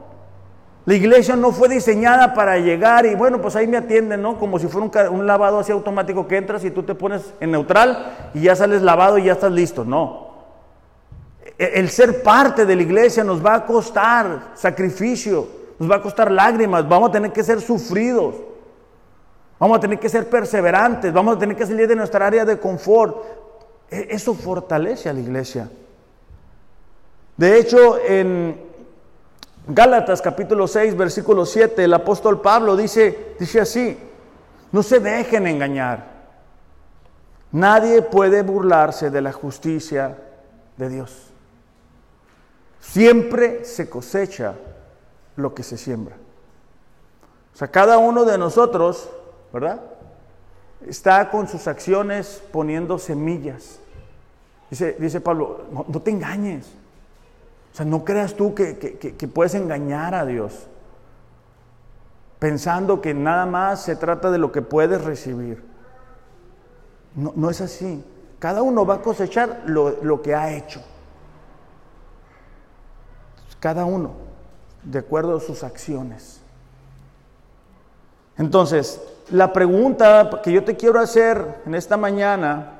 La 0.85 0.95
iglesia 0.95 1.35
no 1.35 1.51
fue 1.51 1.69
diseñada 1.69 2.33
para 2.33 2.57
llegar 2.57 3.05
y 3.05 3.13
bueno, 3.13 3.39
pues 3.39 3.55
ahí 3.55 3.67
me 3.67 3.77
atienden, 3.77 4.21
¿no? 4.21 4.39
Como 4.39 4.57
si 4.57 4.67
fuera 4.67 5.09
un, 5.09 5.19
un 5.19 5.27
lavado 5.27 5.59
así 5.59 5.71
automático 5.71 6.27
que 6.27 6.37
entras 6.37 6.63
y 6.63 6.71
tú 6.71 6.81
te 6.81 6.95
pones 6.95 7.33
en 7.39 7.51
neutral 7.51 8.31
y 8.33 8.41
ya 8.41 8.55
sales 8.55 8.81
lavado 8.81 9.19
y 9.19 9.25
ya 9.25 9.33
estás 9.33 9.51
listo. 9.51 9.85
No. 9.85 10.31
E, 11.61 11.79
el 11.79 11.89
ser 11.89 12.23
parte 12.23 12.65
de 12.65 12.75
la 12.75 12.81
iglesia 12.81 13.23
nos 13.23 13.45
va 13.45 13.53
a 13.53 13.65
costar 13.65 14.53
sacrificio, 14.55 15.47
nos 15.77 15.89
va 15.89 15.97
a 15.97 16.01
costar 16.01 16.31
lágrimas, 16.31 16.89
vamos 16.89 17.09
a 17.09 17.11
tener 17.11 17.31
que 17.31 17.43
ser 17.43 17.61
sufridos, 17.61 18.35
vamos 19.59 19.77
a 19.77 19.79
tener 19.79 19.99
que 19.99 20.09
ser 20.09 20.27
perseverantes, 20.27 21.13
vamos 21.13 21.35
a 21.35 21.39
tener 21.39 21.55
que 21.55 21.67
salir 21.67 21.87
de 21.87 21.95
nuestra 21.95 22.25
área 22.25 22.43
de 22.43 22.57
confort. 22.57 23.17
E, 23.91 24.07
eso 24.09 24.33
fortalece 24.33 25.09
a 25.09 25.13
la 25.13 25.19
iglesia. 25.19 25.69
De 27.37 27.59
hecho, 27.59 27.99
en 28.03 28.70
Gálatas 29.67 30.21
capítulo 30.21 30.67
6, 30.67 30.97
versículo 30.97 31.45
7, 31.45 31.83
el 31.83 31.93
apóstol 31.93 32.41
Pablo 32.41 32.75
dice, 32.75 33.35
dice 33.39 33.61
así, 33.61 33.97
no 34.71 34.81
se 34.81 34.99
dejen 34.99 35.47
engañar. 35.47 36.11
Nadie 37.51 38.01
puede 38.01 38.41
burlarse 38.41 39.09
de 39.09 39.21
la 39.21 39.33
justicia 39.33 40.17
de 40.77 40.89
Dios. 40.89 41.27
Siempre 42.79 43.65
se 43.65 43.89
cosecha 43.89 44.55
lo 45.35 45.53
que 45.53 45.63
se 45.63 45.77
siembra. 45.77 46.15
O 47.53 47.57
sea, 47.57 47.69
cada 47.69 47.97
uno 47.97 48.25
de 48.25 48.37
nosotros, 48.37 49.09
¿verdad? 49.53 49.81
Está 50.87 51.29
con 51.29 51.47
sus 51.47 51.67
acciones 51.67 52.41
poniendo 52.51 52.97
semillas. 52.97 53.79
Dice, 54.69 54.95
dice 54.97 55.21
Pablo, 55.21 55.65
no, 55.71 56.01
te 56.01 56.11
engañes. 56.11 56.65
O 57.71 57.75
sea, 57.75 57.85
no 57.85 58.03
creas 58.03 58.33
tú 58.33 58.53
que, 58.53 58.77
que, 58.77 59.27
puedes 59.27 59.55
engañar 59.55 60.13
a 60.13 60.25
Dios 60.25 60.67
pensando 62.37 63.01
que 63.01 63.13
nada 63.13 63.45
más 63.45 63.83
se 63.83 63.95
trata 63.95 64.29
de 64.29 64.37
lo 64.37 64.51
que 64.51 64.61
puedes 64.61 65.03
recibir. 65.03 65.63
No, 67.15 67.31
no 67.35 67.49
es 67.49 67.61
así. 67.61 68.03
Cada 68.39 68.61
uno 68.61 68.85
va 68.85 68.95
a 68.95 69.01
cosechar 69.01 69.63
lo, 69.67 70.01
lo 70.01 70.21
que 70.21 70.35
ha 70.35 70.51
hecho. 70.51 70.81
Cada 73.59 73.85
uno, 73.85 74.11
de 74.83 74.99
acuerdo 74.99 75.37
a 75.37 75.39
sus 75.39 75.63
acciones. 75.63 76.41
Entonces, 78.37 78.99
la 79.29 79.53
pregunta 79.53 80.41
que 80.43 80.51
yo 80.51 80.63
te 80.63 80.75
quiero 80.75 80.99
hacer 80.99 81.61
en 81.65 81.75
esta 81.75 81.95
mañana 81.95 82.79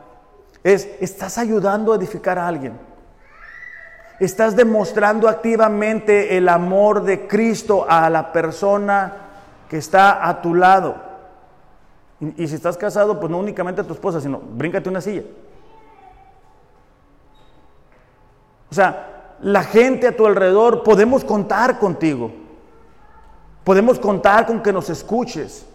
es, 0.64 0.90
¿estás 1.00 1.38
ayudando 1.38 1.94
a 1.94 1.96
edificar 1.96 2.40
a 2.40 2.48
alguien? 2.48 2.91
¿Estás 4.22 4.56
demostrando 4.56 5.28
activamente 5.28 6.38
el 6.38 6.48
amor 6.48 7.02
de 7.02 7.28
Cristo 7.28 7.88
a 7.90 8.08
la 8.08 8.32
persona 8.32 9.14
que 9.68 9.78
está 9.78 10.30
a 10.30 10.44
tu 10.44 10.54
lado? 10.54 10.96
Y, 12.38 12.48
si 12.48 12.54
estás 12.54 12.78
casado, 12.78 13.20
pues 13.20 13.32
no 13.32 13.40
únicamente 13.40 13.82
a 13.82 13.84
tu 13.84 13.94
esposa, 13.94 14.22
sino 14.22 14.40
bríncate 14.40 14.90
una 14.90 15.02
silla. 15.02 15.24
O 18.70 18.76
sea, 18.76 19.38
la 19.42 19.64
gente 19.64 20.10
a 20.10 20.16
tu 20.16 20.28
alrededor, 20.28 20.84
podemos 20.84 21.24
contar 21.24 21.80
contigo. 21.80 22.32
Podemos 23.64 23.98
contar 23.98 24.46
con 24.46 24.62
que 24.62 24.72
nos 24.72 24.92
escuches. 24.92 25.66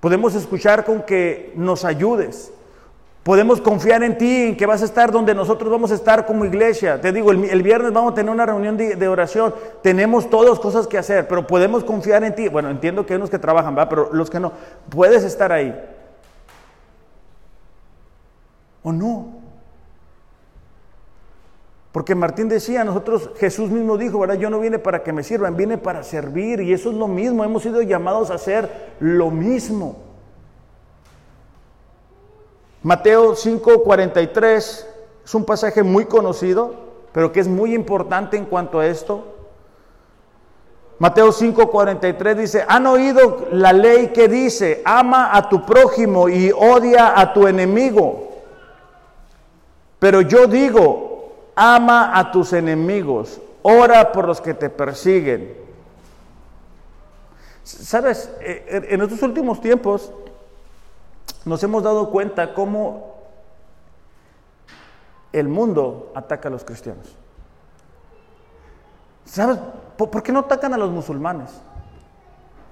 Podemos 0.00 0.34
escuchar 0.34 0.84
con 0.84 1.02
que 1.02 1.52
nos 1.54 1.84
ayudes. 1.84 2.52
Podemos 3.30 3.60
confiar 3.60 4.02
en 4.02 4.18
ti, 4.18 4.42
en 4.42 4.56
que 4.56 4.66
vas 4.66 4.82
a 4.82 4.84
estar 4.84 5.12
donde 5.12 5.36
nosotros 5.36 5.70
vamos 5.70 5.92
a 5.92 5.94
estar 5.94 6.26
como 6.26 6.44
iglesia. 6.44 7.00
Te 7.00 7.12
digo, 7.12 7.30
el, 7.30 7.62
viernes 7.62 7.92
vamos 7.92 8.10
a 8.10 8.14
tener 8.16 8.28
una 8.28 8.44
reunión 8.44 8.76
de, 8.76 9.06
oración. 9.06 9.54
Tenemos 9.84 10.28
todas 10.28 10.58
cosas 10.58 10.88
que 10.88 10.98
hacer, 10.98 11.28
pero 11.28 11.46
podemos 11.46 11.84
confiar 11.84 12.24
en 12.24 12.34
ti. 12.34 12.48
Bueno, 12.48 12.70
entiendo 12.70 13.06
que 13.06 13.12
hay 13.12 13.18
unos 13.18 13.30
que 13.30 13.38
trabajan, 13.38 13.78
¿va? 13.78 13.88
pero 13.88 14.12
los 14.12 14.30
que 14.30 14.40
no, 14.40 14.50
puedes 14.88 15.22
estar 15.22 15.52
ahí. 15.52 15.80
¿O 18.82 18.90
no? 18.90 19.28
Porque 21.92 22.16
Martín 22.16 22.48
decía, 22.48 22.82
nosotros, 22.82 23.30
Jesús 23.36 23.70
mismo 23.70 23.96
dijo, 23.96 24.18
¿verdad? 24.18 24.38
Yo 24.38 24.50
no 24.50 24.58
vine 24.58 24.80
para 24.80 25.04
que 25.04 25.12
me 25.12 25.22
sirvan, 25.22 25.56
vine 25.56 25.78
para 25.78 26.02
servir. 26.02 26.62
Y 26.62 26.72
eso 26.72 26.90
es 26.90 26.96
lo 26.96 27.06
mismo, 27.06 27.44
hemos 27.44 27.62
sido 27.62 27.80
llamados 27.80 28.32
a 28.32 28.34
hacer 28.34 28.96
lo 28.98 29.30
mismo. 29.30 30.09
Mateo 32.82 33.34
5:43 33.34 34.86
es 35.24 35.34
un 35.34 35.44
pasaje 35.44 35.82
muy 35.82 36.06
conocido, 36.06 36.74
pero 37.12 37.30
que 37.32 37.40
es 37.40 37.48
muy 37.48 37.74
importante 37.74 38.36
en 38.36 38.46
cuanto 38.46 38.78
a 38.80 38.86
esto. 38.86 39.24
Mateo 40.98 41.32
5:43 41.32 42.34
dice, 42.34 42.64
han 42.66 42.86
oído 42.86 43.46
la 43.52 43.72
ley 43.72 44.08
que 44.08 44.28
dice, 44.28 44.82
ama 44.84 45.34
a 45.34 45.48
tu 45.48 45.64
prójimo 45.64 46.28
y 46.28 46.52
odia 46.52 47.18
a 47.18 47.32
tu 47.32 47.46
enemigo. 47.46 48.28
Pero 49.98 50.22
yo 50.22 50.46
digo, 50.46 51.32
ama 51.54 52.18
a 52.18 52.30
tus 52.30 52.52
enemigos, 52.52 53.40
ora 53.62 54.12
por 54.12 54.26
los 54.26 54.40
que 54.40 54.54
te 54.54 54.70
persiguen. 54.70 55.54
Sabes, 57.62 58.30
eh, 58.40 58.88
en 58.90 59.02
estos 59.02 59.22
últimos 59.22 59.60
tiempos 59.60 60.10
nos 61.44 61.62
hemos 61.62 61.82
dado 61.82 62.10
cuenta 62.10 62.54
cómo 62.54 63.14
el 65.32 65.48
mundo 65.48 66.12
ataca 66.14 66.48
a 66.48 66.50
los 66.50 66.64
cristianos. 66.64 67.16
¿Sabes? 69.24 69.58
¿Por 69.96 70.22
qué 70.22 70.32
no 70.32 70.40
atacan 70.40 70.74
a 70.74 70.78
los 70.78 70.90
musulmanes? 70.90 71.50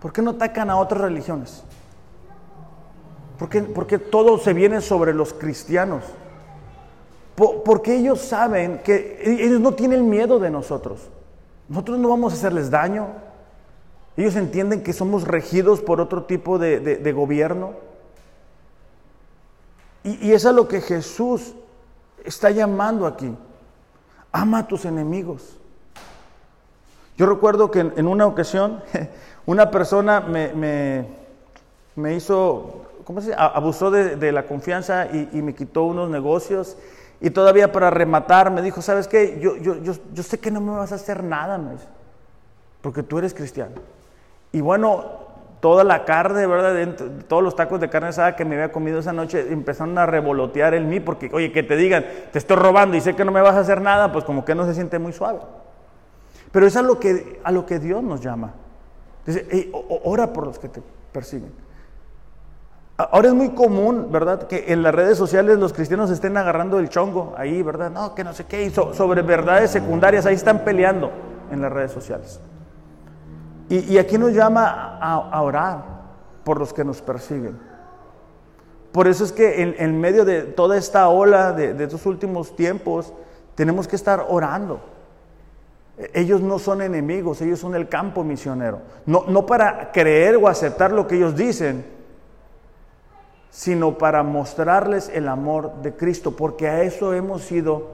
¿Por 0.00 0.12
qué 0.12 0.22
no 0.22 0.32
atacan 0.32 0.70
a 0.70 0.76
otras 0.76 1.00
religiones? 1.00 1.62
¿Por 3.38 3.48
qué, 3.48 3.62
porque 3.62 3.98
todo 3.98 4.38
se 4.38 4.52
viene 4.52 4.80
sobre 4.80 5.14
los 5.14 5.32
cristianos? 5.32 6.04
Porque 7.64 7.96
ellos 7.96 8.20
saben 8.20 8.78
que 8.78 9.20
ellos 9.22 9.60
no 9.60 9.74
tienen 9.74 10.10
miedo 10.10 10.40
de 10.40 10.50
nosotros. 10.50 11.08
Nosotros 11.68 11.98
no 11.98 12.08
vamos 12.08 12.32
a 12.32 12.36
hacerles 12.36 12.70
daño. 12.70 13.06
Ellos 14.16 14.34
entienden 14.34 14.82
que 14.82 14.92
somos 14.92 15.22
regidos 15.22 15.80
por 15.80 16.00
otro 16.00 16.24
tipo 16.24 16.58
de, 16.58 17.12
gobierno. 17.12 17.74
Y, 20.20 20.32
es 20.32 20.46
a 20.46 20.52
lo 20.52 20.68
que 20.68 20.80
Jesús 20.80 21.54
está 22.24 22.50
llamando 22.50 23.06
aquí. 23.06 23.34
Ama 24.32 24.58
a 24.60 24.66
tus 24.66 24.84
enemigos. 24.84 25.58
Yo 27.16 27.26
recuerdo 27.26 27.70
que 27.70 27.80
en, 27.80 28.06
una 28.06 28.26
ocasión 28.26 28.82
una 29.46 29.70
persona 29.70 30.20
me, 30.20 31.06
me, 31.96 32.14
hizo, 32.14 32.86
¿cómo 33.04 33.20
se 33.20 33.28
dice? 33.28 33.40
Abusó 33.40 33.90
de, 33.90 34.32
la 34.32 34.46
confianza 34.46 35.06
y, 35.06 35.28
y 35.32 35.42
me 35.42 35.54
quitó 35.54 35.82
unos 35.84 36.08
negocios 36.10 36.76
y 37.20 37.30
todavía 37.30 37.72
para 37.72 37.90
rematar 37.90 38.50
me 38.50 38.62
dijo, 38.62 38.80
¿sabes 38.80 39.08
qué? 39.08 39.38
Yo, 39.40 39.56
yo, 39.56 39.76
yo, 39.82 39.94
yo 40.12 40.22
sé 40.22 40.38
que 40.38 40.50
no 40.50 40.60
me 40.60 40.70
vas 40.70 40.92
a 40.92 40.96
hacer 40.96 41.24
nada, 41.24 41.58
me 41.58 41.72
porque 42.80 43.02
tú 43.02 43.18
eres 43.18 43.34
cristiano. 43.34 43.74
Y 44.52 44.60
bueno, 44.60 45.04
toda 45.60 45.84
la 45.84 46.04
carne, 46.04 46.46
¿verdad? 46.46 46.94
todos 47.26 47.42
los 47.42 47.56
tacos 47.56 47.80
de 47.80 47.88
carne 47.88 48.08
asada 48.08 48.36
que 48.36 48.44
me 48.44 48.54
había 48.54 48.72
comido 48.72 48.98
esa 48.98 49.12
noche 49.12 49.52
empezaron 49.52 49.96
a 49.98 50.06
revolotear 50.06 50.74
en 50.74 50.88
mí, 50.88 51.00
porque, 51.00 51.30
oye, 51.32 51.52
que 51.52 51.62
te 51.62 51.76
digan, 51.76 52.04
te 52.32 52.38
estoy 52.38 52.56
robando 52.56 52.96
y 52.96 53.00
sé 53.00 53.14
que 53.14 53.24
no 53.24 53.32
me 53.32 53.40
vas 53.40 53.54
a 53.54 53.60
hacer 53.60 53.80
nada, 53.80 54.12
pues 54.12 54.24
como 54.24 54.44
que 54.44 54.54
no 54.54 54.64
se 54.66 54.74
siente 54.74 54.98
muy 54.98 55.12
suave. 55.12 55.40
Pero 56.52 56.66
es 56.66 56.76
a 56.76 56.82
lo 56.82 56.98
que, 56.98 57.40
a 57.42 57.52
lo 57.52 57.66
que 57.66 57.78
Dios 57.78 58.02
nos 58.02 58.20
llama. 58.20 58.54
Dice, 59.26 59.70
ora 60.04 60.32
por 60.32 60.46
los 60.46 60.58
que 60.58 60.68
te 60.68 60.82
persiguen. 61.12 61.52
Ahora 62.96 63.28
es 63.28 63.34
muy 63.34 63.50
común, 63.50 64.08
¿verdad? 64.10 64.48
Que 64.48 64.72
en 64.72 64.82
las 64.82 64.92
redes 64.92 65.16
sociales 65.16 65.58
los 65.58 65.72
cristianos 65.72 66.10
estén 66.10 66.36
agarrando 66.36 66.80
el 66.80 66.88
chongo 66.88 67.34
ahí, 67.36 67.62
¿verdad? 67.62 67.90
No, 67.90 68.14
que 68.14 68.24
no 68.24 68.32
sé 68.32 68.46
qué, 68.46 68.68
sobre 68.70 69.22
verdades 69.22 69.70
secundarias, 69.70 70.26
ahí 70.26 70.34
están 70.34 70.64
peleando 70.64 71.12
en 71.52 71.60
las 71.60 71.70
redes 71.70 71.92
sociales. 71.92 72.40
Y, 73.68 73.98
aquí 73.98 74.16
nos 74.16 74.32
llama 74.32 74.98
a, 74.98 75.42
orar 75.42 75.84
por 76.42 76.58
los 76.58 76.72
que 76.72 76.84
nos 76.84 77.02
persiguen. 77.02 77.58
Por 78.92 79.06
eso 79.06 79.24
es 79.24 79.32
que 79.32 79.74
en, 79.76 80.00
medio 80.00 80.24
de 80.24 80.42
toda 80.42 80.78
esta 80.78 81.08
ola 81.08 81.52
de, 81.52 81.84
estos 81.84 82.06
últimos 82.06 82.56
tiempos, 82.56 83.12
tenemos 83.54 83.86
que 83.86 83.96
estar 83.96 84.24
orando. 84.28 84.80
Ellos 86.14 86.40
no 86.40 86.58
son 86.58 86.80
enemigos, 86.80 87.42
ellos 87.42 87.58
son 87.58 87.74
el 87.74 87.88
campo 87.88 88.24
misionero. 88.24 88.80
No, 89.04 89.24
no 89.28 89.44
para 89.44 89.92
creer 89.92 90.36
o 90.36 90.48
aceptar 90.48 90.92
lo 90.92 91.06
que 91.06 91.16
ellos 91.16 91.36
dicen, 91.36 91.84
sino 93.50 93.98
para 93.98 94.22
mostrarles 94.22 95.10
el 95.12 95.28
amor 95.28 95.82
de 95.82 95.94
Cristo, 95.94 96.36
porque 96.36 96.68
a 96.68 96.82
eso 96.82 97.12
hemos 97.12 97.42
sido 97.42 97.88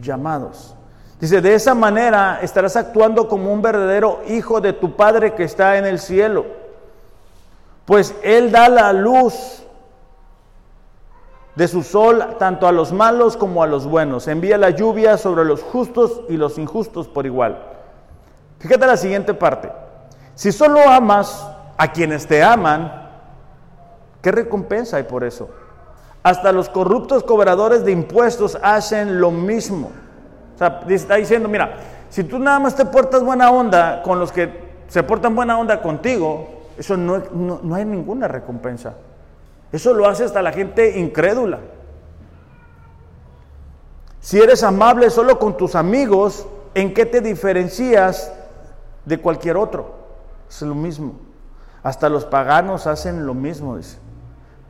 llamados. 0.00 0.74
Dice, 1.22 1.40
de 1.40 1.54
esa 1.54 1.74
manera 1.74 2.40
estarás 2.42 2.76
actuando 2.76 3.28
como 3.28 3.50
un 3.50 3.62
verdadero 3.62 4.20
hijo 4.28 4.60
de 4.60 4.74
tu 4.74 4.94
Padre 4.94 5.32
que 5.34 5.44
está 5.44 5.78
en 5.78 5.86
el 5.86 5.98
cielo, 5.98 6.44
pues 7.86 8.14
Él 8.22 8.52
da 8.52 8.68
la 8.68 8.92
luz 8.92 9.62
de 11.54 11.66
su 11.66 11.82
sol 11.82 12.36
tanto 12.38 12.66
a 12.66 12.72
los 12.72 12.92
malos 12.92 13.38
como 13.38 13.62
a 13.62 13.66
los 13.66 13.86
buenos. 13.86 14.28
Envía 14.28 14.58
la 14.58 14.68
lluvia 14.68 15.16
sobre 15.16 15.46
los 15.46 15.62
justos 15.62 16.20
y 16.28 16.36
los 16.36 16.58
injustos 16.58 17.08
por 17.08 17.24
igual. 17.24 17.56
Fíjate 18.58 18.86
la 18.86 18.98
siguiente 18.98 19.32
parte. 19.32 19.72
Si 20.34 20.52
solo 20.52 20.80
amas 20.86 21.48
a 21.78 21.90
quienes 21.90 22.26
te 22.26 22.42
aman, 22.42 23.02
¿Qué 24.22 24.30
recompensa 24.30 24.98
hay 24.98 25.02
por 25.02 25.24
eso? 25.24 25.50
Hasta 26.22 26.52
los 26.52 26.68
corruptos 26.68 27.24
cobradores 27.24 27.84
de 27.84 27.90
impuestos 27.90 28.56
hacen 28.62 29.20
lo 29.20 29.32
mismo. 29.32 29.90
Está 30.88 31.16
diciendo, 31.16 31.48
mira, 31.48 31.76
si 32.08 32.24
tú 32.24 32.38
nada 32.38 32.58
más 32.58 32.74
te 32.74 32.84
portas 32.84 33.22
buena 33.22 33.50
onda 33.50 34.02
con 34.02 34.18
los 34.18 34.32
que 34.32 34.72
se 34.88 35.02
portan 35.02 35.34
buena 35.34 35.58
onda 35.58 35.80
contigo, 35.80 36.68
eso 36.76 36.96
no, 36.96 37.22
no 37.32 37.74
hay 37.74 37.84
ninguna 37.84 38.28
recompensa. 38.28 38.94
Eso 39.70 39.94
lo 39.94 40.08
hace 40.08 40.24
hasta 40.24 40.42
la 40.42 40.52
gente 40.52 40.98
incrédula. 40.98 41.60
Si 44.20 44.38
eres 44.38 44.62
amable 44.62 45.10
solo 45.10 45.38
con 45.38 45.56
tus 45.56 45.74
amigos, 45.74 46.46
¿en 46.74 46.94
qué 46.94 47.06
te 47.06 47.20
diferencias 47.20 48.32
de 49.04 49.18
cualquier 49.18 49.56
otro? 49.56 49.94
Es 50.48 50.62
lo 50.62 50.74
mismo. 50.74 51.14
Hasta 51.82 52.08
los 52.08 52.24
paganos 52.24 52.86
hacen 52.86 53.26
lo 53.26 53.34
mismo, 53.34 53.76
dice 53.76 53.98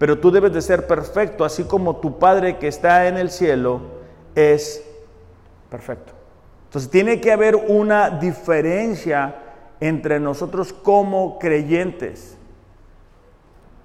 pero 0.03 0.19
tú 0.19 0.33
debes 0.33 0.53
de 0.53 0.61
ser 0.61 0.89
perfecto, 0.89 1.45
así 1.45 1.63
como 1.63 1.95
tu 1.99 2.19
Padre 2.19 2.59
que 2.59 2.67
está 2.67 3.07
en 3.07 3.17
el 3.17 3.31
cielo 3.31 3.83
es 4.35 4.83
perfecto. 5.73 6.13
Entonces 6.67 6.91
tiene 6.91 7.19
que 7.21 7.33
haber 7.33 7.57
una 7.57 8.11
diferencia 8.11 9.35
entre 9.81 10.21
nosotros 10.21 10.73
como 10.73 11.39
creyentes. 11.39 12.37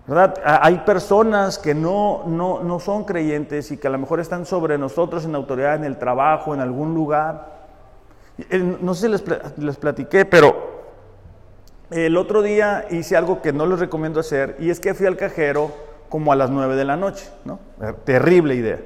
¿Verdad? 0.05 0.35
Hay 0.43 0.79
personas 0.79 1.57
que 1.57 1.73
no, 1.73 2.23
no, 2.27 2.61
no 2.61 2.79
son 2.79 3.05
creyentes 3.05 3.71
y 3.71 3.77
que 3.77 3.87
a 3.87 3.89
lo 3.89 3.97
mejor 3.97 4.19
están 4.19 4.45
sobre 4.45 4.77
nosotros 4.77 5.25
en 5.25 5.33
autoridad, 5.35 5.75
en 5.75 5.85
el 5.85 5.97
trabajo, 5.97 6.53
en 6.53 6.59
algún 6.59 6.93
lugar. 6.93 7.57
No 8.81 8.93
sé 8.93 9.07
si 9.07 9.11
les, 9.11 9.23
les 9.57 9.77
platiqué, 9.77 10.25
pero 10.25 10.77
el 11.89 12.15
otro 12.17 12.41
día 12.41 12.85
hice 12.91 13.15
algo 13.15 13.41
que 13.41 13.53
no 13.53 13.65
les 13.65 13.79
recomiendo 13.79 14.19
hacer 14.19 14.57
y 14.59 14.69
es 14.69 14.79
que 14.79 14.93
fui 14.93 15.07
al 15.07 15.17
cajero 15.17 15.71
como 16.09 16.31
a 16.31 16.35
las 16.35 16.49
9 16.49 16.75
de 16.75 16.85
la 16.85 16.97
noche, 16.97 17.29
¿no? 17.43 17.59
Terrible 18.05 18.55
idea. 18.55 18.79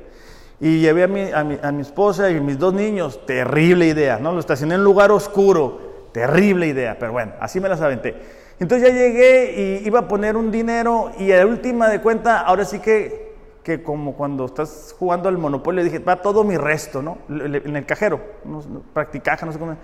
Y 0.61 0.79
llevé 0.79 1.03
a 1.03 1.07
mi, 1.07 1.59
a 1.59 1.71
mi, 1.71 1.81
esposa 1.81 2.29
y 2.29 2.39
mis 2.39 2.59
dos 2.59 2.71
niños, 2.71 3.25
terrible 3.25 3.87
idea, 3.87 4.19
¿no? 4.19 4.31
Lo 4.31 4.39
estacioné 4.39 4.75
en 4.75 4.81
un 4.81 4.85
lugar 4.85 5.11
oscuro, 5.11 6.07
terrible 6.11 6.67
idea, 6.67 6.97
pero 6.99 7.13
bueno, 7.13 7.33
así 7.39 7.59
me 7.59 7.67
las 7.67 7.81
aventé. 7.81 8.15
Entonces 8.59 8.89
ya 8.89 8.93
llegué 8.93 9.55
y 9.81 9.87
iba 9.87 10.01
a 10.01 10.07
poner 10.07 10.37
un 10.37 10.51
dinero 10.51 11.11
y 11.17 11.31
a 11.31 11.39
la 11.39 11.47
última 11.47 11.89
de 11.89 11.99
cuenta, 11.99 12.41
ahora 12.41 12.63
sí 12.63 12.77
que, 12.77 13.33
que 13.63 13.81
como 13.81 14.13
cuando 14.13 14.45
estás 14.45 14.95
jugando 14.99 15.29
al 15.29 15.39
monopolio, 15.39 15.83
dije, 15.83 15.97
va 15.97 16.17
todo 16.17 16.43
mi 16.43 16.57
resto, 16.57 17.01
¿no? 17.01 17.17
En 17.27 17.75
el 17.75 17.85
cajero, 17.87 18.21
no, 18.45 18.61
practicaja, 18.93 19.47
no 19.47 19.51
sé 19.51 19.57
cómo. 19.57 19.75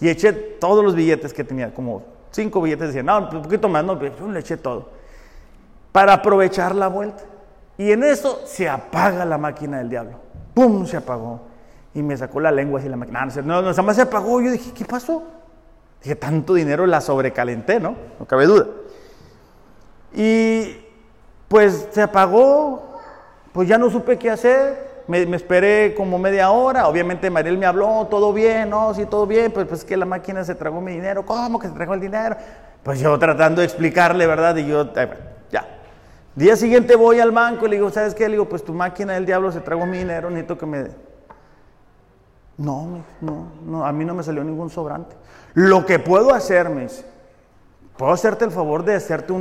Y 0.00 0.08
eché 0.08 0.32
todos 0.32 0.82
los 0.82 0.96
billetes 0.96 1.32
que 1.32 1.44
tenía, 1.44 1.72
como 1.72 2.02
cinco 2.32 2.60
billetes, 2.60 2.88
decía, 2.88 3.04
no, 3.04 3.20
un 3.20 3.42
poquito 3.42 3.68
más, 3.68 3.84
no, 3.84 4.00
yo 4.02 4.28
le 4.28 4.40
eché 4.40 4.56
todo. 4.56 4.88
para 5.92 6.14
aprovechar 6.14 6.74
la 6.74 6.88
vuelta. 6.88 7.22
Y 7.78 7.92
en 7.92 8.02
eso 8.02 8.42
se 8.46 8.68
apaga 8.68 9.24
la 9.24 9.38
máquina 9.38 9.78
del 9.78 9.88
diablo. 9.88 10.23
¡Pum! 10.54 10.86
Se 10.86 10.96
apagó. 10.96 11.40
Y 11.94 12.02
me 12.02 12.16
sacó 12.16 12.40
la 12.40 12.50
lengua 12.50 12.80
así 12.80 12.88
la 12.88 12.96
máquina. 12.96 13.26
No, 13.44 13.62
no, 13.62 13.82
más 13.82 13.96
se 13.96 14.02
apagó. 14.02 14.40
Yo 14.40 14.50
dije, 14.50 14.72
¿qué 14.72 14.84
pasó? 14.84 15.22
Dije, 16.02 16.16
tanto 16.16 16.54
dinero 16.54 16.86
la 16.86 17.00
sobrecalenté, 17.00 17.80
¿no? 17.80 17.94
No 18.18 18.26
cabe 18.26 18.46
duda. 18.46 18.66
Y 20.12 20.76
pues 21.48 21.88
se 21.90 22.02
apagó. 22.02 22.94
Pues 23.52 23.68
ya 23.68 23.78
no 23.78 23.90
supe 23.90 24.18
qué 24.18 24.30
hacer. 24.30 24.94
Me, 25.06 25.22
esperé 25.36 25.94
como 25.94 26.18
media 26.18 26.50
hora. 26.50 26.88
Obviamente 26.88 27.30
Mariel 27.30 27.58
me 27.58 27.66
habló, 27.66 28.06
todo 28.10 28.32
bien, 28.32 28.70
no, 28.70 28.94
sí, 28.94 29.06
todo 29.06 29.26
bien. 29.26 29.52
Pues, 29.52 29.66
pues 29.66 29.84
que 29.84 29.96
la 29.96 30.06
máquina 30.06 30.42
se 30.44 30.54
tragó 30.54 30.80
mi 30.80 30.92
dinero. 30.92 31.24
¿Cómo 31.24 31.58
que 31.58 31.68
se 31.68 31.74
tragó 31.74 31.94
el 31.94 32.00
dinero? 32.00 32.36
Pues 32.82 33.00
yo 33.00 33.16
tratando 33.18 33.60
de 33.60 33.66
explicarle, 33.66 34.26
¿verdad? 34.26 34.56
Y 34.56 34.66
yo, 34.66 34.92
ya. 34.92 35.33
Día 36.36 36.56
siguiente 36.56 36.96
voy 36.96 37.20
al 37.20 37.30
banco 37.30 37.66
y 37.66 37.70
le 37.70 37.76
digo, 37.76 37.90
¿sabes 37.90 38.14
qué? 38.14 38.24
Le 38.24 38.32
digo, 38.32 38.48
pues 38.48 38.64
tu 38.64 38.72
máquina 38.72 39.12
del 39.12 39.24
diablo 39.24 39.52
se 39.52 39.60
tragó 39.60 39.86
mi 39.86 39.98
dinero, 39.98 40.30
necesito 40.30 40.58
que 40.58 40.66
me... 40.66 40.88
No, 42.56 43.04
no, 43.20 43.48
no, 43.64 43.84
a 43.84 43.92
mí 43.92 44.04
no 44.04 44.14
me 44.14 44.22
salió 44.22 44.42
ningún 44.42 44.70
sobrante. 44.70 45.16
Lo 45.54 45.86
que 45.86 45.98
puedo 45.98 46.34
hacerme 46.34 46.84
es, 46.84 47.04
puedo 47.96 48.12
hacerte 48.12 48.44
el 48.44 48.50
favor 48.50 48.84
de 48.84 48.94
hacerte. 48.94 49.32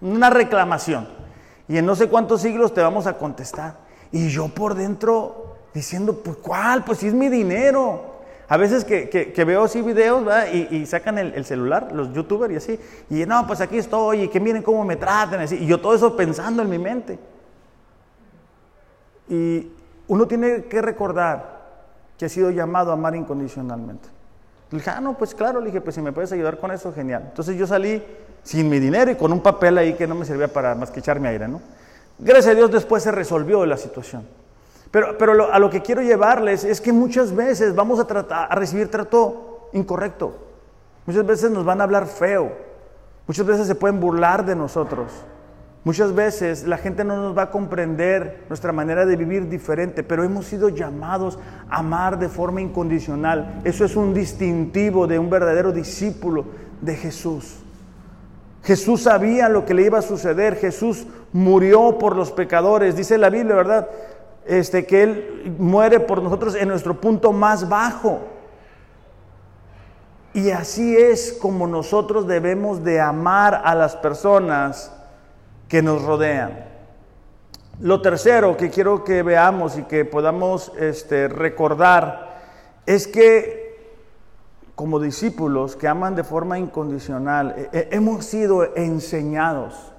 Una 0.00 0.30
reclamación. 0.30 1.08
Y 1.68 1.78
en 1.78 1.86
no 1.86 1.94
sé 1.94 2.08
cuántos 2.08 2.42
siglos 2.42 2.74
te 2.74 2.80
vamos 2.82 3.06
a 3.06 3.18
contestar. 3.18 3.76
Y 4.10 4.28
yo 4.28 4.48
por 4.48 4.74
dentro 4.74 5.56
diciendo, 5.72 6.20
pues 6.22 6.36
¿cuál? 6.38 6.84
Pues 6.84 6.98
si 6.98 7.08
es 7.08 7.14
mi 7.14 7.28
dinero. 7.28 8.11
A 8.52 8.58
veces 8.58 8.84
que, 8.84 9.44
veo 9.46 9.64
así 9.64 9.80
videos 9.80 10.22
y, 10.52 10.84
sacan 10.84 11.16
el, 11.16 11.42
celular, 11.46 11.90
los 11.94 12.12
youtubers 12.12 12.52
y 12.52 12.56
así, 12.56 12.80
y 13.08 13.24
no, 13.24 13.46
pues 13.46 13.62
aquí 13.62 13.78
estoy, 13.78 14.24
y 14.24 14.28
que 14.28 14.40
miren 14.40 14.62
cómo 14.62 14.84
me 14.84 14.96
tratan, 14.96 15.40
así, 15.40 15.56
y 15.56 15.66
yo 15.66 15.80
todo 15.80 15.94
eso 15.94 16.14
pensando 16.14 16.60
en 16.60 16.68
mi 16.68 16.78
mente. 16.78 17.18
Y 19.30 19.72
uno 20.06 20.26
tiene 20.26 20.64
que 20.64 20.82
recordar 20.82 21.62
que 22.18 22.26
ha 22.26 22.28
sido 22.28 22.50
llamado 22.50 22.90
a 22.90 22.92
amar 22.92 23.16
incondicionalmente. 23.16 24.10
Le 24.70 24.80
dije, 24.80 24.90
ah, 24.90 25.00
no, 25.00 25.16
pues 25.16 25.34
claro, 25.34 25.58
le 25.60 25.68
dije, 25.68 25.80
pues 25.80 25.94
si 25.94 26.02
me 26.02 26.12
puedes 26.12 26.30
ayudar 26.32 26.58
con 26.58 26.72
eso, 26.72 26.92
genial. 26.92 27.22
Entonces 27.28 27.56
yo 27.56 27.66
salí 27.66 28.02
sin 28.42 28.68
mi 28.68 28.78
dinero 28.78 29.10
y 29.10 29.14
con 29.14 29.32
un 29.32 29.40
papel 29.40 29.78
ahí 29.78 29.94
que 29.94 30.06
no 30.06 30.14
me 30.14 30.26
servía 30.26 30.48
para 30.48 30.74
más 30.74 30.90
que 30.90 31.00
echarme 31.00 31.30
aire, 31.30 31.48
¿no? 31.48 31.62
Gracias 32.18 32.48
a 32.48 32.54
Dios 32.54 32.70
después 32.70 33.02
se 33.02 33.12
resolvió 33.12 33.64
la 33.64 33.78
situación. 33.78 34.41
Pero, 34.92 35.16
pero 35.16 35.50
a 35.50 35.58
lo 35.58 35.70
que 35.70 35.80
quiero 35.80 36.02
llevarles 36.02 36.64
es 36.64 36.80
que 36.80 36.92
muchas 36.92 37.34
veces 37.34 37.74
vamos 37.74 37.98
a, 37.98 38.54
recibir 38.54 38.90
trato 38.90 39.70
incorrecto. 39.72 40.36
Muchas 41.06 41.26
veces 41.26 41.50
nos 41.50 41.64
van 41.64 41.80
a 41.80 41.84
hablar 41.84 42.06
feo. 42.06 42.52
Muchas 43.26 43.46
veces 43.46 43.66
se 43.66 43.74
pueden 43.74 43.98
burlar 43.98 44.44
de 44.44 44.54
nosotros. 44.54 45.10
Muchas 45.84 46.14
veces 46.14 46.64
la 46.64 46.76
gente 46.76 47.04
no 47.04 47.16
nos 47.16 47.36
va 47.36 47.44
a 47.44 47.50
comprender 47.50 48.44
nuestra 48.50 48.70
manera 48.70 49.06
de 49.06 49.16
vivir 49.16 49.48
diferente, 49.48 50.02
pero 50.04 50.24
hemos 50.24 50.44
sido 50.44 50.68
llamados 50.68 51.38
a 51.70 51.78
amar 51.78 52.18
de 52.18 52.28
forma 52.28 52.60
incondicional. 52.60 53.62
Eso 53.64 53.86
es 53.86 53.96
un 53.96 54.12
distintivo 54.12 55.06
de 55.06 55.18
un 55.18 55.30
verdadero 55.30 55.72
discípulo 55.72 56.44
de 56.82 56.96
Jesús. 56.96 57.62
Jesús 58.62 59.02
sabía 59.02 59.48
lo 59.48 59.64
que 59.64 59.74
le 59.74 59.86
iba 59.86 59.98
a 59.98 60.02
suceder. 60.02 60.56
Jesús 60.56 61.06
murió 61.32 61.98
por 61.98 62.14
los 62.14 62.30
pecadores. 62.30 62.94
Dice 62.94 63.18
la 63.18 63.30
Biblia, 63.30 63.56
¿verdad? 63.56 63.88
Este, 64.46 64.86
que 64.86 65.02
Él 65.02 65.54
muere 65.58 66.00
por 66.00 66.22
nosotros 66.22 66.54
en 66.54 66.68
nuestro 66.68 67.00
punto 67.00 67.32
más 67.32 67.68
bajo. 67.68 68.20
Y 70.34 70.50
así 70.50 70.96
es 70.96 71.32
como 71.32 71.66
nosotros 71.66 72.26
debemos 72.26 72.82
de 72.82 73.00
amar 73.00 73.62
a 73.64 73.74
las 73.74 73.96
personas 73.96 74.92
que 75.68 75.82
nos 75.82 76.02
rodean. 76.02 76.66
Lo 77.80 78.00
tercero 78.00 78.56
que 78.56 78.70
quiero 78.70 79.04
que 79.04 79.22
veamos 79.22 79.76
y 79.76 79.82
que 79.82 80.04
podamos 80.04 80.72
este, 80.78 81.28
recordar 81.28 82.32
es 82.86 83.06
que 83.06 83.62
como 84.74 84.98
discípulos 84.98 85.76
que 85.76 85.86
aman 85.86 86.14
de 86.14 86.24
forma 86.24 86.58
incondicional, 86.58 87.54
eh, 87.56 87.68
eh, 87.72 87.88
hemos 87.92 88.24
sido 88.24 88.74
enseñados. 88.74 89.91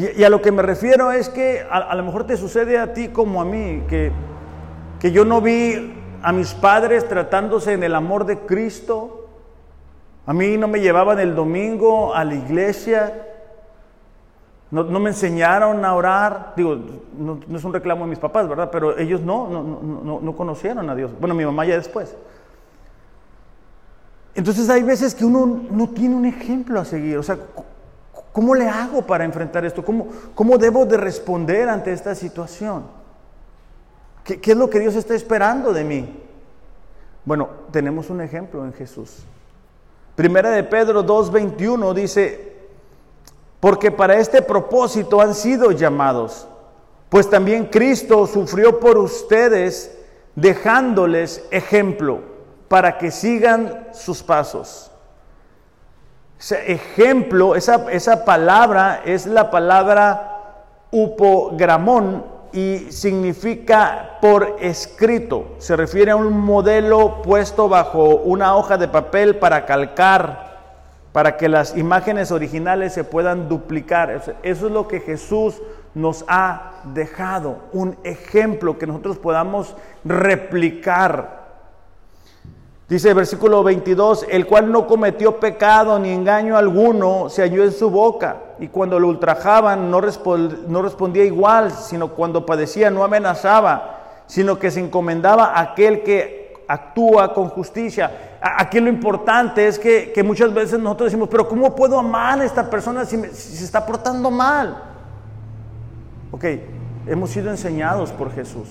Y, 0.00 0.24
a 0.24 0.30
lo 0.30 0.40
que 0.40 0.50
me 0.50 0.62
refiero 0.62 1.12
es 1.12 1.28
que 1.28 1.66
a, 1.70 1.94
lo 1.94 2.02
mejor 2.02 2.26
te 2.26 2.36
sucede 2.38 2.78
a 2.78 2.94
ti 2.94 3.08
como 3.08 3.42
a 3.42 3.44
mí, 3.44 3.82
que, 3.86 4.10
que 4.98 5.12
yo 5.12 5.26
no 5.26 5.42
vi 5.42 5.92
a 6.22 6.32
mis 6.32 6.54
padres 6.54 7.06
tratándose 7.06 7.74
en 7.74 7.82
el 7.82 7.94
amor 7.94 8.24
de 8.24 8.38
Cristo. 8.38 9.28
A 10.24 10.32
mí 10.32 10.56
no 10.56 10.68
me 10.68 10.80
llevaban 10.80 11.18
el 11.18 11.34
domingo 11.34 12.14
a 12.14 12.24
la 12.24 12.34
iglesia, 12.34 13.26
no, 14.70 14.84
me 14.84 15.10
enseñaron 15.10 15.84
a 15.84 15.94
orar. 15.94 16.54
Digo, 16.56 16.78
no, 17.18 17.40
es 17.54 17.64
un 17.64 17.72
reclamo 17.72 18.04
de 18.04 18.10
mis 18.10 18.18
papás, 18.20 18.48
¿verdad? 18.48 18.70
Pero 18.70 18.96
ellos 18.96 19.20
no, 19.20 19.48
no, 19.48 20.20
no 20.22 20.36
conocieron 20.36 20.88
a 20.88 20.94
Dios. 20.94 21.10
Bueno, 21.18 21.34
mi 21.34 21.44
mamá 21.44 21.66
ya 21.66 21.74
después. 21.74 22.16
Entonces 24.34 24.70
hay 24.70 24.82
veces 24.82 25.14
que 25.14 25.24
uno 25.24 25.62
no 25.70 25.88
tiene 25.88 26.14
un 26.14 26.24
ejemplo 26.24 26.80
a 26.80 26.84
seguir. 26.84 27.18
O 27.18 27.22
sea, 27.22 27.36
¿cómo 28.32 28.54
le 28.54 28.68
hago 28.68 29.02
para 29.02 29.24
enfrentar 29.24 29.64
esto? 29.64 29.84
¿Cómo, 29.84 30.08
cómo 30.34 30.58
debo 30.58 30.86
de 30.86 30.96
responder 30.96 31.68
ante 31.68 31.92
esta 31.92 32.14
situación? 32.14 32.84
¿Qué, 34.24 34.40
¿Qué 34.40 34.52
es 34.52 34.56
lo 34.56 34.68
que 34.68 34.80
Dios 34.80 34.94
está 34.94 35.14
esperando 35.14 35.72
de 35.72 35.84
mí? 35.84 36.22
Bueno, 37.24 37.48
tenemos 37.70 38.10
un 38.10 38.20
ejemplo 38.20 38.64
en 38.64 38.72
Jesús. 38.72 39.24
Primera 40.16 40.50
de 40.50 40.64
Pedro 40.64 41.04
2.21 41.04 41.94
dice, 41.94 42.56
porque 43.60 43.90
para 43.90 44.16
este 44.16 44.42
propósito 44.42 45.20
han 45.20 45.34
sido 45.34 45.70
llamados, 45.70 46.46
pues 47.08 47.28
también 47.28 47.66
Cristo 47.66 48.26
sufrió 48.26 48.80
por 48.80 48.96
ustedes 48.98 49.96
dejándoles 50.34 51.44
ejemplo 51.50 52.20
para 52.68 52.98
que 52.98 53.10
sigan 53.10 53.88
sus 53.92 54.22
pasos. 54.22 54.90
Ese 56.40 56.72
ejemplo, 56.72 57.54
esa, 57.54 57.92
esa 57.92 58.24
palabra 58.24 59.02
es 59.04 59.26
la 59.26 59.50
palabra 59.50 60.38
upogramón 60.90 62.24
y 62.50 62.90
significa 62.90 64.16
por 64.22 64.56
escrito. 64.58 65.56
Se 65.58 65.76
refiere 65.76 66.12
a 66.12 66.16
un 66.16 66.40
modelo 66.40 67.20
puesto 67.20 67.68
bajo 67.68 68.16
una 68.16 68.56
hoja 68.56 68.78
de 68.78 68.88
papel 68.88 69.36
para 69.36 69.66
calcar, 69.66 70.48
para 71.12 71.36
que 71.36 71.50
las 71.50 71.76
imágenes 71.76 72.32
originales 72.32 72.94
se 72.94 73.04
puedan 73.04 73.50
duplicar. 73.50 74.10
Eso 74.10 74.32
es 74.42 74.62
lo 74.62 74.88
que 74.88 75.00
Jesús 75.00 75.60
nos 75.94 76.24
ha 76.26 76.72
dejado, 76.94 77.58
un 77.74 77.98
ejemplo 78.02 78.78
que 78.78 78.86
nosotros 78.86 79.18
podamos 79.18 79.76
replicar 80.04 81.39
Dice 82.90 83.10
el 83.10 83.14
versículo 83.14 83.62
22, 83.62 84.26
el 84.28 84.48
cual 84.48 84.72
no 84.72 84.88
cometió 84.88 85.38
pecado 85.38 85.96
ni 86.00 86.10
engaño 86.10 86.56
alguno, 86.56 87.28
se 87.28 87.42
halló 87.42 87.62
en 87.62 87.70
su 87.70 87.88
boca, 87.88 88.38
y 88.58 88.66
cuando 88.66 88.98
lo 88.98 89.06
ultrajaban 89.06 89.92
no, 89.92 90.00
no 90.00 90.82
respondía 90.82 91.24
igual, 91.24 91.70
sino 91.70 92.08
cuando 92.08 92.44
padecía 92.44 92.90
no 92.90 93.04
amenazaba, 93.04 94.24
sino 94.26 94.58
que 94.58 94.72
se 94.72 94.80
encomendaba 94.80 95.54
a 95.54 95.60
aquel 95.60 96.02
que 96.02 96.64
actúa 96.66 97.32
con 97.32 97.48
justicia. 97.50 98.38
Aquí 98.40 98.80
lo 98.80 98.88
importante 98.88 99.68
es 99.68 99.78
que, 99.78 100.20
muchas 100.24 100.52
veces 100.52 100.80
nosotros 100.80 101.12
decimos, 101.12 101.28
pero 101.28 101.46
¿cómo 101.46 101.72
puedo 101.76 101.96
amar 101.96 102.40
a 102.40 102.44
esta 102.44 102.68
persona 102.68 103.04
si, 103.04 103.16
si 103.26 103.56
se 103.56 103.64
está 103.66 103.86
portando 103.86 104.32
mal? 104.32 104.82
Ok, 106.32 106.44
hemos 107.06 107.30
sido 107.30 107.50
enseñados 107.50 108.10
por 108.10 108.32
Jesús. 108.32 108.66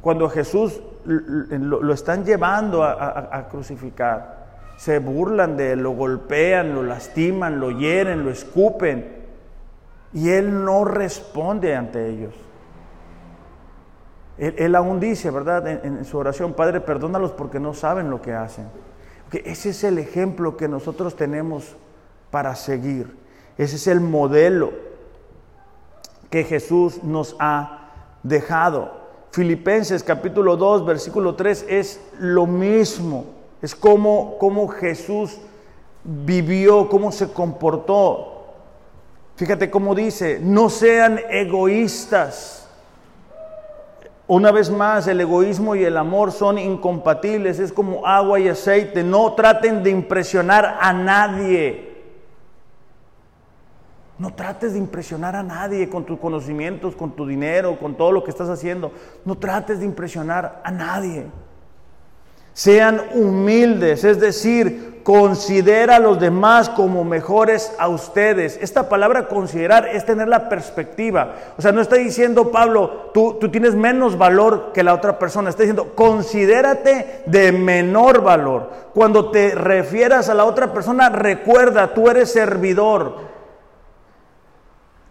Cuando 0.00 0.26
Jesús 0.30 0.80
lo, 1.04 1.92
están 1.92 2.24
llevando 2.24 2.84
a, 2.84 3.48
crucificar. 3.50 4.40
Se 4.76 4.98
burlan 4.98 5.56
de 5.56 5.72
él, 5.72 5.80
lo 5.80 5.90
golpean, 5.92 6.74
lo 6.74 6.82
lastiman, 6.82 7.60
lo 7.60 7.70
hieren, 7.70 8.24
lo 8.24 8.30
escupen. 8.30 9.20
Y 10.12 10.30
él 10.30 10.64
no 10.64 10.84
responde 10.84 11.76
ante 11.76 12.08
ellos. 12.08 12.34
Él, 14.38 14.74
aún 14.74 15.00
dice, 15.00 15.30
¿verdad? 15.30 15.66
En, 15.84 16.04
su 16.06 16.16
oración, 16.16 16.54
Padre, 16.54 16.80
perdónalos 16.80 17.32
porque 17.32 17.60
no 17.60 17.74
saben 17.74 18.08
lo 18.08 18.22
que 18.22 18.32
hacen. 18.32 18.68
ese 19.32 19.68
es 19.68 19.84
el 19.84 19.98
ejemplo 19.98 20.56
que 20.56 20.66
nosotros 20.66 21.14
tenemos 21.14 21.76
para 22.30 22.54
seguir. 22.54 23.18
Ese 23.58 23.76
es 23.76 23.86
el 23.86 24.00
modelo 24.00 24.72
que 26.30 26.44
Jesús 26.44 27.04
nos 27.04 27.36
ha 27.38 27.90
dejado. 28.22 28.99
Filipenses 29.32 30.02
capítulo 30.02 30.56
2, 30.56 30.84
versículo 30.84 31.36
3 31.36 31.66
es 31.68 32.00
lo 32.18 32.46
mismo. 32.46 33.26
Es 33.62 33.74
como, 33.74 34.38
como 34.38 34.66
Jesús 34.68 35.38
vivió, 36.02 36.88
cómo 36.88 37.12
se 37.12 37.32
comportó. 37.32 38.44
Fíjate 39.36 39.70
cómo 39.70 39.94
dice, 39.94 40.40
no 40.42 40.68
sean 40.68 41.20
egoístas. 41.30 42.68
Una 44.26 44.50
vez 44.52 44.70
más, 44.70 45.06
el 45.06 45.20
egoísmo 45.20 45.74
y 45.74 45.84
el 45.84 45.96
amor 45.96 46.32
son 46.32 46.58
incompatibles, 46.58 47.58
es 47.58 47.72
como 47.72 48.06
agua 48.06 48.38
y 48.40 48.48
aceite. 48.48 49.02
No 49.02 49.34
traten 49.34 49.82
de 49.82 49.90
impresionar 49.90 50.78
a 50.80 50.92
nadie. 50.92 51.89
No 54.20 54.34
trates 54.34 54.74
de 54.74 54.78
impresionar 54.78 55.34
a 55.34 55.42
nadie 55.42 55.88
con 55.88 56.04
tus 56.04 56.18
conocimientos, 56.18 56.94
con 56.94 57.16
tu 57.16 57.26
dinero, 57.26 57.78
con 57.78 57.94
todo 57.94 58.12
lo 58.12 58.22
que 58.22 58.30
estás 58.30 58.50
haciendo. 58.50 58.92
No 59.24 59.38
trates 59.38 59.78
de 59.78 59.86
impresionar 59.86 60.60
a 60.62 60.70
nadie. 60.70 61.24
Sean 62.52 63.00
humildes, 63.14 64.04
es 64.04 64.20
decir, 64.20 65.00
considera 65.04 65.96
a 65.96 66.00
los 66.00 66.20
demás 66.20 66.68
como 66.68 67.02
mejores 67.02 67.72
a 67.78 67.88
ustedes. 67.88 68.58
Esta 68.60 68.90
palabra 68.90 69.26
considerar 69.26 69.88
es 69.88 70.04
tener 70.04 70.28
la 70.28 70.50
perspectiva. 70.50 71.36
O 71.56 71.62
sea, 71.62 71.72
no 71.72 71.80
está 71.80 71.96
diciendo 71.96 72.50
Pablo, 72.50 73.10
tú, 73.14 73.38
tú 73.40 73.50
tienes 73.50 73.74
menos 73.74 74.18
valor 74.18 74.72
que 74.74 74.84
la 74.84 74.92
otra 74.92 75.18
persona. 75.18 75.48
Está 75.48 75.62
diciendo, 75.62 75.92
considérate 75.94 77.22
de 77.24 77.52
menor 77.52 78.20
valor. 78.20 78.70
Cuando 78.92 79.30
te 79.30 79.54
refieras 79.54 80.28
a 80.28 80.34
la 80.34 80.44
otra 80.44 80.74
persona, 80.74 81.08
recuerda, 81.08 81.94
tú 81.94 82.10
eres 82.10 82.30
servidor. 82.30 83.29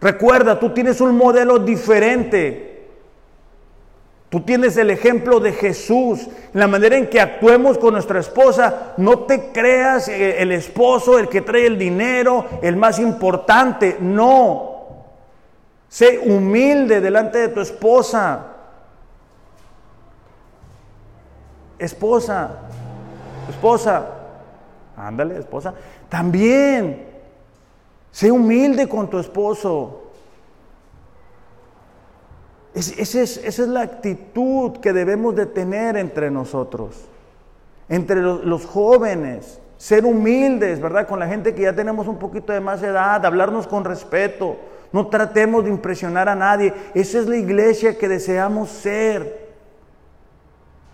Recuerda, 0.00 0.58
tú 0.58 0.70
tienes 0.70 1.00
un 1.00 1.16
modelo 1.16 1.58
diferente. 1.58 2.70
Tú 4.30 4.42
tienes 4.42 4.76
el 4.76 4.90
ejemplo 4.90 5.40
de 5.40 5.52
Jesús, 5.52 6.28
la 6.52 6.68
manera 6.68 6.96
en 6.96 7.10
que 7.10 7.20
actuemos 7.20 7.78
con 7.78 7.94
nuestra 7.94 8.20
esposa. 8.20 8.94
No 8.96 9.20
te 9.24 9.50
creas 9.50 10.06
eh, 10.08 10.40
el 10.40 10.52
esposo, 10.52 11.18
el 11.18 11.28
que 11.28 11.42
trae 11.42 11.66
el 11.66 11.76
dinero, 11.76 12.46
el 12.62 12.76
más 12.76 13.00
importante. 13.00 13.96
No. 14.00 14.70
Sé 15.88 16.20
humilde 16.24 17.00
delante 17.00 17.38
de 17.38 17.48
tu 17.48 17.60
esposa. 17.60 18.46
Esposa, 21.76 22.50
esposa, 23.48 24.06
ándale, 24.96 25.38
esposa. 25.38 25.74
También, 26.08 27.09
sé 28.10 28.30
humilde 28.30 28.88
con 28.88 29.08
tu 29.08 29.18
esposo 29.18 30.00
esa, 32.74 33.20
es, 33.20 33.58
la 33.58 33.82
actitud 33.82 34.78
que 34.78 34.92
debemos 34.92 35.34
de 35.34 35.46
tener 35.46 35.96
entre 35.96 36.30
nosotros, 36.30 36.96
entre 37.88 38.22
los, 38.22 38.64
jóvenes, 38.64 39.60
ser 39.76 40.04
humildes, 40.04 40.80
¿verdad? 40.80 41.08
Con 41.08 41.18
la 41.18 41.26
gente 41.26 41.54
que 41.54 41.62
ya 41.62 41.74
tenemos 41.74 42.06
un 42.06 42.18
poquito 42.18 42.52
de 42.52 42.60
más 42.60 42.82
edad, 42.82 43.24
hablarnos 43.26 43.66
con 43.66 43.84
respeto, 43.84 44.56
no 44.92 45.08
tratemos 45.08 45.64
de 45.64 45.70
impresionar 45.70 46.28
a 46.28 46.34
nadie. 46.34 46.72
Esa 46.94 47.18
es 47.18 47.26
la 47.26 47.36
iglesia 47.36 47.98
que 47.98 48.08
deseamos 48.08 48.70
ser. 48.70 49.50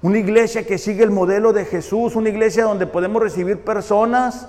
Una 0.02 0.18
iglesia 0.18 0.66
que 0.66 0.78
sigue 0.78 1.02
el 1.02 1.10
modelo 1.10 1.52
de 1.52 1.64
Jesús, 1.64 2.16
una 2.16 2.28
iglesia 2.28 2.64
donde 2.64 2.86
podemos 2.86 3.22
recibir 3.22 3.60
personas 3.64 4.48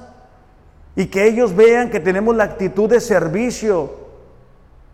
y 0.98 1.06
que 1.06 1.28
ellos 1.28 1.56
vean 1.56 1.92
que 1.92 2.00
tenemos 2.00 2.36
la 2.36 2.46
actitud 2.46 2.90
de 2.90 3.00
servicio, 3.00 3.94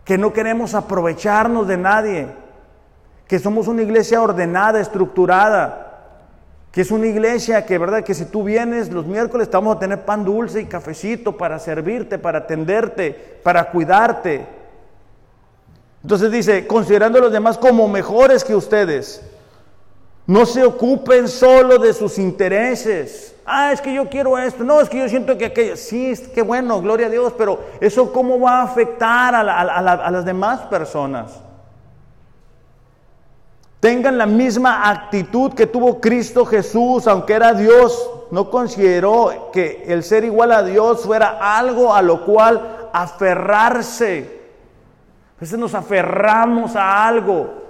que 0.04 0.18
no 0.18 0.34
queremos 0.34 0.74
aprovecharnos 0.74 1.66
de 1.66 1.78
nadie, 1.78 2.26
que 3.26 3.38
somos 3.38 3.68
una 3.68 3.80
iglesia 3.80 4.20
ordenada, 4.20 4.82
estructurada, 4.82 6.02
que 6.70 6.82
es 6.82 6.90
una 6.90 7.06
iglesia 7.06 7.64
que, 7.64 7.78
¿verdad? 7.78 8.04
Que 8.04 8.12
si 8.12 8.26
tú 8.26 8.44
vienes 8.44 8.92
los 8.92 9.06
miércoles, 9.06 9.48
te 9.48 9.56
vamos 9.56 9.76
a 9.76 9.80
tener 9.80 10.04
pan 10.04 10.26
dulce 10.26 10.60
y 10.60 10.66
cafecito 10.66 11.38
para 11.38 11.58
servirte, 11.58 12.18
para 12.18 12.40
atenderte, 12.40 13.38
para 13.42 13.70
cuidarte. 13.70 14.46
Entonces 16.02 16.30
dice, 16.30 16.66
considerando 16.66 17.16
a 17.16 17.22
los 17.22 17.32
demás 17.32 17.56
como 17.56 17.88
mejores 17.88 18.44
que 18.44 18.54
ustedes, 18.54 19.22
no 20.26 20.46
se 20.46 20.64
ocupen 20.64 21.28
solo 21.28 21.78
de 21.78 21.92
sus 21.92 22.18
intereses. 22.18 23.34
Ah, 23.44 23.72
es 23.72 23.80
que 23.80 23.92
yo 23.92 24.08
quiero 24.08 24.38
esto. 24.38 24.64
No, 24.64 24.80
es 24.80 24.88
que 24.88 24.98
yo 24.98 25.08
siento 25.08 25.36
que 25.36 25.46
aquello. 25.46 25.76
Sí, 25.76 26.10
es 26.10 26.28
que 26.28 26.40
bueno, 26.40 26.80
gloria 26.80 27.08
a 27.08 27.10
Dios, 27.10 27.34
pero 27.36 27.60
eso 27.80 28.10
cómo 28.12 28.40
va 28.40 28.60
a 28.60 28.62
afectar 28.62 29.34
a, 29.34 30.10
las 30.10 30.24
demás 30.24 30.60
personas. 30.62 31.40
Tengan 33.80 34.16
la 34.16 34.24
misma 34.24 34.88
actitud 34.88 35.52
que 35.52 35.66
tuvo 35.66 36.00
Cristo 36.00 36.46
Jesús, 36.46 37.06
aunque 37.06 37.34
era 37.34 37.52
Dios. 37.52 38.10
No 38.30 38.48
consideró 38.48 39.50
que 39.52 39.84
el 39.86 40.02
ser 40.02 40.24
igual 40.24 40.52
a 40.52 40.62
Dios 40.62 41.02
fuera 41.02 41.58
algo 41.58 41.94
a 41.94 42.00
lo 42.00 42.24
cual 42.24 42.88
aferrarse. 42.94 44.40
A 45.38 45.56
nos 45.58 45.74
aferramos 45.74 46.74
a 46.76 47.06
algo. 47.06 47.63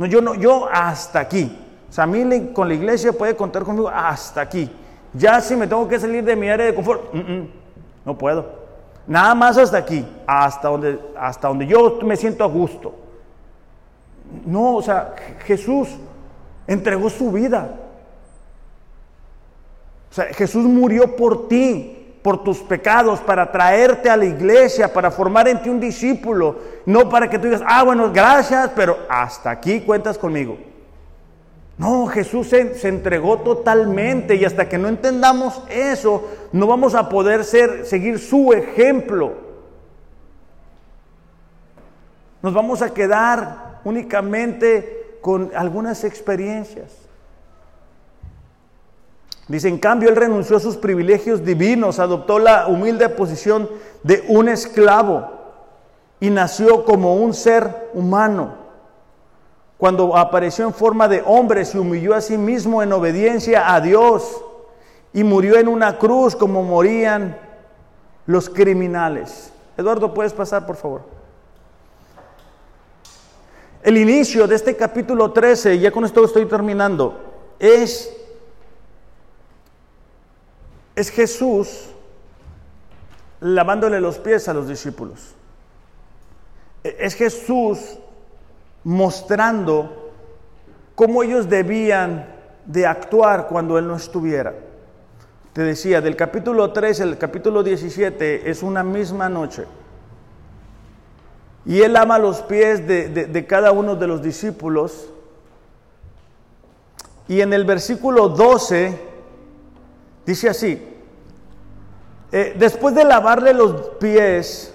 No, 0.00 0.06
yo 0.06 0.22
no, 0.22 0.34
yo 0.34 0.66
hasta 0.72 1.20
aquí. 1.20 1.54
O 1.90 1.92
sea, 1.92 2.04
a 2.04 2.06
mí 2.06 2.52
con 2.54 2.66
la 2.66 2.72
iglesia 2.72 3.12
puede 3.12 3.36
contar 3.36 3.64
conmigo 3.64 3.90
hasta 3.90 4.40
aquí. 4.40 4.70
Ya 5.12 5.42
si 5.42 5.54
me 5.54 5.66
tengo 5.66 5.86
que 5.86 6.00
salir 6.00 6.24
de 6.24 6.34
mi 6.34 6.48
área 6.48 6.64
de 6.64 6.74
confort, 6.74 7.12
mm, 7.12 7.18
mm, 7.18 7.48
no 8.06 8.16
puedo. 8.16 8.46
Nada 9.06 9.34
más 9.34 9.58
hasta 9.58 9.76
aquí, 9.76 10.02
hasta 10.26 10.68
donde, 10.68 10.98
hasta 11.18 11.48
donde 11.48 11.66
yo 11.66 11.98
me 12.02 12.16
siento 12.16 12.42
a 12.44 12.46
gusto. 12.46 12.94
No, 14.46 14.76
o 14.76 14.82
sea, 14.82 15.14
Jesús 15.44 15.90
entregó 16.66 17.10
su 17.10 17.30
vida. 17.30 17.70
O 20.10 20.14
sea, 20.14 20.32
Jesús 20.32 20.64
murió 20.64 21.14
por 21.14 21.46
ti, 21.46 21.99
por 22.22 22.44
tus 22.44 22.58
pecados, 22.58 23.20
para 23.20 23.50
traerte 23.50 24.10
a 24.10 24.16
la 24.16 24.26
iglesia, 24.26 24.92
para 24.92 25.10
formar 25.10 25.48
en 25.48 25.62
ti 25.62 25.68
un 25.68 25.80
discípulo. 25.80 26.58
No 26.86 27.08
para 27.08 27.28
que 27.30 27.38
tú 27.38 27.44
digas, 27.46 27.62
ah, 27.66 27.82
bueno, 27.82 28.12
gracias, 28.12 28.70
pero 28.74 28.98
hasta 29.08 29.50
aquí 29.50 29.80
cuentas 29.80 30.18
conmigo. 30.18 30.58
No, 31.80 32.06
Jesús 32.08 32.48
se, 32.48 32.88
entregó 32.88 33.38
totalmente 33.38 34.34
y 34.34 34.44
hasta 34.44 34.68
que 34.68 34.76
no 34.76 34.86
entendamos 34.86 35.62
eso, 35.70 36.28
no 36.52 36.66
vamos 36.66 36.94
a 36.94 37.08
poder 37.08 37.42
ser, 37.42 37.86
seguir 37.86 38.18
su 38.18 38.52
ejemplo. 38.52 39.32
Nos 42.42 42.52
vamos 42.52 42.82
a 42.82 42.92
quedar 42.92 43.80
únicamente 43.84 45.16
con 45.22 45.52
algunas 45.54 46.04
experiencias. 46.04 47.09
Dice, 49.50 49.68
en 49.68 49.78
cambio, 49.78 50.08
él 50.08 50.16
renunció 50.16 50.56
a 50.56 50.60
sus 50.60 50.76
privilegios 50.76 51.44
divinos, 51.44 51.98
adoptó 51.98 52.38
la 52.38 52.68
humilde 52.68 53.08
posición 53.08 53.68
de 54.02 54.24
un 54.28 54.48
esclavo 54.48 55.28
y 56.20 56.30
nació 56.30 56.84
como 56.84 57.16
un 57.16 57.34
ser 57.34 57.90
humano 57.92 58.60
cuando 59.80 60.14
apareció 60.14 60.66
en 60.66 60.74
forma 60.74 61.08
de 61.08 61.22
hombre, 61.24 61.64
se 61.64 61.78
humilló 61.78 62.14
a 62.14 62.20
sí 62.20 62.36
mismo 62.36 62.82
en 62.82 62.92
obediencia 62.92 63.72
a 63.74 63.80
Dios 63.80 64.44
y 65.14 65.24
murió 65.24 65.56
en 65.56 65.68
una 65.68 65.96
cruz 65.96 66.36
como 66.36 66.62
morían 66.62 67.38
los 68.26 68.50
criminales. 68.50 69.50
Eduardo, 69.78 70.12
¿puedes 70.12 70.34
pasar, 70.34 70.66
por 70.66 70.76
favor? 70.76 71.00
El 73.82 73.96
inicio 73.96 74.46
de 74.46 74.54
este 74.54 74.76
capítulo 74.76 75.32
13, 75.32 75.78
ya 75.78 75.90
con 75.90 76.04
esto 76.04 76.22
estoy 76.26 76.44
terminando, 76.44 77.18
es, 77.58 78.14
es 81.00 81.10
Jesús 81.10 81.86
lavándole 83.40 84.00
los 84.00 84.18
pies 84.18 84.48
a 84.48 84.54
los 84.54 84.68
discípulos. 84.68 85.34
Es 86.84 87.14
Jesús 87.14 87.98
mostrando 88.84 90.12
cómo 90.94 91.22
ellos 91.22 91.48
debían 91.48 92.34
de 92.66 92.86
actuar 92.86 93.48
cuando 93.48 93.78
Él 93.78 93.88
no 93.88 93.96
estuviera. 93.96 94.54
Te 95.54 95.62
decía, 95.62 96.02
del 96.02 96.16
capítulo 96.16 96.70
3 96.70 97.00
al 97.00 97.18
capítulo 97.18 97.62
17 97.62 98.50
es 98.50 98.62
una 98.62 98.84
misma 98.84 99.30
noche. 99.30 99.64
Y 101.64 101.80
Él 101.80 101.96
ama 101.96 102.18
los 102.18 102.42
pies 102.42 102.86
de, 102.86 103.46
cada 103.48 103.72
uno 103.72 103.96
de 103.96 104.06
los 104.06 104.22
discípulos. 104.22 105.08
Y 107.26 107.40
en 107.40 107.54
el 107.54 107.64
versículo 107.64 108.28
12 108.28 108.98
dice 110.26 110.48
así, 110.50 110.89
eh, 112.32 112.54
después 112.58 112.94
de 112.94 113.04
lavarle 113.04 113.54
los 113.54 113.72
pies, 114.00 114.72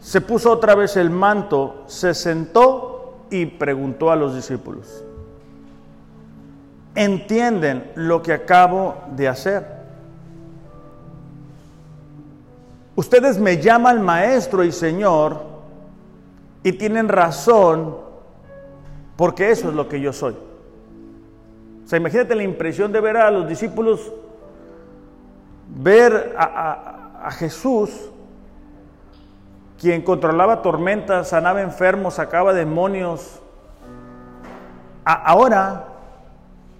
se 0.00 0.20
puso 0.20 0.50
otra 0.50 0.74
vez 0.74 0.96
el 0.96 1.10
manto, 1.10 1.84
se 1.86 2.14
sentó 2.14 3.26
y 3.30 3.46
preguntó 3.46 4.10
a 4.10 4.16
los 4.16 4.34
discípulos, 4.34 5.04
¿entienden 6.94 7.90
lo 7.94 8.22
que 8.22 8.32
acabo 8.32 8.96
de 9.14 9.28
hacer? 9.28 9.80
Ustedes 12.96 13.38
me 13.38 13.58
llaman 13.58 14.02
maestro 14.02 14.62
y 14.64 14.72
señor 14.72 15.42
y 16.62 16.72
tienen 16.72 17.08
razón 17.08 17.96
porque 19.16 19.50
eso 19.50 19.68
es 19.68 19.74
lo 19.74 19.88
que 19.88 20.00
yo 20.00 20.12
soy. 20.12 20.34
O 21.84 21.88
sea, 21.88 21.98
imagínate 21.98 22.34
la 22.34 22.42
impresión 22.42 22.92
de 22.92 23.00
ver 23.00 23.16
a 23.16 23.30
los 23.30 23.48
discípulos, 23.48 24.12
ver 25.76 26.34
a, 26.38 27.30
Jesús 27.32 27.90
quien 29.78 30.02
controlaba 30.02 30.62
tormentas, 30.62 31.28
sanaba 31.28 31.62
enfermos, 31.62 32.14
sacaba 32.14 32.52
demonios. 32.52 33.40
ahora, 35.04 35.86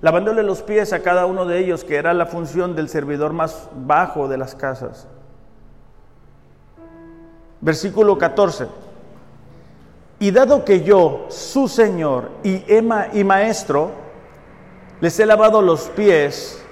lavándole 0.02 0.42
los 0.42 0.62
pies 0.62 0.92
a 0.92 1.02
cada 1.02 1.26
uno 1.26 1.46
de 1.46 1.58
ellos, 1.58 1.84
que 1.84 1.96
era 1.96 2.12
la 2.14 2.26
función 2.26 2.74
del 2.74 2.88
servidor 2.88 3.32
más 3.32 3.68
bajo 3.86 4.28
de 4.28 4.38
las 4.38 4.54
casas. 4.54 5.06
Versículo 7.60 8.18
14. 8.18 8.68
Y 10.18 10.30
dado 10.30 10.64
que 10.64 10.82
yo, 10.82 11.26
su 11.28 11.68
Señor 11.68 12.30
y, 12.42 12.62
Ema, 12.68 13.08
y 13.12 13.24
Maestro, 13.24 13.90
les 15.00 15.18
he 15.18 15.24
lavado 15.24 15.62
los 15.62 15.88
pies, 15.88 16.62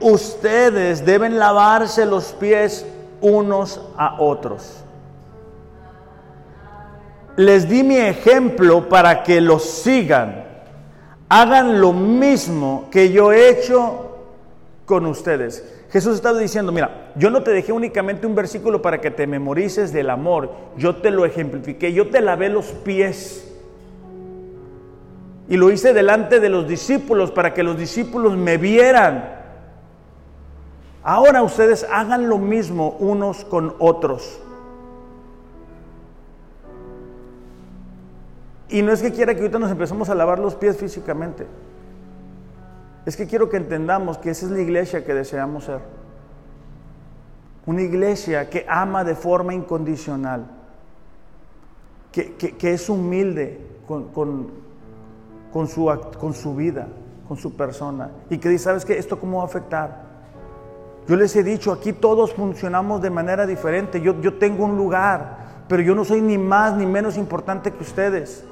ustedes 0.00 1.04
deben 1.04 1.38
lavarse 1.38 2.06
los 2.06 2.32
pies 2.32 2.86
unos 3.20 3.80
a 3.96 4.20
otros. 4.20 4.82
Les 7.36 7.68
di 7.68 7.82
mi 7.82 7.96
ejemplo 7.96 8.88
para 8.88 9.22
que 9.22 9.40
los 9.40 9.62
sigan. 9.62 10.44
Hagan 11.28 11.80
lo 11.80 11.92
mismo 11.92 12.88
que 12.90 13.12
yo 13.12 13.32
he 13.32 13.50
hecho 13.50 14.16
con 14.86 15.04
ustedes. 15.06 15.64
Jesús 15.90 16.16
estaba 16.16 16.38
diciendo, 16.38 16.72
mira, 16.72 17.12
yo 17.16 17.30
no 17.30 17.42
te 17.42 17.50
dejé 17.50 17.72
únicamente 17.72 18.26
un 18.26 18.34
versículo 18.34 18.80
para 18.82 19.00
que 19.00 19.10
te 19.10 19.26
memorices 19.26 19.92
del 19.92 20.10
amor, 20.10 20.50
yo 20.76 20.96
te 20.96 21.10
lo 21.10 21.24
ejemplifiqué, 21.24 21.92
yo 21.92 22.08
te 22.08 22.20
lavé 22.20 22.48
los 22.48 22.66
pies. 22.66 23.54
Y 25.48 25.56
lo 25.56 25.70
hice 25.70 25.92
delante 25.92 26.40
de 26.40 26.48
los 26.48 26.66
discípulos 26.66 27.30
para 27.30 27.54
que 27.54 27.62
los 27.62 27.78
discípulos 27.78 28.36
me 28.36 28.56
vieran. 28.56 29.35
Ahora 31.08 31.44
ustedes 31.44 31.86
hagan 31.88 32.28
lo 32.28 32.36
mismo 32.36 32.96
unos 32.98 33.44
con 33.44 33.76
otros. 33.78 34.40
Y 38.68 38.82
no 38.82 38.90
es 38.90 39.02
que 39.02 39.12
quiera 39.12 39.32
que 39.32 39.42
ahorita 39.42 39.60
nos 39.60 39.70
empezamos 39.70 40.10
a 40.10 40.16
lavar 40.16 40.40
los 40.40 40.56
pies 40.56 40.76
físicamente. 40.76 41.46
Es 43.04 43.16
que 43.16 43.28
quiero 43.28 43.48
que 43.48 43.56
entendamos 43.56 44.18
que 44.18 44.30
esa 44.30 44.46
es 44.46 44.50
la 44.50 44.60
iglesia 44.60 45.04
que 45.04 45.14
deseamos 45.14 45.66
ser. 45.66 45.78
Una 47.66 47.82
iglesia 47.82 48.50
que 48.50 48.66
ama 48.68 49.04
de 49.04 49.14
forma 49.14 49.54
incondicional, 49.54 50.44
que, 52.10 52.56
es 52.60 52.88
humilde 52.88 53.64
con, 53.86 54.08
con, 55.52 55.68
su, 55.68 55.84
con 56.18 56.34
su 56.34 56.56
vida, 56.56 56.88
con 57.28 57.36
su 57.36 57.54
persona, 57.54 58.10
y 58.28 58.38
que 58.38 58.48
dice, 58.48 58.64
¿sabes 58.64 58.84
qué? 58.84 58.98
¿Esto 58.98 59.20
cómo 59.20 59.36
va 59.36 59.44
a 59.44 59.46
afectar? 59.46 60.05
Yo 61.08 61.16
les 61.16 61.34
he 61.36 61.42
dicho, 61.42 61.72
aquí 61.72 61.92
todos 61.92 62.34
funcionamos 62.34 63.00
de 63.00 63.10
manera 63.10 63.46
diferente. 63.46 64.00
Yo, 64.00 64.20
yo 64.20 64.34
tengo 64.34 64.64
un 64.64 64.76
lugar, 64.76 65.64
pero 65.68 65.82
yo 65.82 65.94
no 65.94 66.04
soy 66.04 66.20
ni 66.20 66.36
más 66.36 66.74
ni 66.74 66.86
menos 66.86 67.16
importante 67.16 67.72
que 67.72 67.82
ustedes. 67.82 68.44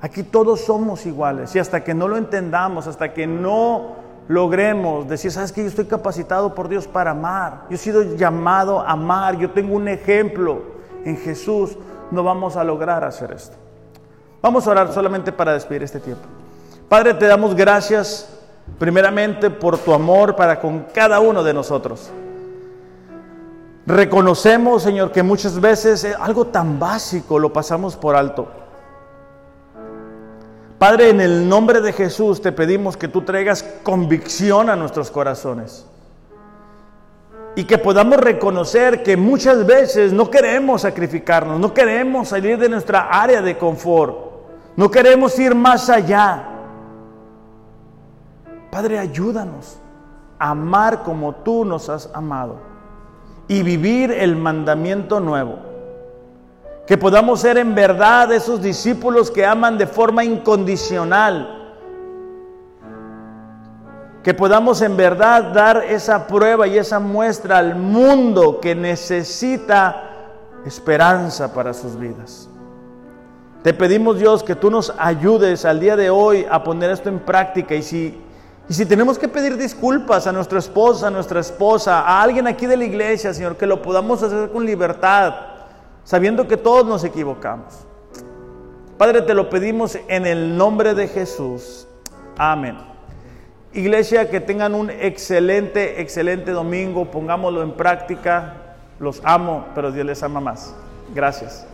Aquí 0.00 0.22
todos 0.22 0.60
somos 0.60 1.06
iguales 1.06 1.54
y 1.56 1.58
hasta 1.58 1.82
que 1.82 1.94
no 1.94 2.08
lo 2.08 2.16
entendamos, 2.16 2.86
hasta 2.86 3.12
que 3.12 3.26
no 3.26 3.96
logremos 4.28 5.08
decir, 5.08 5.32
sabes 5.32 5.50
que 5.50 5.62
yo 5.62 5.68
estoy 5.68 5.86
capacitado 5.86 6.54
por 6.54 6.68
Dios 6.68 6.86
para 6.86 7.12
amar, 7.12 7.64
yo 7.68 7.76
he 7.76 7.78
sido 7.78 8.02
llamado 8.14 8.80
a 8.80 8.92
amar, 8.92 9.38
yo 9.38 9.50
tengo 9.50 9.74
un 9.74 9.88
ejemplo 9.88 10.62
en 11.04 11.16
Jesús, 11.16 11.76
no 12.10 12.22
vamos 12.22 12.56
a 12.56 12.64
lograr 12.64 13.04
hacer 13.04 13.32
esto. 13.32 13.56
Vamos 14.42 14.66
a 14.66 14.70
orar 14.70 14.92
solamente 14.92 15.32
para 15.32 15.54
despedir 15.54 15.82
este 15.82 16.00
tiempo. 16.00 16.24
Padre, 16.88 17.14
te 17.14 17.26
damos 17.26 17.54
gracias 17.54 18.33
primeramente 18.78 19.50
por 19.50 19.78
tu 19.78 19.92
amor 19.92 20.36
para 20.36 20.60
con 20.60 20.86
cada 20.92 21.20
uno 21.20 21.42
de 21.42 21.54
nosotros. 21.54 22.10
Reconocemos, 23.86 24.82
Señor, 24.82 25.12
que 25.12 25.22
muchas 25.22 25.60
veces 25.60 26.06
algo 26.18 26.46
tan 26.46 26.78
básico 26.78 27.38
lo 27.38 27.52
pasamos 27.52 27.96
por 27.96 28.16
alto. 28.16 28.48
Padre, 30.78 31.10
en 31.10 31.20
el 31.20 31.48
nombre 31.48 31.80
de 31.80 31.92
Jesús 31.92 32.40
te 32.40 32.50
pedimos 32.50 32.96
que 32.96 33.08
tú 33.08 33.22
traigas 33.22 33.62
convicción 33.82 34.70
a 34.70 34.76
nuestros 34.76 35.10
corazones. 35.10 35.86
Y 37.56 37.64
que 37.64 37.78
podamos 37.78 38.18
reconocer 38.18 39.02
que 39.02 39.16
muchas 39.16 39.64
veces 39.64 40.12
no 40.12 40.30
queremos 40.30 40.82
sacrificarnos, 40.82 41.60
no 41.60 41.72
queremos 41.72 42.28
salir 42.28 42.58
de 42.58 42.68
nuestra 42.68 43.08
área 43.08 43.40
de 43.42 43.56
confort, 43.56 44.16
no 44.76 44.90
queremos 44.90 45.38
ir 45.38 45.54
más 45.54 45.88
allá. 45.88 46.53
Padre, 48.74 48.98
ayúdanos 48.98 49.78
a 50.36 50.50
amar 50.50 51.04
como 51.04 51.32
tú 51.32 51.64
nos 51.64 51.88
has 51.88 52.10
amado 52.12 52.56
y 53.46 53.62
vivir 53.62 54.10
el 54.10 54.34
mandamiento 54.34 55.20
nuevo 55.20 55.58
que 56.84 56.98
podamos 56.98 57.38
ser 57.38 57.56
en 57.56 57.72
verdad 57.76 58.32
esos 58.32 58.60
discípulos 58.60 59.30
que 59.30 59.46
aman 59.46 59.78
de 59.78 59.86
forma 59.86 60.24
incondicional. 60.24 61.76
Que 64.24 64.34
podamos 64.34 64.82
en 64.82 64.96
verdad 64.96 65.52
dar 65.52 65.84
esa 65.84 66.26
prueba 66.26 66.66
y 66.66 66.76
esa 66.76 66.98
muestra 66.98 67.58
al 67.58 67.76
mundo 67.76 68.58
que 68.60 68.74
necesita 68.74 70.32
esperanza 70.66 71.54
para 71.54 71.74
sus 71.74 71.96
vidas. 71.96 72.48
Te 73.62 73.72
pedimos 73.72 74.18
Dios 74.18 74.42
que 74.42 74.56
tú 74.56 74.68
nos 74.68 74.92
ayudes 74.98 75.64
al 75.64 75.78
día 75.78 75.94
de 75.94 76.10
hoy 76.10 76.44
a 76.50 76.64
poner 76.64 76.90
esto 76.90 77.08
en 77.08 77.20
práctica 77.20 77.76
y 77.76 77.82
si, 77.84 78.20
y 78.68 78.74
si 78.74 78.86
tenemos 78.86 79.18
que 79.18 79.28
pedir 79.28 79.56
disculpas 79.56 80.26
a 80.26 80.32
nuestra 80.32 80.58
esposa, 80.58 81.08
a 81.08 81.10
nuestra 81.10 81.40
esposa, 81.40 82.00
a 82.00 82.22
alguien 82.22 82.46
aquí 82.46 82.66
de 82.66 82.76
la 82.76 82.84
iglesia, 82.84 83.34
Señor, 83.34 83.56
que 83.56 83.66
lo 83.66 83.82
podamos 83.82 84.22
hacer 84.22 84.50
con 84.50 84.64
libertad 84.64 85.34
sabiendo 86.04 86.48
que 86.48 86.56
todos 86.56 86.86
nos 86.86 87.04
equivocamos. 87.04 87.86
Padre, 88.96 89.22
te 89.22 89.34
lo 89.34 89.50
pedimos 89.50 89.98
en 90.08 90.26
el 90.26 90.56
nombre 90.56 90.94
de 90.94 91.08
Jesús. 91.08 91.86
Amén. 92.38 92.76
Iglesia, 93.74 94.30
que 94.30 94.40
tengan 94.40 94.74
un 94.74 94.88
excelente, 94.88 96.00
excelente 96.00 96.52
domingo. 96.52 97.10
Pongámoslo 97.10 97.62
en 97.62 97.72
práctica. 97.72 98.76
Los 99.00 99.20
amo, 99.24 99.66
pero 99.74 99.90
Dios 99.90 100.06
les 100.06 100.22
ama 100.22 100.40
más. 100.40 100.74
Gracias. 101.12 101.62